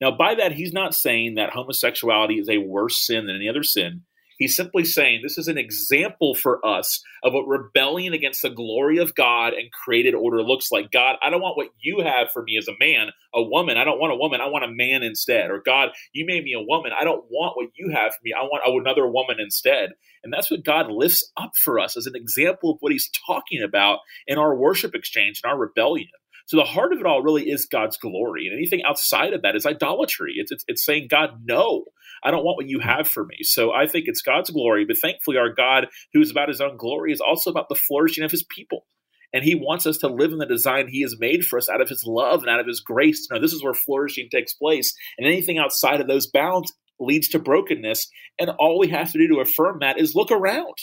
Now, 0.00 0.10
by 0.10 0.34
that, 0.34 0.52
he's 0.52 0.72
not 0.72 0.94
saying 0.94 1.34
that 1.34 1.50
homosexuality 1.50 2.34
is 2.34 2.48
a 2.48 2.58
worse 2.58 3.04
sin 3.06 3.26
than 3.26 3.36
any 3.36 3.48
other 3.48 3.62
sin. 3.62 4.02
He's 4.38 4.56
simply 4.56 4.84
saying 4.84 5.20
this 5.22 5.38
is 5.38 5.48
an 5.48 5.58
example 5.58 6.34
for 6.34 6.64
us 6.66 7.02
of 7.22 7.32
what 7.32 7.48
rebellion 7.48 8.12
against 8.12 8.42
the 8.42 8.50
glory 8.50 8.98
of 8.98 9.14
God 9.14 9.54
and 9.54 9.70
created 9.72 10.14
order 10.14 10.42
looks 10.42 10.70
like. 10.72 10.90
God, 10.90 11.16
I 11.22 11.30
don't 11.30 11.42
want 11.42 11.56
what 11.56 11.70
you 11.80 12.00
have 12.00 12.30
for 12.32 12.42
me 12.42 12.58
as 12.58 12.68
a 12.68 12.76
man, 12.78 13.08
a 13.34 13.42
woman. 13.42 13.78
I 13.78 13.84
don't 13.84 14.00
want 14.00 14.12
a 14.12 14.16
woman. 14.16 14.40
I 14.40 14.48
want 14.48 14.64
a 14.64 14.68
man 14.70 15.02
instead. 15.02 15.50
Or 15.50 15.62
God, 15.64 15.90
you 16.12 16.26
made 16.26 16.44
me 16.44 16.54
a 16.54 16.62
woman. 16.62 16.92
I 16.98 17.04
don't 17.04 17.24
want 17.30 17.56
what 17.56 17.70
you 17.76 17.90
have 17.90 18.12
for 18.12 18.20
me. 18.24 18.32
I 18.38 18.42
want 18.42 18.62
another 18.86 19.06
woman 19.06 19.36
instead. 19.40 19.90
And 20.24 20.32
that's 20.32 20.50
what 20.50 20.64
God 20.64 20.90
lifts 20.90 21.30
up 21.36 21.52
for 21.64 21.78
us 21.78 21.96
as 21.96 22.06
an 22.06 22.16
example 22.16 22.72
of 22.72 22.78
what 22.80 22.92
he's 22.92 23.10
talking 23.26 23.62
about 23.62 24.00
in 24.26 24.38
our 24.38 24.56
worship 24.56 24.94
exchange 24.94 25.40
and 25.42 25.50
our 25.50 25.58
rebellion. 25.58 26.08
So 26.46 26.56
the 26.56 26.64
heart 26.64 26.92
of 26.92 27.00
it 27.00 27.06
all 27.06 27.22
really 27.22 27.50
is 27.50 27.66
God's 27.66 27.96
glory, 27.96 28.46
and 28.46 28.56
anything 28.56 28.82
outside 28.84 29.32
of 29.32 29.42
that 29.42 29.56
is 29.56 29.66
idolatry. 29.66 30.34
It's, 30.36 30.52
it's, 30.52 30.64
it's 30.68 30.84
saying, 30.84 31.08
God, 31.10 31.40
no, 31.44 31.86
I 32.26 32.32
don't 32.32 32.44
want 32.44 32.56
what 32.56 32.68
you 32.68 32.80
have 32.80 33.06
for 33.06 33.24
me. 33.24 33.36
So 33.42 33.72
I 33.72 33.86
think 33.86 34.06
it's 34.08 34.20
God's 34.20 34.50
glory, 34.50 34.84
but 34.84 34.98
thankfully, 34.98 35.36
our 35.36 35.54
God, 35.54 35.86
who 36.12 36.20
is 36.20 36.32
about 36.32 36.48
his 36.48 36.60
own 36.60 36.76
glory, 36.76 37.12
is 37.12 37.20
also 37.20 37.50
about 37.50 37.68
the 37.68 37.76
flourishing 37.76 38.24
of 38.24 38.32
his 38.32 38.42
people. 38.42 38.84
And 39.32 39.44
he 39.44 39.54
wants 39.54 39.86
us 39.86 39.98
to 39.98 40.08
live 40.08 40.32
in 40.32 40.38
the 40.38 40.46
design 40.46 40.88
he 40.88 41.02
has 41.02 41.16
made 41.20 41.44
for 41.44 41.56
us 41.56 41.68
out 41.68 41.80
of 41.80 41.88
his 41.88 42.04
love 42.04 42.42
and 42.42 42.50
out 42.50 42.58
of 42.58 42.66
his 42.66 42.80
grace. 42.80 43.28
Now, 43.30 43.38
this 43.38 43.52
is 43.52 43.62
where 43.62 43.74
flourishing 43.74 44.28
takes 44.28 44.54
place. 44.54 44.92
And 45.18 45.26
anything 45.26 45.58
outside 45.58 46.00
of 46.00 46.08
those 46.08 46.26
bounds 46.26 46.72
leads 46.98 47.28
to 47.28 47.38
brokenness. 47.38 48.08
And 48.40 48.50
all 48.58 48.78
we 48.78 48.88
have 48.88 49.12
to 49.12 49.18
do 49.18 49.28
to 49.28 49.40
affirm 49.40 49.78
that 49.80 50.00
is 50.00 50.16
look 50.16 50.32
around. 50.32 50.74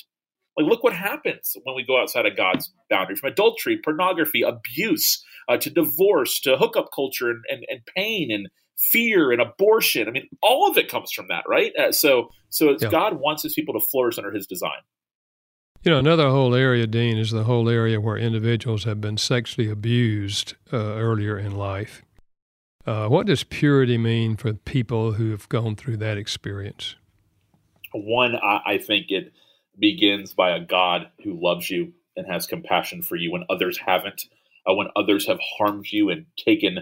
Like, 0.58 0.70
look 0.70 0.84
what 0.84 0.94
happens 0.94 1.58
when 1.64 1.76
we 1.76 1.86
go 1.86 2.00
outside 2.00 2.26
of 2.26 2.38
God's 2.38 2.72
boundary 2.90 3.16
from 3.16 3.32
adultery, 3.32 3.80
pornography, 3.84 4.44
abuse, 4.44 5.22
uh, 5.50 5.58
to 5.58 5.70
divorce, 5.70 6.40
to 6.42 6.56
hookup 6.56 6.90
culture, 6.94 7.30
and, 7.30 7.44
and, 7.50 7.66
and 7.70 7.82
pain 7.98 8.30
and 8.32 8.48
fear 8.78 9.32
and 9.32 9.42
abortion. 9.42 10.08
I 10.08 10.12
mean, 10.12 10.28
all 10.42 10.70
of 10.70 10.78
it 10.78 10.90
comes 10.90 11.12
from 11.12 11.28
that, 11.30 11.44
right? 11.48 11.72
Uh, 11.78 11.92
so, 11.92 12.30
so 12.50 12.78
yeah. 12.80 12.90
God 12.90 13.20
wants 13.20 13.44
His 13.44 13.54
people 13.54 13.74
to 13.80 13.86
flourish 13.86 14.18
under 14.18 14.32
His 14.32 14.48
design. 14.48 14.82
You 15.84 15.92
know, 15.92 16.00
another 16.00 16.30
whole 16.30 16.56
area, 16.56 16.88
Dean, 16.88 17.18
is 17.18 17.32
the 17.32 17.44
whole 17.44 17.68
area 17.68 18.00
where 18.00 18.18
individuals 18.18 18.86
have 18.86 19.02
been 19.02 19.18
sexually 19.18 19.70
abused 19.70 20.54
uh, 20.72 20.78
earlier 20.78 21.38
in 21.38 21.58
life. 21.58 22.04
Uh, 22.86 23.08
what 23.08 23.28
does 23.28 23.44
purity 23.44 23.98
mean 23.98 24.38
for 24.38 24.54
people 24.54 25.14
who 25.14 25.32
have 25.32 25.48
gone 25.50 25.76
through 25.76 25.98
that 25.98 26.18
experience? 26.18 26.96
One, 27.94 28.36
I, 28.36 28.62
I 28.66 28.78
think 28.78 29.08
it 29.10 29.34
begins 29.78 30.34
by 30.34 30.52
a 30.52 30.60
God 30.60 31.10
who 31.24 31.40
loves 31.42 31.70
you 31.70 31.94
and 32.16 32.28
has 32.32 32.46
compassion 32.46 33.02
for 33.02 33.16
you 33.16 33.32
when 33.32 33.44
others 33.50 33.78
haven't, 33.78 34.26
uh, 34.66 34.74
when 34.74 34.88
others 34.96 35.28
have 35.28 35.40
harmed 35.58 35.88
you 35.92 36.10
and 36.10 36.26
taken 36.38 36.80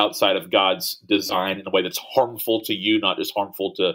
outside 0.00 0.36
of 0.36 0.50
God's 0.50 0.96
design 1.08 1.58
in 1.60 1.66
a 1.66 1.70
way 1.70 1.82
that's 1.82 2.00
harmful 2.14 2.62
to 2.64 2.74
you, 2.74 2.98
not 2.98 3.18
just 3.18 3.34
harmful 3.36 3.74
to, 3.76 3.92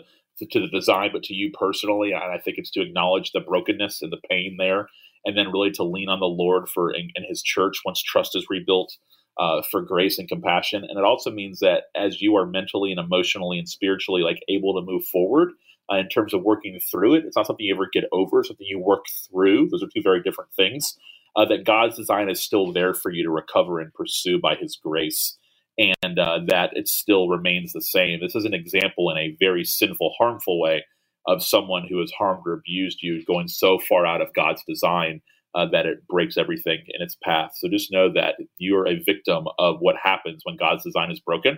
to, 0.52 0.60
the 0.60 0.68
design, 0.68 1.10
but 1.12 1.24
to 1.24 1.34
you 1.34 1.52
personally. 1.52 2.12
And 2.12 2.24
I 2.24 2.38
think 2.38 2.58
it's 2.58 2.72
to 2.72 2.82
acknowledge 2.82 3.32
the 3.32 3.39
brokenness 3.39 4.02
and 4.02 4.12
the 4.12 4.22
pain 4.30 4.58
there, 4.60 4.88
and 5.26 5.38
then 5.38 5.52
really 5.52 5.72
to 5.72 5.84
lean 5.84 6.10
on 6.10 6.20
the 6.20 6.26
Lord 6.26 6.70
for 6.70 6.91
and, 6.91 7.12
His 7.28 7.41
church 7.41 7.82
once 7.86 8.02
trust 8.02 8.36
is 8.36 8.48
rebuilt. 8.50 8.98
Uh, 9.38 9.62
for 9.70 9.82
grace 9.82 10.18
and 10.18 10.30
compassion, 10.30 10.86
and 10.88 10.98
it 10.98 11.04
also 11.04 11.30
means 11.30 11.60
that 11.60 11.88
as 11.94 12.22
you 12.22 12.38
are 12.38 12.46
mentally 12.46 12.89
and 12.89 13.02
emotionally 13.02 13.60
and 13.60 13.68
spiritually 13.68 14.22
like 14.22 14.39
able 14.47 14.74
to 14.74 14.89
move 14.89 15.03
forward, 15.03 15.49
uh, 15.91 15.97
in 15.97 16.10
terms 16.10 16.34
of 16.34 16.43
working 16.43 16.80
through 16.80 17.16
it. 17.16 17.26
It's 17.26 17.36
not 17.36 17.47
something 17.47 17.66
you 17.66 17.76
ever 17.76 17.89
get 17.91 18.06
over, 18.12 18.43
something 18.43 18.66
you 18.68 18.80
work 18.80 19.06
through. 19.30 19.70
Those 19.70 19.84
are 19.84 19.89
two 19.93 20.01
very 20.01 20.22
different 20.22 20.51
things. 20.53 20.97
Uh, 21.36 21.45
that 21.45 21.66
God's 21.66 21.97
design 21.97 22.30
is 22.30 22.41
still 22.41 22.72
there 22.72 22.93
for 22.93 23.12
you 23.12 23.24
to 23.24 23.30
recover 23.30 23.80
and 23.80 23.93
pursue 23.93 24.39
by 24.39 24.56
His 24.56 24.78
grace, 24.82 25.38
and 25.78 26.19
uh, 26.19 26.39
that 26.47 26.71
it 26.73 26.88
still 26.88 27.28
remains 27.28 27.73
the 27.73 27.82
same. 27.82 28.19
This 28.19 28.36
is 28.36 28.45
an 28.45 28.53
example 28.53 29.09
in 29.09 29.17
a 29.17 29.36
very 29.39 29.63
sinful, 29.63 30.13
harmful 30.17 30.59
way 30.59 30.86
of 31.28 31.43
someone 31.43 31.88
who 31.88 31.99
has 31.99 32.11
harmed 32.11 32.43
or 32.45 32.53
abused 32.53 32.99
you 33.01 33.26
going 33.26 33.47
so 33.47 33.80
far 33.80 34.05
out 34.05 34.21
of 34.21 34.34
God's 34.34 34.63
design 34.67 35.21
uh, 35.55 35.65
that 35.71 35.86
it 35.86 36.05
breaks 36.07 36.38
everything 36.38 36.84
in 36.88 37.01
its 37.01 37.17
path. 37.23 37.51
So 37.55 37.67
just 37.69 37.91
know 37.91 38.11
that 38.13 38.36
you're 38.57 38.88
a 38.88 39.01
victim 39.03 39.45
of 39.57 39.78
what 39.80 39.95
happens 40.01 40.41
when 40.43 40.57
God's 40.57 40.84
design 40.84 41.11
is 41.11 41.19
broken, 41.19 41.57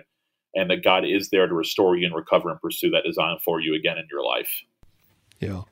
and 0.54 0.70
that 0.70 0.84
God 0.84 1.04
is 1.04 1.28
there 1.30 1.46
to 1.46 1.54
restore 1.54 1.96
you 1.96 2.06
and 2.06 2.14
recover 2.14 2.50
and 2.50 2.60
pursue 2.60 2.90
that 2.90 3.04
design 3.04 3.36
for 3.44 3.60
you 3.60 3.74
again 3.74 3.98
in 3.98 4.06
your 4.10 4.24
life. 4.24 4.50
Yeah. 5.40 5.62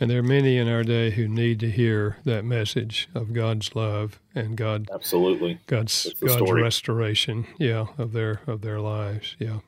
And 0.00 0.08
there 0.08 0.20
are 0.20 0.22
many 0.22 0.56
in 0.56 0.68
our 0.68 0.84
day 0.84 1.10
who 1.10 1.26
need 1.26 1.58
to 1.60 1.70
hear 1.70 2.18
that 2.24 2.44
message 2.44 3.08
of 3.14 3.32
God's 3.32 3.74
love 3.74 4.20
and 4.34 4.56
God 4.56 4.88
absolutely 4.92 5.58
God's 5.66 6.12
God's 6.20 6.34
story. 6.34 6.62
restoration, 6.62 7.46
yeah, 7.58 7.86
of 7.98 8.12
their 8.12 8.40
of 8.46 8.60
their 8.60 8.80
lives, 8.80 9.36
yeah. 9.38 9.58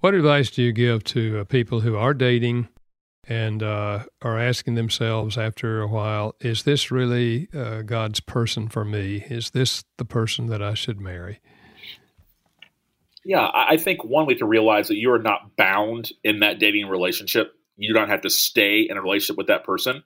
What 0.00 0.14
advice 0.14 0.50
do 0.50 0.62
you 0.62 0.72
give 0.72 1.02
to 1.04 1.40
uh, 1.40 1.44
people 1.44 1.80
who 1.80 1.96
are 1.96 2.14
dating 2.14 2.68
and 3.28 3.62
uh, 3.62 4.04
are 4.22 4.38
asking 4.38 4.74
themselves 4.74 5.36
after 5.36 5.82
a 5.82 5.86
while, 5.86 6.34
is 6.40 6.62
this 6.62 6.90
really 6.90 7.48
uh, 7.54 7.82
God's 7.82 8.20
person 8.20 8.68
for 8.68 8.84
me? 8.84 9.24
Is 9.28 9.50
this 9.50 9.84
the 9.98 10.04
person 10.04 10.46
that 10.46 10.62
I 10.62 10.74
should 10.74 11.00
marry? 11.00 11.40
Yeah, 13.24 13.50
I 13.52 13.76
think 13.76 14.02
one 14.02 14.24
way 14.24 14.34
to 14.36 14.46
realize 14.46 14.88
that 14.88 14.96
you 14.96 15.12
are 15.12 15.18
not 15.18 15.54
bound 15.56 16.12
in 16.24 16.38
that 16.40 16.58
dating 16.58 16.86
relationship 16.86 17.57
you 17.78 17.94
don't 17.94 18.10
have 18.10 18.22
to 18.22 18.30
stay 18.30 18.86
in 18.88 18.96
a 18.96 19.02
relationship 19.02 19.38
with 19.38 19.46
that 19.46 19.64
person. 19.64 20.02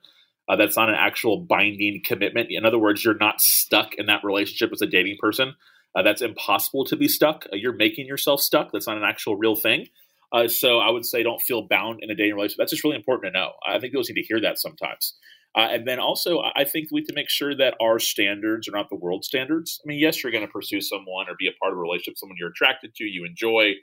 Uh, 0.47 0.55
that's 0.55 0.77
not 0.77 0.89
an 0.89 0.95
actual 0.95 1.37
binding 1.37 2.01
commitment. 2.05 2.47
In 2.49 2.65
other 2.65 2.79
words, 2.79 3.03
you're 3.03 3.15
not 3.15 3.41
stuck 3.41 3.95
in 3.95 4.05
that 4.07 4.23
relationship 4.23 4.71
as 4.73 4.81
a 4.81 4.87
dating 4.87 5.17
person. 5.19 5.55
Uh, 5.95 6.01
that's 6.01 6.21
impossible 6.21 6.85
to 6.85 6.95
be 6.95 7.07
stuck. 7.07 7.45
Uh, 7.51 7.55
you're 7.55 7.73
making 7.73 8.07
yourself 8.07 8.41
stuck. 8.41 8.71
That's 8.71 8.87
not 8.87 8.97
an 8.97 9.03
actual 9.03 9.35
real 9.35 9.55
thing. 9.55 9.87
Uh, 10.31 10.47
so 10.47 10.79
I 10.79 10.89
would 10.89 11.05
say 11.05 11.23
don't 11.23 11.41
feel 11.41 11.67
bound 11.67 11.99
in 12.01 12.09
a 12.09 12.15
dating 12.15 12.35
relationship. 12.35 12.57
That's 12.57 12.71
just 12.71 12.83
really 12.83 12.95
important 12.95 13.33
to 13.33 13.39
know. 13.39 13.51
I 13.67 13.79
think 13.79 13.93
people 13.93 14.03
need 14.07 14.21
to 14.21 14.27
hear 14.27 14.41
that 14.41 14.59
sometimes. 14.59 15.15
Uh, 15.55 15.67
and 15.71 15.87
then 15.87 15.99
also, 15.99 16.41
I 16.55 16.63
think 16.63 16.87
we 16.91 17.01
need 17.01 17.07
to 17.07 17.13
make 17.13 17.29
sure 17.29 17.55
that 17.55 17.75
our 17.79 17.99
standards 17.99 18.67
are 18.67 18.71
not 18.71 18.89
the 18.89 18.95
world 18.95 19.23
standards. 19.23 19.79
I 19.85 19.87
mean, 19.87 19.99
yes, 19.99 20.23
you're 20.23 20.31
going 20.31 20.45
to 20.45 20.51
pursue 20.51 20.81
someone 20.81 21.29
or 21.29 21.35
be 21.37 21.47
a 21.47 21.51
part 21.61 21.73
of 21.73 21.77
a 21.77 21.81
relationship, 21.81 22.17
someone 22.17 22.37
you're 22.39 22.49
attracted 22.49 22.95
to, 22.95 23.03
you 23.03 23.23
enjoy, 23.23 23.73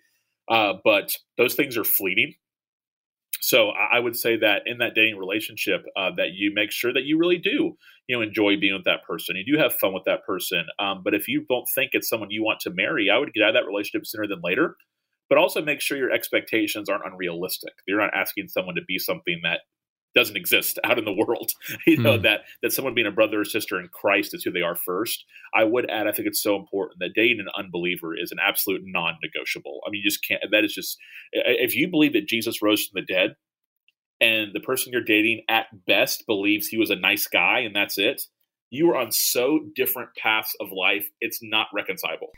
uh, 0.49 0.75
but 0.83 1.13
those 1.39 1.55
things 1.55 1.77
are 1.77 1.85
fleeting. 1.85 2.35
So 3.41 3.71
I 3.71 3.99
would 3.99 4.17
say 4.17 4.37
that 4.37 4.63
in 4.67 4.79
that 4.79 4.95
dating 4.95 5.17
relationship, 5.17 5.85
uh, 5.97 6.11
that 6.17 6.33
you 6.35 6.53
make 6.55 6.71
sure 6.71 6.93
that 6.93 7.05
you 7.05 7.19
really 7.19 7.39
do, 7.39 7.77
you 8.07 8.17
know, 8.17 8.23
enjoy 8.23 8.59
being 8.61 8.75
with 8.75 8.85
that 8.85 9.03
person. 9.07 9.37
You 9.37 9.57
do 9.57 9.59
have 9.59 9.75
fun 9.75 9.95
with 9.95 10.05
that 10.05 10.27
person. 10.27 10.65
Um, 10.79 11.01
but 11.03 11.15
if 11.15 11.27
you 11.27 11.47
don't 11.49 11.67
think 11.75 11.91
it's 11.93 12.09
someone 12.09 12.31
you 12.31 12.45
want 12.45 12.61
to 12.61 12.71
marry, 12.71 13.09
I 13.11 13.19
would 13.19 13.33
get 13.33 13.43
out 13.43 13.51
of 13.51 13.55
that 13.55 13.67
relationship 13.67 14.07
sooner 14.07 14.27
than 14.27 14.41
later. 14.45 14.77
But 15.29 15.39
also 15.39 15.63
make 15.63 15.81
sure 15.81 15.97
your 15.97 16.11
expectations 16.11 16.89
aren't 16.89 17.07
unrealistic. 17.07 17.73
You're 17.87 18.01
not 18.01 18.15
asking 18.15 18.49
someone 18.49 18.75
to 18.75 18.83
be 18.87 18.99
something 18.99 19.41
that 19.45 19.61
doesn't 20.15 20.37
exist 20.37 20.79
out 20.85 20.99
in 20.99 21.05
the 21.05 21.13
world. 21.13 21.53
you 21.87 21.97
know 21.97 22.19
mm. 22.19 22.23
that 22.23 22.41
that 22.63 22.73
someone 22.73 22.95
being 22.95 23.07
a 23.07 23.13
brother 23.13 23.41
or 23.41 23.45
sister 23.45 23.81
in 23.81 23.89
Christ 23.89 24.35
is 24.35 24.43
who 24.43 24.53
they 24.53 24.63
are 24.63 24.77
first. 24.77 25.25
I 25.55 25.65
would 25.65 25.91
add, 25.91 26.07
I 26.07 26.13
think 26.13 26.29
it's 26.29 26.43
so 26.43 26.57
important 26.57 27.01
that 27.01 27.15
dating 27.15 27.41
an 27.41 27.49
unbeliever 27.57 28.17
is 28.17 28.33
an 28.33 28.39
absolute 28.43 28.83
non-negotiable. 28.85 29.81
I 29.87 29.91
mean, 29.91 30.03
you 30.03 30.11
just 30.11 30.27
can't. 30.27 30.43
That 30.51 30.65
is 30.65 30.75
just 30.75 30.99
if 31.33 31.75
you 31.75 31.89
believe 31.89 32.13
that 32.15 32.29
Jesus 32.29 32.63
rose 32.63 32.87
from 32.87 33.01
the 33.01 33.13
dead, 33.13 33.37
and 34.21 34.51
the 34.53 34.61
person 34.61 34.93
you're 34.93 35.03
dating 35.03 35.43
at 35.49 35.67
best 35.87 36.25
believes 36.27 36.67
he 36.67 36.79
was 36.79 36.91
a 36.91 36.97
nice 36.97 37.27
guy, 37.27 37.61
and 37.61 37.75
that's 37.75 37.99
it. 37.99 38.23
You 38.71 38.91
are 38.91 38.97
on 38.97 39.11
so 39.11 39.61
different 39.75 40.11
paths 40.17 40.55
of 40.61 40.69
life. 40.71 41.09
It's 41.21 41.41
not 41.43 41.67
reconcilable. 41.75 42.29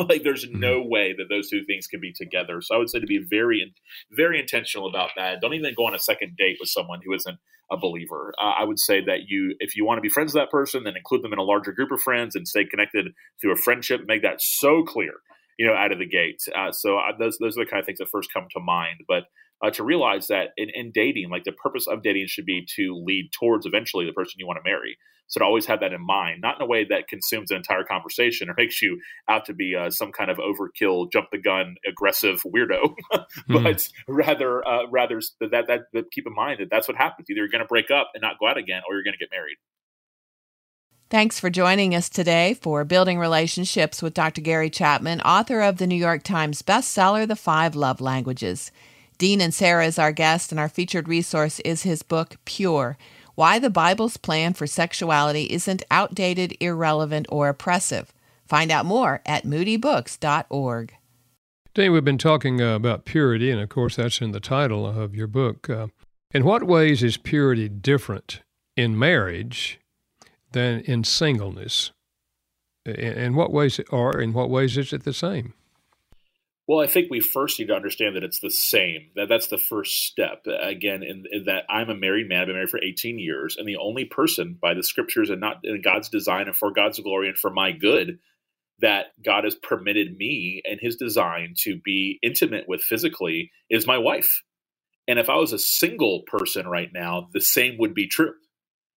like 0.08 0.22
there's 0.22 0.46
mm-hmm. 0.46 0.60
no 0.60 0.82
way 0.82 1.14
that 1.16 1.28
those 1.28 1.48
two 1.48 1.64
things 1.64 1.86
can 1.86 2.00
be 2.00 2.12
together. 2.12 2.60
So 2.62 2.74
I 2.74 2.78
would 2.78 2.90
say 2.90 3.00
to 3.00 3.06
be 3.06 3.24
very, 3.28 3.74
very 4.10 4.40
intentional 4.40 4.88
about 4.88 5.10
that. 5.16 5.40
Don't 5.40 5.54
even 5.54 5.74
go 5.76 5.86
on 5.86 5.94
a 5.94 5.98
second 5.98 6.36
date 6.36 6.56
with 6.60 6.68
someone 6.68 7.00
who 7.04 7.14
isn't 7.14 7.38
a 7.70 7.76
believer. 7.76 8.32
Uh, 8.40 8.52
I 8.58 8.64
would 8.64 8.78
say 8.78 9.00
that 9.04 9.28
you, 9.28 9.54
if 9.60 9.76
you 9.76 9.84
want 9.84 9.98
to 9.98 10.02
be 10.02 10.08
friends 10.08 10.34
with 10.34 10.42
that 10.42 10.50
person, 10.50 10.84
then 10.84 10.96
include 10.96 11.22
them 11.22 11.32
in 11.32 11.38
a 11.38 11.44
larger 11.44 11.72
group 11.72 11.92
of 11.92 12.00
friends 12.00 12.34
and 12.34 12.46
stay 12.48 12.64
connected 12.64 13.08
through 13.40 13.52
a 13.52 13.56
friendship. 13.56 14.02
Make 14.06 14.22
that 14.22 14.40
so 14.40 14.82
clear, 14.82 15.12
you 15.58 15.66
know, 15.66 15.74
out 15.74 15.92
of 15.92 15.98
the 15.98 16.08
gate. 16.08 16.40
Uh, 16.56 16.72
so 16.72 16.96
I, 16.96 17.10
those 17.18 17.38
those 17.38 17.56
are 17.56 17.64
the 17.64 17.70
kind 17.70 17.80
of 17.80 17.86
things 17.86 17.98
that 17.98 18.08
first 18.10 18.32
come 18.32 18.46
to 18.52 18.60
mind. 18.60 19.00
But 19.06 19.24
uh, 19.62 19.70
to 19.70 19.84
realize 19.84 20.28
that 20.28 20.48
in, 20.56 20.70
in 20.70 20.90
dating, 20.92 21.30
like 21.30 21.44
the 21.44 21.52
purpose 21.52 21.86
of 21.86 22.02
dating 22.02 22.26
should 22.26 22.46
be 22.46 22.66
to 22.76 22.94
lead 23.04 23.30
towards 23.32 23.66
eventually 23.66 24.06
the 24.06 24.12
person 24.12 24.34
you 24.38 24.46
want 24.46 24.58
to 24.62 24.68
marry. 24.68 24.96
So 25.30 25.38
to 25.38 25.44
always 25.44 25.66
have 25.66 25.80
that 25.80 25.92
in 25.92 26.04
mind, 26.04 26.40
not 26.40 26.56
in 26.56 26.62
a 26.62 26.66
way 26.66 26.84
that 26.84 27.06
consumes 27.06 27.52
an 27.52 27.58
entire 27.58 27.84
conversation 27.84 28.50
or 28.50 28.54
makes 28.58 28.82
you 28.82 29.00
out 29.28 29.44
to 29.46 29.54
be 29.54 29.76
uh, 29.76 29.90
some 29.90 30.12
kind 30.12 30.30
of 30.30 30.38
overkill, 30.38 31.10
jump 31.12 31.28
the 31.30 31.38
gun, 31.38 31.76
aggressive 31.86 32.42
weirdo, 32.42 32.94
but 33.12 33.28
mm. 33.48 33.92
rather, 34.08 34.66
uh, 34.66 34.86
rather 34.90 35.20
that, 35.40 35.66
that, 35.68 35.80
that 35.92 36.10
keep 36.10 36.26
in 36.26 36.34
mind 36.34 36.60
that 36.60 36.68
that's 36.70 36.88
what 36.88 36.96
happens. 36.96 37.30
Either 37.30 37.38
you're 37.38 37.48
going 37.48 37.62
to 37.62 37.68
break 37.68 37.90
up 37.90 38.10
and 38.14 38.22
not 38.22 38.38
go 38.40 38.48
out 38.48 38.58
again, 38.58 38.82
or 38.88 38.94
you're 38.94 39.04
going 39.04 39.14
to 39.14 39.18
get 39.18 39.30
married. 39.30 39.56
Thanks 41.10 41.40
for 41.40 41.50
joining 41.50 41.92
us 41.94 42.08
today 42.08 42.54
for 42.54 42.84
Building 42.84 43.18
Relationships 43.18 44.00
with 44.00 44.14
Dr. 44.14 44.40
Gary 44.40 44.70
Chapman, 44.70 45.20
author 45.22 45.60
of 45.60 45.78
the 45.78 45.86
New 45.86 45.96
York 45.96 46.22
Times 46.22 46.62
bestseller, 46.62 47.26
The 47.26 47.34
Five 47.34 47.74
Love 47.74 48.00
Languages. 48.00 48.70
Dean 49.20 49.40
Inserra 49.40 49.86
is 49.86 49.98
our 49.98 50.12
guest, 50.12 50.50
and 50.50 50.58
our 50.58 50.70
featured 50.70 51.06
resource 51.06 51.60
is 51.60 51.82
his 51.82 52.02
book, 52.02 52.36
Pure 52.46 52.96
Why 53.34 53.58
the 53.58 53.68
Bible's 53.68 54.16
Plan 54.16 54.54
for 54.54 54.66
Sexuality 54.66 55.44
Isn't 55.50 55.82
Outdated, 55.90 56.56
Irrelevant, 56.58 57.26
or 57.28 57.50
Oppressive. 57.50 58.14
Find 58.46 58.70
out 58.70 58.86
more 58.86 59.20
at 59.26 59.44
moodybooks.org. 59.44 60.94
Today, 61.74 61.90
we've 61.90 62.02
been 62.02 62.16
talking 62.16 62.62
uh, 62.62 62.74
about 62.76 63.04
purity, 63.04 63.50
and 63.50 63.60
of 63.60 63.68
course, 63.68 63.96
that's 63.96 64.22
in 64.22 64.32
the 64.32 64.40
title 64.40 64.86
of 64.86 65.14
your 65.14 65.26
book. 65.26 65.68
Uh, 65.68 65.88
in 66.32 66.42
what 66.42 66.62
ways 66.62 67.02
is 67.02 67.18
purity 67.18 67.68
different 67.68 68.40
in 68.74 68.98
marriage 68.98 69.78
than 70.52 70.80
in 70.80 71.04
singleness? 71.04 71.92
In, 72.86 72.94
in 72.94 73.34
what 73.34 73.52
ways, 73.52 73.78
or 73.90 74.18
in 74.18 74.32
what 74.32 74.48
ways 74.48 74.78
is 74.78 74.94
it 74.94 75.04
the 75.04 75.12
same? 75.12 75.52
Well, 76.70 76.78
I 76.78 76.86
think 76.86 77.10
we 77.10 77.18
first 77.18 77.58
need 77.58 77.66
to 77.66 77.74
understand 77.74 78.14
that 78.14 78.22
it's 78.22 78.38
the 78.38 78.48
same. 78.48 79.10
That 79.16 79.28
that's 79.28 79.48
the 79.48 79.58
first 79.58 80.04
step. 80.06 80.46
Again, 80.46 81.02
in, 81.02 81.24
in, 81.32 81.44
that 81.46 81.64
I'm 81.68 81.90
a 81.90 81.96
married 81.96 82.28
man. 82.28 82.42
I've 82.42 82.46
been 82.46 82.54
married 82.54 82.70
for 82.70 82.80
18 82.80 83.18
years, 83.18 83.56
and 83.58 83.66
the 83.66 83.78
only 83.78 84.04
person 84.04 84.56
by 84.62 84.74
the 84.74 84.84
scriptures 84.84 85.30
and 85.30 85.40
not 85.40 85.56
in 85.64 85.82
God's 85.82 86.08
design 86.08 86.46
and 86.46 86.54
for 86.54 86.72
God's 86.72 87.00
glory 87.00 87.28
and 87.28 87.36
for 87.36 87.50
my 87.50 87.72
good 87.72 88.20
that 88.78 89.06
God 89.24 89.42
has 89.42 89.56
permitted 89.56 90.16
me 90.16 90.62
and 90.64 90.78
His 90.80 90.94
design 90.94 91.54
to 91.62 91.80
be 91.84 92.20
intimate 92.22 92.66
with 92.68 92.82
physically 92.82 93.50
is 93.68 93.88
my 93.88 93.98
wife. 93.98 94.44
And 95.08 95.18
if 95.18 95.28
I 95.28 95.38
was 95.38 95.52
a 95.52 95.58
single 95.58 96.22
person 96.28 96.68
right 96.68 96.90
now, 96.94 97.30
the 97.32 97.40
same 97.40 97.78
would 97.80 97.94
be 97.94 98.06
true. 98.06 98.34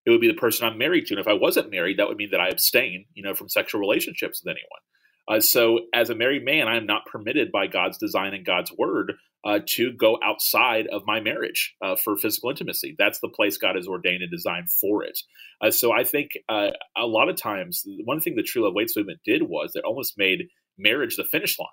It 0.06 0.12
would 0.12 0.22
be 0.22 0.28
the 0.28 0.36
person 0.36 0.68
I'm 0.68 0.78
married 0.78 1.08
to. 1.08 1.16
And 1.16 1.22
if 1.22 1.28
I 1.28 1.34
wasn't 1.34 1.72
married, 1.72 1.98
that 1.98 2.08
would 2.08 2.18
mean 2.18 2.30
that 2.34 2.40
I 2.40 2.50
abstain, 2.50 3.06
you 3.16 3.24
know, 3.24 3.34
from 3.34 3.50
sexual 3.50 3.82
relationships 3.82 4.44
with 4.44 4.52
anyone. 4.52 4.93
Uh, 5.28 5.40
so, 5.40 5.80
as 5.94 6.10
a 6.10 6.16
married 6.16 6.44
man, 6.44 6.68
I 6.68 6.78
am 6.78 6.86
not 6.86 7.06
permitted 7.06 7.52
by 7.52 7.68
God's 7.68 7.98
design 7.98 8.34
and 8.34 8.46
God's 8.46 8.72
word 8.78 9.14
uh, 9.46 9.60
to 9.76 9.92
go 9.94 10.18
outside 10.24 10.88
of 10.88 11.04
my 11.06 11.20
marriage 11.20 11.76
uh, 11.82 11.96
for 11.96 12.18
physical 12.18 12.50
intimacy. 12.50 12.96
That's 12.98 13.20
the 13.20 13.30
place 13.30 13.58
God 13.58 13.76
has 13.76 13.88
ordained 13.88 14.22
and 14.22 14.32
designed 14.32 14.70
for 14.72 15.04
it. 15.04 15.18
Uh, 15.62 15.72
so, 15.72 15.94
I 15.94 16.04
think 16.04 16.32
uh, 16.50 16.72
a 16.98 17.06
lot 17.06 17.30
of 17.30 17.38
times, 17.38 17.84
one 18.04 18.20
thing 18.20 18.36
the 18.36 18.44
True 18.44 18.64
Love 18.64 18.74
Waits 18.74 18.98
movement 18.98 19.22
did 19.26 19.44
was 19.44 19.72
it 19.76 19.86
almost 19.86 20.18
made 20.18 20.48
marriage 20.78 21.16
the 21.16 21.24
finish 21.24 21.58
line, 21.58 21.68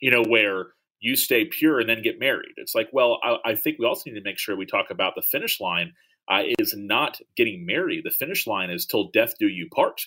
you 0.00 0.10
know, 0.10 0.22
where 0.22 0.66
you 1.00 1.16
stay 1.16 1.44
pure 1.44 1.80
and 1.80 1.88
then 1.88 2.02
get 2.02 2.20
married. 2.20 2.54
It's 2.56 2.74
like, 2.74 2.88
well, 2.92 3.18
I, 3.22 3.36
I 3.44 3.54
think 3.56 3.78
we 3.78 3.86
also 3.86 4.02
need 4.06 4.18
to 4.18 4.24
make 4.24 4.38
sure 4.38 4.56
we 4.56 4.66
talk 4.66 4.86
about 4.90 5.14
the 5.14 5.22
finish 5.22 5.60
line 5.60 5.92
uh, 6.30 6.42
is 6.58 6.74
not 6.76 7.18
getting 7.36 7.66
married. 7.66 8.02
The 8.04 8.10
finish 8.10 8.46
line 8.46 8.70
is 8.70 8.86
till 8.86 9.10
death 9.10 9.34
do 9.38 9.46
you 9.48 9.68
part 9.74 10.02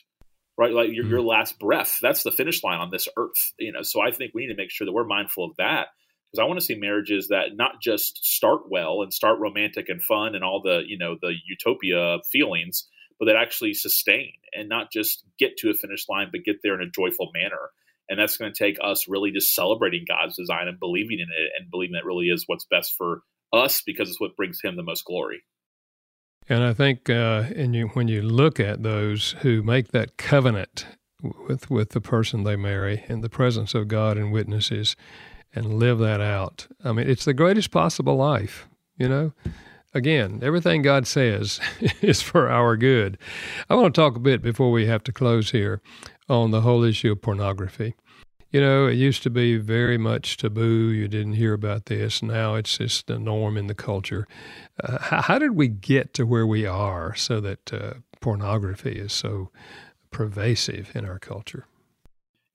right? 0.60 0.74
Like 0.74 0.90
your, 0.92 1.06
mm-hmm. 1.06 1.12
your 1.12 1.22
last 1.22 1.58
breath, 1.58 2.00
that's 2.02 2.24
the 2.24 2.32
finish 2.32 2.64
line 2.66 2.80
on 2.80 2.92
this 2.92 3.08
earth, 3.16 3.54
you 3.58 3.72
know. 3.72 3.82
So 3.82 4.02
I 4.02 4.12
think 4.12 4.34
we 4.34 4.42
need 4.42 4.54
to 4.54 4.62
make 4.62 4.72
sure 4.72 4.86
that 4.86 4.92
we're 4.92 5.06
mindful 5.06 5.46
of 5.46 5.56
that 5.58 5.88
because 6.30 6.44
I 6.44 6.48
want 6.48 6.60
to 6.60 6.66
see 6.66 6.76
marriages 6.76 7.30
that 7.30 7.56
not 7.56 7.82
just 7.82 8.24
start 8.26 8.70
well 8.70 9.02
and 9.02 9.14
start 9.14 9.40
romantic 9.40 9.88
and 9.88 10.04
fun 10.04 10.36
and 10.36 10.44
all 10.44 10.62
the, 10.62 10.84
you 10.86 10.98
know, 10.98 11.16
the 11.20 11.34
utopia 11.48 12.18
feelings, 12.30 12.90
but 13.18 13.26
that 13.26 13.38
actually 13.38 13.74
sustain 13.74 14.34
and 14.54 14.68
not 14.68 14.92
just 14.92 15.24
get 15.40 15.56
to 15.60 15.70
a 15.70 15.74
finish 15.74 16.10
line, 16.10 16.28
but 16.30 16.44
get 16.44 16.58
there 16.62 16.76
in 16.76 16.86
a 16.86 16.92
joyful 16.92 17.32
manner. 17.34 17.72
And 18.10 18.20
that's 18.20 18.36
going 18.36 18.52
to 18.52 18.58
take 18.58 18.78
us 18.84 19.08
really 19.08 19.32
just 19.32 19.56
celebrating 19.56 20.04
God's 20.06 20.36
design 20.36 20.68
and 20.68 20.80
believing 20.80 21.20
in 21.20 21.28
it 21.30 21.52
and 21.58 21.72
believing 21.72 21.94
that 21.94 22.06
really 22.06 22.28
is 22.28 22.44
what's 22.48 22.66
best 22.66 22.96
for 22.98 23.22
us 23.54 23.82
because 23.82 24.10
it's 24.10 24.20
what 24.20 24.36
brings 24.36 24.60
Him 24.62 24.76
the 24.76 24.84
most 24.84 25.06
glory. 25.06 25.42
And 26.50 26.64
I 26.64 26.74
think, 26.74 27.10
uh, 27.10 27.46
and 27.56 27.76
you, 27.76 27.90
when 27.90 28.08
you 28.08 28.24
look 28.24 28.60
at 28.60 28.82
those 28.82 29.36
who 29.42 29.62
make 29.62 29.90
that 29.90 30.18
covenant 30.18 30.88
with 31.22 31.70
with 31.70 31.90
the 31.90 32.02
person 32.02 32.44
they 32.44 32.56
marry 32.56 33.04
in 33.08 33.22
the 33.22 33.30
presence 33.30 33.76
of 33.76 33.88
God 33.88 34.18
and 34.18 34.32
witnesses, 34.32 34.96
and 35.54 35.76
live 35.76 36.00
that 36.00 36.22
out, 36.22 36.68
I 36.84 36.92
mean, 36.92 37.10
it's 37.10 37.26
the 37.26 37.34
greatest 37.34 37.72
possible 37.72 38.16
life. 38.16 38.68
You 38.98 39.10
know, 39.10 39.34
again, 39.94 40.40
everything 40.42 40.82
God 40.82 41.08
says 41.08 41.60
is 42.02 42.22
for 42.22 42.50
our 42.50 42.76
good. 42.78 43.18
I 43.70 43.76
want 43.76 43.94
to 43.94 44.02
talk 44.02 44.16
a 44.16 44.20
bit 44.20 44.42
before 44.42 44.72
we 44.72 44.88
have 44.88 45.04
to 45.04 45.12
close 45.12 45.52
here 45.52 45.82
on 46.28 46.52
the 46.52 46.62
whole 46.62 46.84
issue 46.84 47.12
of 47.12 47.22
pornography. 47.22 47.96
You 48.52 48.60
know, 48.60 48.88
it 48.88 48.96
used 48.96 49.24
to 49.24 49.30
be 49.30 49.58
very 49.58 49.98
much 49.98 50.38
taboo. 50.38 50.90
You 50.90 51.08
didn't 51.08 51.34
hear 51.34 51.54
about 51.54 51.86
this. 51.86 52.24
Now 52.24 52.56
it's 52.56 52.78
just 52.78 53.08
the 53.08 53.20
norm 53.20 53.58
in 53.58 53.68
the 53.68 53.76
culture. 53.76 54.28
Uh, 54.84 54.98
how, 55.00 55.22
how, 55.22 55.40
did 55.40 55.52
we 55.52 55.68
get 55.68 56.14
to 56.16 56.26
where 56.26 56.48
we 56.48 56.66
are 56.66 57.14
so 57.16 57.40
that 57.42 57.74
uh, 57.74 57.94
pornography 58.22 58.94
is 58.94 59.14
so 59.14 59.52
pervasive 60.10 60.92
in 60.96 61.06
our 61.06 61.20
culture? 61.20 61.68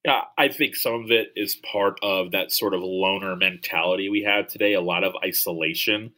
Yeah, 0.04 0.22
I 0.36 0.48
think 0.48 0.76
some 0.76 1.04
of 1.04 1.10
it 1.10 1.28
is 1.36 1.54
part 1.54 1.98
of 2.02 2.32
that 2.32 2.52
sort 2.52 2.74
of 2.74 2.82
loner 2.82 3.36
mentality 3.36 4.08
we 4.10 4.22
have 4.22 4.48
today, 4.48 4.74
a 4.74 4.80
lot 4.80 5.04
of 5.04 5.14
isolation, 5.24 6.12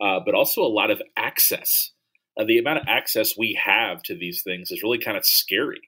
uh, 0.00 0.20
but 0.24 0.34
also 0.34 0.62
a 0.62 0.68
lot 0.68 0.90
of 0.90 1.00
access. 1.16 1.92
Uh, 2.38 2.44
the 2.44 2.58
amount 2.58 2.80
of 2.80 2.84
access 2.88 3.36
we 3.38 3.58
have 3.62 4.02
to 4.02 4.14
these 4.14 4.42
things 4.42 4.70
is 4.70 4.82
really 4.82 4.98
kind 4.98 5.16
of 5.16 5.24
scary. 5.24 5.80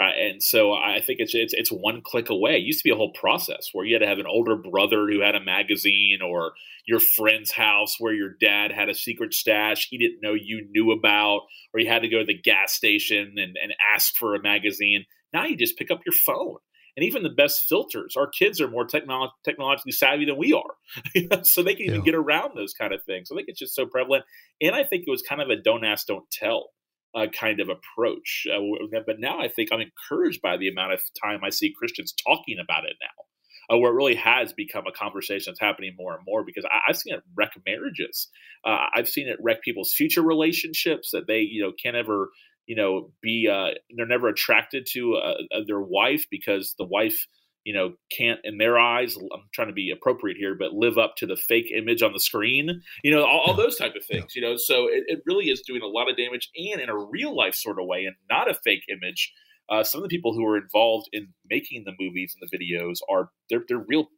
Uh, 0.00 0.10
and 0.18 0.42
so 0.42 0.72
I 0.72 1.00
think 1.00 1.20
it's, 1.20 1.34
it's 1.34 1.54
it's 1.54 1.70
one 1.70 2.02
click 2.02 2.28
away. 2.28 2.56
It 2.56 2.64
used 2.64 2.80
to 2.80 2.88
be 2.88 2.92
a 2.92 2.96
whole 2.96 3.12
process 3.12 3.68
where 3.72 3.86
you 3.86 3.94
had 3.94 4.00
to 4.00 4.08
have 4.08 4.18
an 4.18 4.26
older 4.26 4.56
brother 4.56 5.06
who 5.08 5.20
had 5.20 5.36
a 5.36 5.44
magazine, 5.44 6.18
or 6.20 6.52
your 6.86 6.98
friend's 6.98 7.52
house 7.52 7.94
where 7.98 8.12
your 8.12 8.30
dad 8.40 8.72
had 8.72 8.88
a 8.88 8.94
secret 8.94 9.32
stash 9.32 9.88
he 9.88 9.98
didn't 9.98 10.20
know 10.20 10.34
you 10.34 10.66
knew 10.70 10.90
about, 10.90 11.42
or 11.72 11.80
you 11.80 11.88
had 11.88 12.02
to 12.02 12.08
go 12.08 12.18
to 12.18 12.24
the 12.24 12.38
gas 12.38 12.72
station 12.72 13.34
and, 13.36 13.56
and 13.62 13.74
ask 13.94 14.14
for 14.16 14.34
a 14.34 14.42
magazine. 14.42 15.04
Now 15.32 15.44
you 15.44 15.56
just 15.56 15.78
pick 15.78 15.90
up 15.90 16.00
your 16.04 16.14
phone 16.26 16.56
and 16.96 17.04
even 17.04 17.22
the 17.22 17.30
best 17.30 17.68
filters. 17.68 18.16
Our 18.16 18.28
kids 18.28 18.60
are 18.60 18.68
more 18.68 18.86
technolo- 18.86 19.30
technologically 19.44 19.92
savvy 19.92 20.24
than 20.24 20.36
we 20.36 20.52
are, 20.52 21.42
so 21.44 21.62
they 21.62 21.74
can 21.74 21.86
even 21.86 22.00
yeah. 22.00 22.04
get 22.04 22.14
around 22.14 22.52
those 22.54 22.72
kind 22.72 22.92
of 22.92 23.02
things. 23.04 23.28
I 23.30 23.36
think 23.36 23.48
it's 23.48 23.58
just 23.58 23.74
so 23.74 23.86
prevalent, 23.86 24.24
and 24.60 24.74
I 24.74 24.84
think 24.84 25.04
it 25.06 25.10
was 25.10 25.22
kind 25.22 25.40
of 25.40 25.50
a 25.50 25.56
don't 25.56 25.84
ask, 25.84 26.06
don't 26.06 26.28
tell. 26.30 26.70
Uh, 27.14 27.26
kind 27.28 27.60
of 27.60 27.68
approach, 27.68 28.44
uh, 28.52 28.58
but 29.06 29.20
now 29.20 29.40
I 29.40 29.46
think 29.46 29.68
I'm 29.70 29.80
encouraged 29.80 30.42
by 30.42 30.56
the 30.56 30.68
amount 30.68 30.94
of 30.94 31.00
time 31.22 31.44
I 31.44 31.50
see 31.50 31.72
Christians 31.72 32.12
talking 32.12 32.56
about 32.60 32.86
it 32.86 32.96
now. 33.00 33.24
Uh, 33.72 33.78
where 33.78 33.92
it 33.92 33.94
really 33.94 34.16
has 34.16 34.52
become 34.52 34.84
a 34.86 34.92
conversation 34.92 35.50
that's 35.50 35.60
happening 35.60 35.94
more 35.96 36.14
and 36.14 36.22
more 36.26 36.44
because 36.44 36.66
I, 36.66 36.80
have 36.88 36.98
seen 36.98 37.14
it 37.14 37.22
wreck 37.34 37.52
marriages. 37.66 38.28
Uh, 38.62 38.88
I've 38.94 39.08
seen 39.08 39.26
it 39.26 39.38
wreck 39.40 39.62
people's 39.62 39.94
future 39.94 40.20
relationships 40.20 41.12
that 41.12 41.26
they, 41.26 41.38
you 41.38 41.62
know, 41.62 41.72
can't 41.82 41.96
ever 41.96 42.28
you 42.66 42.76
know 42.76 43.10
be 43.22 43.48
uh, 43.50 43.70
they're 43.96 44.06
never 44.06 44.28
attracted 44.28 44.86
to 44.92 45.14
uh, 45.14 45.60
their 45.66 45.80
wife 45.80 46.26
because 46.30 46.74
the 46.78 46.84
wife 46.84 47.26
you 47.64 47.74
know 47.74 47.94
can't 48.10 48.40
in 48.44 48.58
their 48.58 48.78
eyes 48.78 49.16
i'm 49.16 49.48
trying 49.52 49.68
to 49.68 49.74
be 49.74 49.90
appropriate 49.90 50.36
here 50.36 50.54
but 50.54 50.72
live 50.72 50.98
up 50.98 51.14
to 51.16 51.26
the 51.26 51.36
fake 51.36 51.70
image 51.74 52.02
on 52.02 52.12
the 52.12 52.20
screen 52.20 52.82
you 53.02 53.10
know 53.10 53.24
all, 53.24 53.44
all 53.46 53.54
those 53.54 53.76
type 53.76 53.94
of 53.96 54.04
things 54.04 54.34
you 54.34 54.42
know? 54.42 54.56
So 54.56 54.86
it, 54.86 55.04
it, 55.06 55.22
really 55.26 55.46
is 55.46 55.62
doing 55.62 55.82
a 55.82 55.86
lot 55.86 56.10
of 56.10 56.16
damage 56.16 56.50
and 56.56 56.80
in 56.80 56.88
a 56.88 56.96
real 56.96 57.34
life 57.34 57.54
sort 57.54 57.78
of 57.78 57.86
way 57.86 58.04
and 58.04 58.16
not 58.28 58.50
a 58.50 58.54
fake 58.54 58.84
image. 58.88 59.32
Uh, 59.70 59.82
some 59.82 60.02
of 60.02 60.08
the 60.08 60.14
people 60.14 60.34
who 60.34 60.46
are 60.46 60.58
involved 60.58 61.08
in 61.12 61.28
making 61.48 61.84
the 61.84 61.94
movies 61.98 62.36
and 62.38 62.48
the 62.50 62.58
videos 62.58 62.98
are 63.08 63.30
they're, 63.48 63.64
they're 63.68 63.84
real 63.88 64.08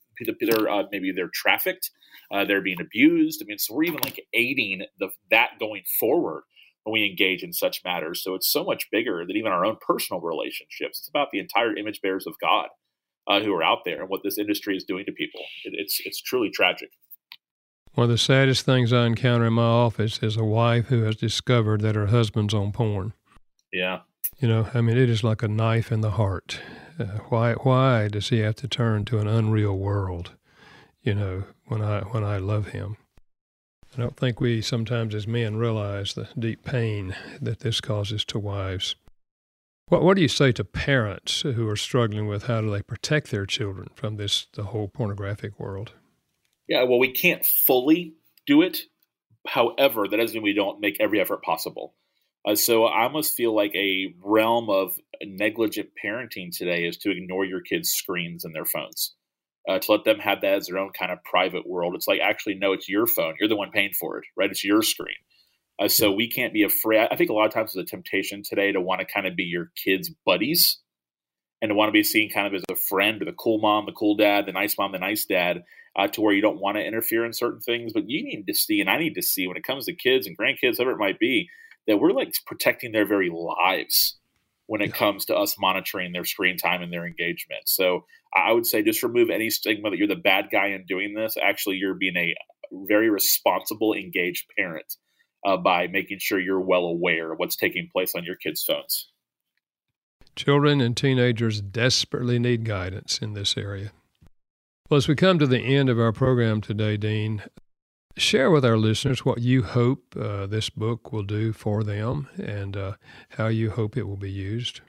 they're 0.40 0.68
uh, 0.68 0.84
maybe 0.90 1.12
they're 1.12 1.30
trafficked 1.32 1.90
uh, 2.32 2.44
they're 2.44 2.62
being 2.62 2.80
abused. 2.80 3.40
I 3.42 3.46
mean 3.46 3.58
so 3.58 3.74
we're 3.74 3.84
even 3.84 4.00
like 4.02 4.24
aiding 4.34 4.82
the 4.98 5.10
that 5.30 5.50
going 5.60 5.82
forward 6.00 6.42
when 6.82 6.94
we 6.94 7.06
engage 7.06 7.42
in 7.42 7.52
such 7.52 7.82
matters. 7.84 8.22
So 8.22 8.34
it's 8.34 8.50
so 8.50 8.64
much 8.64 8.88
bigger 8.90 9.24
than 9.26 9.36
even 9.36 9.52
our 9.52 9.64
own 9.64 9.76
personal 9.86 10.20
relationships. 10.20 11.00
It's 11.00 11.08
about 11.08 11.30
the 11.32 11.38
entire 11.38 11.76
image 11.76 12.00
bearers 12.00 12.26
of 12.26 12.34
God 12.40 12.68
uh, 13.28 13.40
who 13.40 13.52
are 13.54 13.62
out 13.62 13.84
there 13.84 14.00
and 14.00 14.08
what 14.08 14.22
this 14.22 14.38
industry 14.38 14.76
is 14.76 14.84
doing 14.84 15.04
to 15.06 15.12
people. 15.12 15.40
It, 15.64 15.74
it's 15.76 16.00
it's 16.04 16.20
truly 16.20 16.50
tragic. 16.50 16.90
One 17.94 18.04
of 18.04 18.10
the 18.10 18.18
saddest 18.18 18.66
things 18.66 18.92
I 18.92 19.06
encounter 19.06 19.46
in 19.46 19.54
my 19.54 19.62
office 19.62 20.22
is 20.22 20.36
a 20.36 20.44
wife 20.44 20.88
who 20.88 21.04
has 21.04 21.16
discovered 21.16 21.80
that 21.80 21.94
her 21.94 22.08
husband's 22.08 22.52
on 22.52 22.72
porn. 22.72 23.14
Yeah. 23.72 24.00
You 24.38 24.48
know, 24.48 24.68
I 24.74 24.82
mean, 24.82 24.98
it 24.98 25.08
is 25.08 25.24
like 25.24 25.42
a 25.42 25.48
knife 25.48 25.90
in 25.90 26.02
the 26.02 26.10
heart. 26.10 26.60
Uh, 26.98 27.20
why? 27.28 27.54
Why 27.54 28.08
does 28.08 28.28
he 28.28 28.40
have 28.40 28.56
to 28.56 28.68
turn 28.68 29.06
to 29.06 29.18
an 29.18 29.26
unreal 29.26 29.76
world? 29.76 30.32
You 31.02 31.14
know, 31.14 31.44
when 31.66 31.82
I 31.82 32.00
when 32.00 32.24
I 32.24 32.38
love 32.38 32.68
him. 32.68 32.96
I 33.96 34.02
don't 34.02 34.16
think 34.16 34.40
we 34.40 34.60
sometimes 34.60 35.14
as 35.14 35.26
men 35.26 35.56
realize 35.56 36.12
the 36.12 36.28
deep 36.38 36.64
pain 36.64 37.16
that 37.40 37.60
this 37.60 37.80
causes 37.80 38.26
to 38.26 38.38
wives. 38.38 38.94
What, 39.88 40.02
what 40.02 40.16
do 40.16 40.22
you 40.22 40.28
say 40.28 40.50
to 40.52 40.64
parents 40.64 41.42
who 41.42 41.68
are 41.68 41.76
struggling 41.76 42.26
with 42.26 42.44
how 42.44 42.60
do 42.60 42.70
they 42.70 42.82
protect 42.82 43.30
their 43.30 43.46
children 43.46 43.88
from 43.94 44.16
this, 44.16 44.46
the 44.54 44.64
whole 44.64 44.88
pornographic 44.88 45.60
world? 45.60 45.92
Yeah, 46.68 46.82
well, 46.82 46.98
we 46.98 47.12
can't 47.12 47.46
fully 47.46 48.14
do 48.46 48.62
it. 48.62 48.78
However, 49.46 50.08
that 50.08 50.16
doesn't 50.16 50.34
mean 50.34 50.42
we 50.42 50.54
don't 50.54 50.80
make 50.80 50.96
every 50.98 51.20
effort 51.20 51.42
possible. 51.42 51.94
Uh, 52.44 52.56
so 52.56 52.84
I 52.84 53.04
almost 53.04 53.34
feel 53.34 53.54
like 53.54 53.74
a 53.76 54.12
realm 54.24 54.70
of 54.70 54.98
negligent 55.24 55.90
parenting 56.04 56.56
today 56.56 56.84
is 56.84 56.96
to 56.98 57.10
ignore 57.10 57.44
your 57.44 57.60
kids' 57.60 57.90
screens 57.90 58.44
and 58.44 58.54
their 58.54 58.64
phones 58.64 59.14
uh, 59.68 59.78
to 59.78 59.92
let 59.92 60.04
them 60.04 60.18
have 60.18 60.40
that 60.40 60.54
as 60.54 60.66
their 60.66 60.78
own 60.78 60.90
kind 60.98 61.12
of 61.12 61.22
private 61.24 61.66
world. 61.66 61.94
It's 61.94 62.08
like 62.08 62.20
actually, 62.20 62.54
no, 62.54 62.72
it's 62.72 62.88
your 62.88 63.06
phone. 63.06 63.34
You're 63.38 63.48
the 63.48 63.56
one 63.56 63.70
paying 63.70 63.92
for 63.98 64.18
it, 64.18 64.24
right? 64.36 64.50
It's 64.50 64.64
your 64.64 64.82
screen. 64.82 65.14
Uh, 65.78 65.88
so 65.88 66.10
we 66.10 66.28
can't 66.30 66.52
be 66.52 66.62
afraid. 66.62 67.08
I 67.10 67.16
think 67.16 67.30
a 67.30 67.34
lot 67.34 67.46
of 67.46 67.52
times 67.52 67.74
there's 67.74 67.84
a 67.84 67.88
temptation 67.88 68.42
today 68.42 68.72
to 68.72 68.80
want 68.80 69.00
to 69.00 69.06
kind 69.06 69.26
of 69.26 69.36
be 69.36 69.44
your 69.44 69.70
kids' 69.82 70.10
buddies 70.24 70.78
and 71.60 71.70
to 71.70 71.74
want 71.74 71.88
to 71.88 71.92
be 71.92 72.02
seen 72.02 72.30
kind 72.30 72.46
of 72.46 72.54
as 72.54 72.64
a 72.70 72.76
friend 72.76 73.20
or 73.20 73.26
the 73.26 73.32
cool 73.32 73.58
mom, 73.58 73.86
the 73.86 73.92
cool 73.92 74.16
dad, 74.16 74.46
the 74.46 74.52
nice 74.52 74.76
mom, 74.78 74.92
the 74.92 74.98
nice 74.98 75.26
dad, 75.26 75.64
uh, 75.94 76.06
to 76.08 76.20
where 76.20 76.34
you 76.34 76.42
don't 76.42 76.60
want 76.60 76.76
to 76.76 76.84
interfere 76.84 77.24
in 77.24 77.32
certain 77.32 77.60
things. 77.60 77.92
But 77.92 78.08
you 78.08 78.22
need 78.22 78.46
to 78.46 78.54
see, 78.54 78.80
and 78.80 78.88
I 78.88 78.98
need 78.98 79.14
to 79.14 79.22
see 79.22 79.46
when 79.46 79.56
it 79.56 79.64
comes 79.64 79.86
to 79.86 79.94
kids 79.94 80.26
and 80.26 80.36
grandkids, 80.36 80.78
whatever 80.78 80.92
it 80.92 80.98
might 80.98 81.18
be, 81.18 81.48
that 81.86 81.98
we're 81.98 82.12
like 82.12 82.32
protecting 82.46 82.92
their 82.92 83.06
very 83.06 83.30
lives 83.30 84.16
when 84.66 84.80
it 84.80 84.92
comes 84.94 85.26
to 85.26 85.36
us 85.36 85.56
monitoring 85.58 86.12
their 86.12 86.24
screen 86.24 86.56
time 86.56 86.82
and 86.82 86.92
their 86.92 87.06
engagement. 87.06 87.62
So 87.66 88.04
I 88.34 88.52
would 88.52 88.66
say 88.66 88.82
just 88.82 89.02
remove 89.02 89.30
any 89.30 89.50
stigma 89.50 89.90
that 89.90 89.96
you're 89.96 90.08
the 90.08 90.16
bad 90.16 90.46
guy 90.50 90.68
in 90.68 90.84
doing 90.86 91.14
this. 91.14 91.36
Actually, 91.40 91.76
you're 91.76 91.94
being 91.94 92.16
a 92.16 92.34
very 92.72 93.08
responsible, 93.08 93.94
engaged 93.94 94.46
parent 94.56 94.96
uh, 95.44 95.56
by 95.56 95.86
making 95.86 96.18
sure 96.20 96.38
you're 96.38 96.60
well 96.60 96.84
aware 96.84 97.32
of 97.32 97.38
what's 97.38 97.56
taking 97.56 97.88
place 97.92 98.14
on 98.14 98.24
your 98.24 98.36
kids' 98.36 98.64
phones. 98.64 99.08
Children 100.34 100.80
and 100.80 100.96
teenagers 100.96 101.60
desperately 101.60 102.38
need 102.38 102.64
guidance 102.64 103.18
in 103.18 103.32
this 103.32 103.56
area. 103.56 103.92
Well, 104.90 104.98
as 104.98 105.08
we 105.08 105.14
come 105.16 105.38
to 105.38 105.46
the 105.46 105.60
end 105.60 105.88
of 105.88 105.98
our 105.98 106.12
program 106.12 106.60
today, 106.60 106.96
Dean, 106.96 107.42
share 108.16 108.50
with 108.50 108.64
our 108.64 108.76
listeners 108.76 109.24
what 109.24 109.40
you 109.40 109.62
hope 109.62 110.14
uh, 110.16 110.46
this 110.46 110.70
book 110.70 111.12
will 111.12 111.22
do 111.22 111.52
for 111.52 111.82
them 111.82 112.28
and 112.38 112.76
uh, 112.76 112.92
how 113.30 113.48
you 113.48 113.70
hope 113.70 113.96
it 113.96 114.04
will 114.04 114.16
be 114.16 114.30
used. 114.30 114.80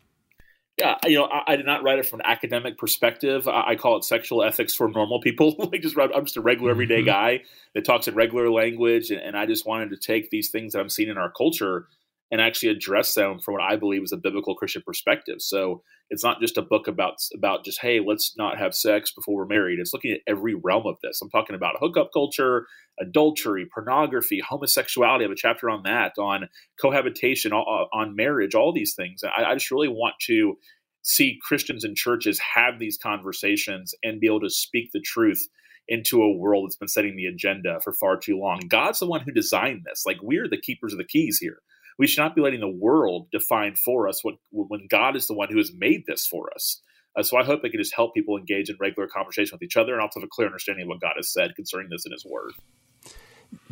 Yeah, 0.80 0.96
you 1.08 1.18
know, 1.18 1.26
I, 1.26 1.54
I, 1.54 1.56
did 1.56 1.66
not 1.66 1.82
write 1.82 1.98
it 1.98 2.06
from 2.06 2.20
an 2.20 2.28
academic 2.28 2.78
perspective. 2.78 3.48
I, 3.48 3.70
I 3.70 3.76
call 3.76 3.98
it 3.98 4.04
sexual 4.04 4.44
ethics 4.44 4.76
for 4.76 4.88
normal 4.88 5.20
people. 5.20 5.56
like, 5.72 5.82
just 5.82 5.98
I'm 5.98 6.26
just 6.26 6.38
a 6.38 6.42
regular, 6.42 6.70
everyday 6.70 6.98
mm-hmm. 6.98 7.06
guy 7.06 7.44
that 7.74 7.84
talks 7.84 8.08
in 8.08 8.14
regular 8.14 8.52
language, 8.52 9.10
and, 9.10 9.20
and 9.20 9.36
I 9.36 9.48
just 9.48 9.66
wanted 9.66 9.90
to 9.90 9.98
take 9.98 10.30
these 10.30 10.50
things 10.50 10.74
that 10.74 10.80
I'm 10.80 10.90
seeing 10.90 11.10
in 11.10 11.18
our 11.18 11.32
culture 11.32 11.88
and 12.32 12.42
actually 12.42 12.70
address 12.70 13.14
them 13.14 13.40
from 13.40 13.54
what 13.54 13.64
I 13.64 13.78
believe 13.78 14.04
is 14.04 14.12
a 14.12 14.18
biblical 14.18 14.56
Christian 14.56 14.84
perspective. 14.86 15.38
So 15.40 15.82
it's 16.10 16.24
not 16.24 16.42
just 16.42 16.58
a 16.58 16.62
book 16.62 16.88
about 16.88 17.16
about 17.34 17.66
just 17.66 17.82
hey, 17.82 18.00
let's 18.06 18.34
not 18.38 18.58
have 18.58 18.74
sex 18.74 19.12
before 19.12 19.36
we're 19.36 19.46
married. 19.46 19.80
It's 19.80 19.94
looking 19.94 20.12
at 20.12 20.22
every 20.28 20.56
realm 20.56 20.86
of 20.86 20.98
this. 21.04 21.22
I'm 21.22 21.30
talking 21.30 21.56
about 21.56 21.76
hookup 21.80 22.12
culture, 22.14 22.66
adultery, 23.00 23.68
pornography, 23.74 24.42
homosexuality. 24.42 25.24
I 25.24 25.28
have 25.28 25.32
a 25.32 25.36
chapter 25.36 25.70
on 25.70 25.84
that, 25.84 26.14
on 26.18 26.50
cohabitation, 26.82 27.52
on 27.54 28.16
marriage, 28.16 28.56
all 28.56 28.74
these 28.74 28.94
things. 28.96 29.22
I, 29.24 29.44
I 29.44 29.54
just 29.54 29.72
really 29.72 29.90
want 29.90 30.16
to 30.28 30.58
see 31.04 31.40
Christians 31.42 31.84
and 31.86 31.96
churches 31.96 32.40
have 32.56 32.80
these 32.80 32.98
conversations 32.98 33.94
and 34.04 34.20
be 34.20 34.28
able 34.28 34.42
to 34.42 34.50
speak 34.50 34.90
the 34.94 35.00
truth 35.00 35.48
into 35.88 36.22
a 36.22 36.36
world 36.36 36.66
that's 36.66 36.76
been 36.76 36.90
setting 36.90 37.16
the 37.16 37.28
agenda 37.28 37.80
for 37.82 37.94
far 37.94 38.18
too 38.18 38.38
long. 38.38 38.60
God's 38.68 39.00
the 39.00 39.08
one 39.08 39.22
who 39.22 39.32
designed 39.32 39.84
this. 39.86 40.04
Like 40.06 40.18
we're 40.22 40.50
the 40.50 40.60
keepers 40.60 40.92
of 40.92 41.00
the 41.00 41.06
keys 41.06 41.38
here 41.40 41.60
we 41.98 42.08
should 42.08 42.22
not 42.22 42.36
be 42.36 42.42
letting 42.42 42.60
the 42.60 42.68
world 42.68 43.28
define 43.32 43.76
for 43.76 44.08
us 44.08 44.24
what 44.24 44.36
when 44.52 44.88
God 44.90 45.16
is 45.16 45.28
the 45.28 45.34
one 45.34 45.50
who 45.50 45.58
has 45.58 45.72
made 45.76 46.04
this 46.08 46.26
for 46.26 46.52
us. 46.54 46.82
Uh, 47.18 47.24
so 47.24 47.38
I 47.38 47.44
hope 47.44 47.64
it 47.64 47.72
can 47.72 47.80
just 47.80 47.96
help 47.96 48.14
people 48.14 48.38
engage 48.38 48.70
in 48.70 48.78
regular 48.80 49.08
conversation 49.08 49.56
with 49.56 49.64
each 49.64 49.78
other 49.78 49.94
and 49.94 50.02
also 50.02 50.20
have 50.20 50.28
a 50.28 50.30
clear 50.30 50.48
understanding 50.48 50.84
of 50.84 50.90
what 50.90 51.02
God 51.02 51.14
has 51.16 51.34
said 51.34 51.56
concerning 51.56 51.90
this 51.90 52.06
in 52.06 52.12
His 52.12 52.26
Word. 52.26 52.52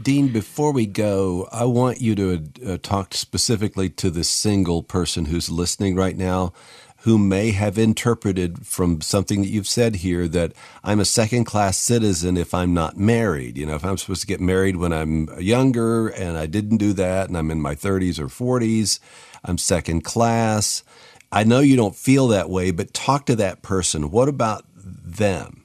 Dean, 0.02 0.30
before 0.30 0.72
we 0.72 0.86
go, 0.86 1.48
I 1.52 1.66
want 1.66 2.02
you 2.02 2.16
to 2.16 2.44
uh, 2.66 2.78
talk 2.82 3.14
specifically 3.14 3.90
to 3.90 4.10
the 4.10 4.24
single 4.24 4.84
person 4.84 5.26
who's 5.26 5.50
listening 5.50 5.96
right 5.96 6.18
now 6.18 6.54
who 7.06 7.20
may 7.20 7.52
have 7.52 7.78
interpreted 7.78 8.66
from 8.66 9.00
something 9.00 9.44
that 9.44 9.50
you've 9.50 9.68
said 9.68 9.98
here 9.98 10.28
that 10.28 10.52
I'm 10.84 11.00
a 11.00 11.06
second 11.06 11.44
class 11.44 11.78
citizen 11.78 12.36
if 12.36 12.52
I'm 12.52 12.74
not 12.74 12.98
married. 12.98 13.60
You 13.60 13.68
know, 13.68 13.76
if 13.76 13.86
I'm 13.86 13.96
supposed 13.98 14.22
to 14.22 14.28
get 14.28 14.42
married 14.42 14.78
when 14.78 14.92
I'm 14.92 15.30
younger 15.40 16.08
and 16.08 16.36
I 16.36 16.48
didn't 16.48 16.78
do 16.78 16.94
that 16.94 17.28
and 17.28 17.38
I'm 17.38 17.52
in 17.52 17.62
my 17.62 17.76
30s 17.76 18.18
or 18.18 18.26
40s, 18.26 19.00
I'm 19.44 19.60
second 19.60 20.02
class. 20.02 20.84
I 21.32 21.44
know 21.44 21.60
you 21.60 21.76
don't 21.76 21.96
feel 21.96 22.28
that 22.30 22.50
way, 22.50 22.72
but 22.72 22.92
talk 22.92 23.28
to 23.28 23.36
that 23.36 23.62
person. 23.62 24.10
What 24.10 24.28
about 24.28 24.66
them? 24.76 25.65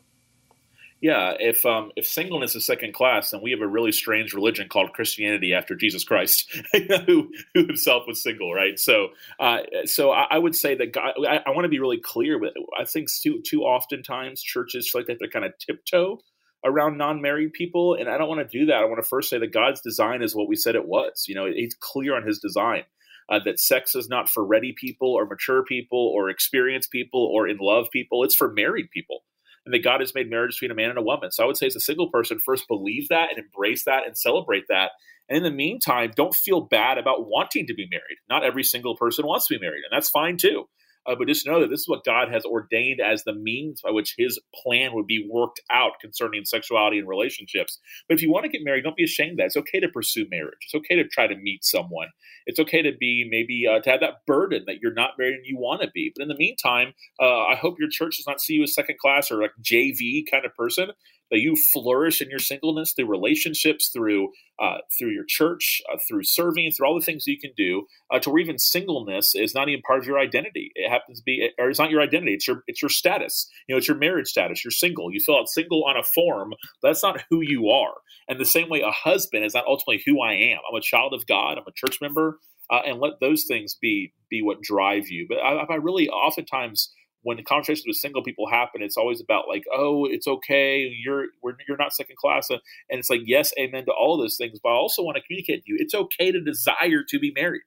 Yeah, 1.00 1.32
if 1.38 1.64
um, 1.64 1.92
if 1.96 2.06
singleness 2.06 2.54
is 2.54 2.66
second 2.66 2.92
class, 2.92 3.30
then 3.30 3.40
we 3.40 3.52
have 3.52 3.62
a 3.62 3.66
really 3.66 3.90
strange 3.90 4.34
religion 4.34 4.68
called 4.68 4.92
Christianity 4.92 5.54
after 5.54 5.74
Jesus 5.74 6.04
Christ, 6.04 6.54
who 7.06 7.32
who 7.54 7.66
himself 7.66 8.02
was 8.06 8.22
single, 8.22 8.52
right? 8.52 8.78
So, 8.78 9.08
uh, 9.38 9.60
so 9.86 10.10
I, 10.10 10.26
I, 10.32 10.38
would 10.38 10.54
say 10.54 10.74
that 10.74 10.92
God, 10.92 11.14
I, 11.26 11.40
I 11.46 11.50
want 11.50 11.64
to 11.64 11.70
be 11.70 11.80
really 11.80 12.00
clear 12.00 12.38
with. 12.38 12.52
I 12.78 12.84
think 12.84 13.08
too 13.10 13.40
too 13.40 13.62
oftentimes 13.62 14.42
churches 14.42 14.90
feel 14.90 15.00
like 15.00 15.06
they 15.06 15.14
have 15.14 15.20
to 15.20 15.28
kind 15.28 15.46
of 15.46 15.56
tiptoe 15.58 16.20
around 16.66 16.98
non-married 16.98 17.54
people, 17.54 17.94
and 17.94 18.06
I 18.10 18.18
don't 18.18 18.28
want 18.28 18.46
to 18.46 18.58
do 18.58 18.66
that. 18.66 18.82
I 18.82 18.84
want 18.84 19.02
to 19.02 19.08
first 19.08 19.30
say 19.30 19.38
that 19.38 19.54
God's 19.54 19.80
design 19.80 20.20
is 20.20 20.34
what 20.34 20.48
we 20.48 20.56
said 20.56 20.74
it 20.74 20.86
was. 20.86 21.24
You 21.26 21.34
know, 21.34 21.46
He's 21.46 21.74
clear 21.80 22.14
on 22.14 22.26
His 22.26 22.40
design. 22.40 22.82
Uh, 23.30 23.38
that 23.44 23.60
sex 23.60 23.94
is 23.94 24.08
not 24.08 24.28
for 24.28 24.44
ready 24.44 24.74
people 24.76 25.14
or 25.14 25.24
mature 25.24 25.62
people 25.62 26.12
or 26.14 26.28
experienced 26.28 26.90
people 26.90 27.24
or 27.24 27.46
in 27.46 27.58
love 27.58 27.86
people. 27.92 28.24
It's 28.24 28.34
for 28.34 28.52
married 28.52 28.90
people 28.90 29.22
and 29.70 29.74
that 29.74 29.84
God 29.84 30.00
has 30.00 30.16
made 30.16 30.28
marriage 30.28 30.56
between 30.56 30.72
a 30.72 30.74
man 30.74 30.90
and 30.90 30.98
a 30.98 31.02
woman. 31.02 31.30
So 31.30 31.44
I 31.44 31.46
would 31.46 31.56
say, 31.56 31.66
as 31.66 31.76
a 31.76 31.80
single 31.80 32.10
person, 32.10 32.40
first 32.44 32.66
believe 32.66 33.06
that 33.08 33.28
and 33.30 33.38
embrace 33.38 33.84
that 33.84 34.04
and 34.04 34.18
celebrate 34.18 34.64
that. 34.68 34.90
And 35.28 35.36
in 35.36 35.44
the 35.44 35.50
meantime, 35.52 36.10
don't 36.16 36.34
feel 36.34 36.62
bad 36.62 36.98
about 36.98 37.28
wanting 37.28 37.68
to 37.68 37.74
be 37.74 37.86
married. 37.88 38.18
Not 38.28 38.42
every 38.42 38.64
single 38.64 38.96
person 38.96 39.24
wants 39.28 39.46
to 39.46 39.54
be 39.54 39.60
married, 39.60 39.84
and 39.88 39.96
that's 39.96 40.10
fine 40.10 40.38
too. 40.38 40.64
Uh, 41.10 41.16
but 41.16 41.26
just 41.26 41.46
know 41.46 41.60
that 41.60 41.68
this 41.68 41.80
is 41.80 41.88
what 41.88 42.04
God 42.04 42.32
has 42.32 42.44
ordained 42.44 43.00
as 43.00 43.24
the 43.24 43.34
means 43.34 43.80
by 43.82 43.90
which 43.90 44.14
His 44.16 44.38
plan 44.62 44.92
would 44.94 45.06
be 45.06 45.26
worked 45.28 45.60
out 45.70 45.92
concerning 46.00 46.44
sexuality 46.44 46.98
and 46.98 47.08
relationships. 47.08 47.78
But 48.08 48.14
if 48.14 48.22
you 48.22 48.30
want 48.30 48.44
to 48.44 48.50
get 48.50 48.64
married, 48.64 48.84
don't 48.84 48.96
be 48.96 49.04
ashamed 49.04 49.38
that. 49.38 49.46
It's 49.46 49.56
okay 49.56 49.80
to 49.80 49.88
pursue 49.88 50.26
marriage. 50.30 50.58
It's 50.62 50.74
okay 50.74 50.94
to 50.96 51.08
try 51.08 51.26
to 51.26 51.36
meet 51.36 51.64
someone. 51.64 52.08
It's 52.46 52.60
okay 52.60 52.82
to 52.82 52.92
be 52.98 53.26
maybe 53.28 53.66
uh, 53.66 53.80
to 53.80 53.90
have 53.90 54.00
that 54.00 54.26
burden 54.26 54.64
that 54.66 54.76
you're 54.80 54.94
not 54.94 55.12
married 55.18 55.34
and 55.34 55.46
you 55.46 55.58
want 55.58 55.82
to 55.82 55.90
be. 55.92 56.12
But 56.14 56.22
in 56.22 56.28
the 56.28 56.36
meantime, 56.36 56.94
uh, 57.20 57.46
I 57.46 57.56
hope 57.56 57.80
your 57.80 57.90
church 57.90 58.16
does 58.16 58.26
not 58.26 58.40
see 58.40 58.54
you 58.54 58.62
as 58.62 58.74
second 58.74 58.98
class 58.98 59.30
or 59.30 59.42
like 59.42 59.52
JV 59.62 60.22
kind 60.30 60.44
of 60.44 60.54
person 60.54 60.90
that 61.30 61.40
you 61.40 61.56
flourish 61.72 62.20
in 62.20 62.30
your 62.30 62.38
singleness 62.38 62.92
through 62.92 63.06
relationships, 63.08 63.90
through 63.92 64.30
uh, 64.60 64.78
through 64.98 65.10
your 65.10 65.24
church, 65.26 65.80
uh, 65.92 65.96
through 66.08 66.22
serving, 66.24 66.70
through 66.72 66.86
all 66.86 66.98
the 66.98 67.04
things 67.04 67.26
you 67.26 67.38
can 67.38 67.52
do, 67.56 67.86
uh, 68.12 68.18
to 68.18 68.30
where 68.30 68.40
even 68.40 68.58
singleness 68.58 69.34
is 69.34 69.54
not 69.54 69.68
even 69.68 69.80
part 69.82 70.00
of 70.00 70.06
your 70.06 70.18
identity. 70.18 70.70
It 70.74 70.90
happens 70.90 71.18
to 71.20 71.24
be, 71.24 71.48
or 71.58 71.70
it's 71.70 71.78
not 71.78 71.90
your 71.90 72.02
identity. 72.02 72.34
It's 72.34 72.46
your 72.46 72.62
it's 72.66 72.82
your 72.82 72.90
status. 72.90 73.48
You 73.68 73.74
know, 73.74 73.78
it's 73.78 73.88
your 73.88 73.96
marriage 73.96 74.28
status. 74.28 74.64
You're 74.64 74.70
single. 74.72 75.12
You 75.12 75.20
fill 75.24 75.38
out 75.38 75.48
single 75.48 75.84
on 75.84 75.96
a 75.96 76.02
form. 76.14 76.54
That's 76.82 77.02
not 77.02 77.24
who 77.30 77.40
you 77.40 77.68
are. 77.68 77.94
And 78.28 78.38
the 78.38 78.44
same 78.44 78.68
way, 78.68 78.80
a 78.80 78.90
husband 78.90 79.44
is 79.44 79.54
not 79.54 79.66
ultimately 79.66 80.02
who 80.06 80.20
I 80.22 80.34
am. 80.34 80.58
I'm 80.70 80.78
a 80.78 80.82
child 80.82 81.14
of 81.14 81.26
God. 81.26 81.58
I'm 81.58 81.64
a 81.66 81.72
church 81.74 81.98
member. 82.00 82.38
Uh, 82.70 82.82
and 82.86 83.00
let 83.00 83.14
those 83.20 83.46
things 83.48 83.76
be 83.80 84.12
be 84.30 84.42
what 84.42 84.62
drive 84.62 85.08
you. 85.08 85.26
But 85.28 85.38
I, 85.38 85.54
I 85.54 85.74
really 85.76 86.08
oftentimes 86.08 86.94
when 87.22 87.36
the 87.36 87.42
conversations 87.42 87.84
with 87.86 87.96
single 87.96 88.22
people 88.22 88.48
happen, 88.48 88.82
it's 88.82 88.96
always 88.96 89.20
about 89.20 89.48
like, 89.48 89.64
oh, 89.72 90.06
it's 90.06 90.26
okay, 90.26 90.90
you're 91.04 91.26
you're 91.68 91.76
not 91.76 91.92
second 91.92 92.16
class, 92.16 92.48
and 92.50 92.60
it's 92.90 93.10
like, 93.10 93.20
yes, 93.24 93.52
amen 93.58 93.84
to 93.86 93.92
all 93.92 94.16
those 94.16 94.36
things. 94.36 94.58
But 94.62 94.70
I 94.70 94.76
also 94.76 95.02
want 95.02 95.16
to 95.16 95.22
communicate 95.22 95.64
to 95.64 95.72
you, 95.72 95.76
it's 95.78 95.94
okay 95.94 96.32
to 96.32 96.40
desire 96.40 97.02
to 97.08 97.18
be 97.18 97.32
married, 97.34 97.62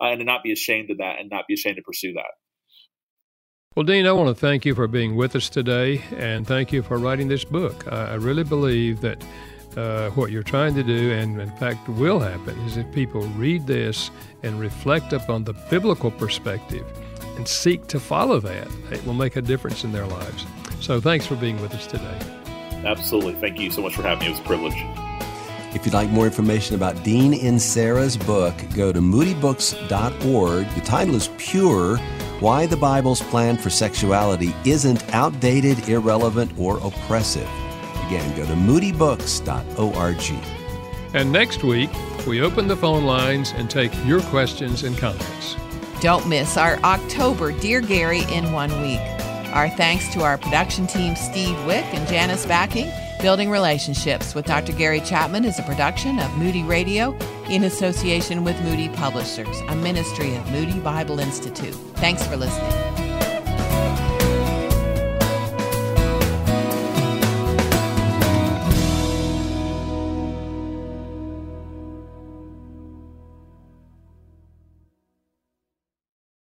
uh, 0.00 0.06
and 0.06 0.20
to 0.20 0.24
not 0.24 0.42
be 0.42 0.52
ashamed 0.52 0.90
of 0.90 0.98
that, 0.98 1.18
and 1.18 1.28
not 1.30 1.46
be 1.46 1.54
ashamed 1.54 1.76
to 1.76 1.82
pursue 1.82 2.12
that. 2.14 2.32
Well, 3.76 3.84
Dean, 3.84 4.06
I 4.06 4.12
want 4.12 4.28
to 4.28 4.34
thank 4.34 4.64
you 4.64 4.74
for 4.74 4.86
being 4.86 5.16
with 5.16 5.34
us 5.34 5.48
today, 5.48 6.02
and 6.16 6.46
thank 6.46 6.72
you 6.72 6.82
for 6.82 6.96
writing 6.96 7.28
this 7.28 7.44
book. 7.44 7.90
I, 7.92 8.12
I 8.12 8.14
really 8.14 8.44
believe 8.44 9.00
that. 9.00 9.24
Uh, 9.76 10.08
what 10.10 10.30
you're 10.30 10.44
trying 10.44 10.72
to 10.72 10.84
do, 10.84 11.10
and 11.10 11.40
in 11.40 11.50
fact 11.56 11.88
will 11.88 12.20
happen, 12.20 12.56
is 12.60 12.76
if 12.76 12.88
people 12.92 13.22
read 13.30 13.66
this 13.66 14.12
and 14.44 14.60
reflect 14.60 15.12
upon 15.12 15.42
the 15.42 15.52
biblical 15.68 16.12
perspective 16.12 16.86
and 17.36 17.46
seek 17.46 17.86
to 17.88 18.00
follow 18.00 18.40
that, 18.40 18.68
it 18.90 19.04
will 19.06 19.14
make 19.14 19.36
a 19.36 19.42
difference 19.42 19.84
in 19.84 19.92
their 19.92 20.06
lives. 20.06 20.46
So 20.80 21.00
thanks 21.00 21.26
for 21.26 21.36
being 21.36 21.60
with 21.60 21.74
us 21.74 21.86
today. 21.86 22.18
Absolutely. 22.84 23.34
Thank 23.34 23.58
you 23.58 23.70
so 23.70 23.82
much 23.82 23.94
for 23.94 24.02
having 24.02 24.20
me. 24.20 24.26
It 24.26 24.30
was 24.30 24.40
a 24.40 24.42
privilege. 24.42 24.74
If 25.74 25.84
you'd 25.84 25.94
like 25.94 26.08
more 26.10 26.26
information 26.26 26.76
about 26.76 27.02
Dean 27.02 27.32
Inserra's 27.32 28.16
book, 28.16 28.54
go 28.76 28.92
to 28.92 29.00
moodybooks.org. 29.00 30.68
The 30.74 30.80
title 30.82 31.16
is 31.16 31.28
Pure 31.36 31.96
Why 32.38 32.66
the 32.66 32.76
Bible's 32.76 33.20
Plan 33.22 33.56
for 33.56 33.70
Sexuality 33.70 34.54
Isn't 34.64 35.02
Outdated, 35.12 35.88
Irrelevant, 35.88 36.52
or 36.58 36.78
Oppressive. 36.78 37.48
Again, 38.06 38.36
go 38.36 38.46
to 38.46 38.52
moodybooks.org. 38.52 40.14
And 41.14 41.32
next 41.32 41.64
week, 41.64 41.90
we 42.26 42.40
open 42.40 42.68
the 42.68 42.76
phone 42.76 43.04
lines 43.04 43.52
and 43.56 43.68
take 43.68 43.92
your 44.04 44.20
questions 44.22 44.84
and 44.84 44.96
comments. 44.96 45.56
Don't 46.04 46.28
miss 46.28 46.58
our 46.58 46.76
October 46.80 47.50
Dear 47.50 47.80
Gary 47.80 48.24
in 48.30 48.52
one 48.52 48.70
week. 48.82 49.00
Our 49.54 49.70
thanks 49.70 50.06
to 50.12 50.20
our 50.20 50.36
production 50.36 50.86
team, 50.86 51.16
Steve 51.16 51.56
Wick 51.64 51.86
and 51.94 52.06
Janice 52.06 52.44
Backing. 52.44 52.90
Building 53.22 53.48
Relationships 53.48 54.34
with 54.34 54.44
Dr. 54.44 54.72
Gary 54.72 55.00
Chapman 55.00 55.46
is 55.46 55.58
a 55.58 55.62
production 55.62 56.18
of 56.18 56.30
Moody 56.36 56.62
Radio 56.62 57.16
in 57.48 57.64
association 57.64 58.44
with 58.44 58.62
Moody 58.64 58.90
Publishers, 58.90 59.58
a 59.68 59.76
ministry 59.76 60.36
of 60.36 60.46
Moody 60.50 60.78
Bible 60.80 61.20
Institute. 61.20 61.72
Thanks 61.94 62.26
for 62.26 62.36
listening. 62.36 63.03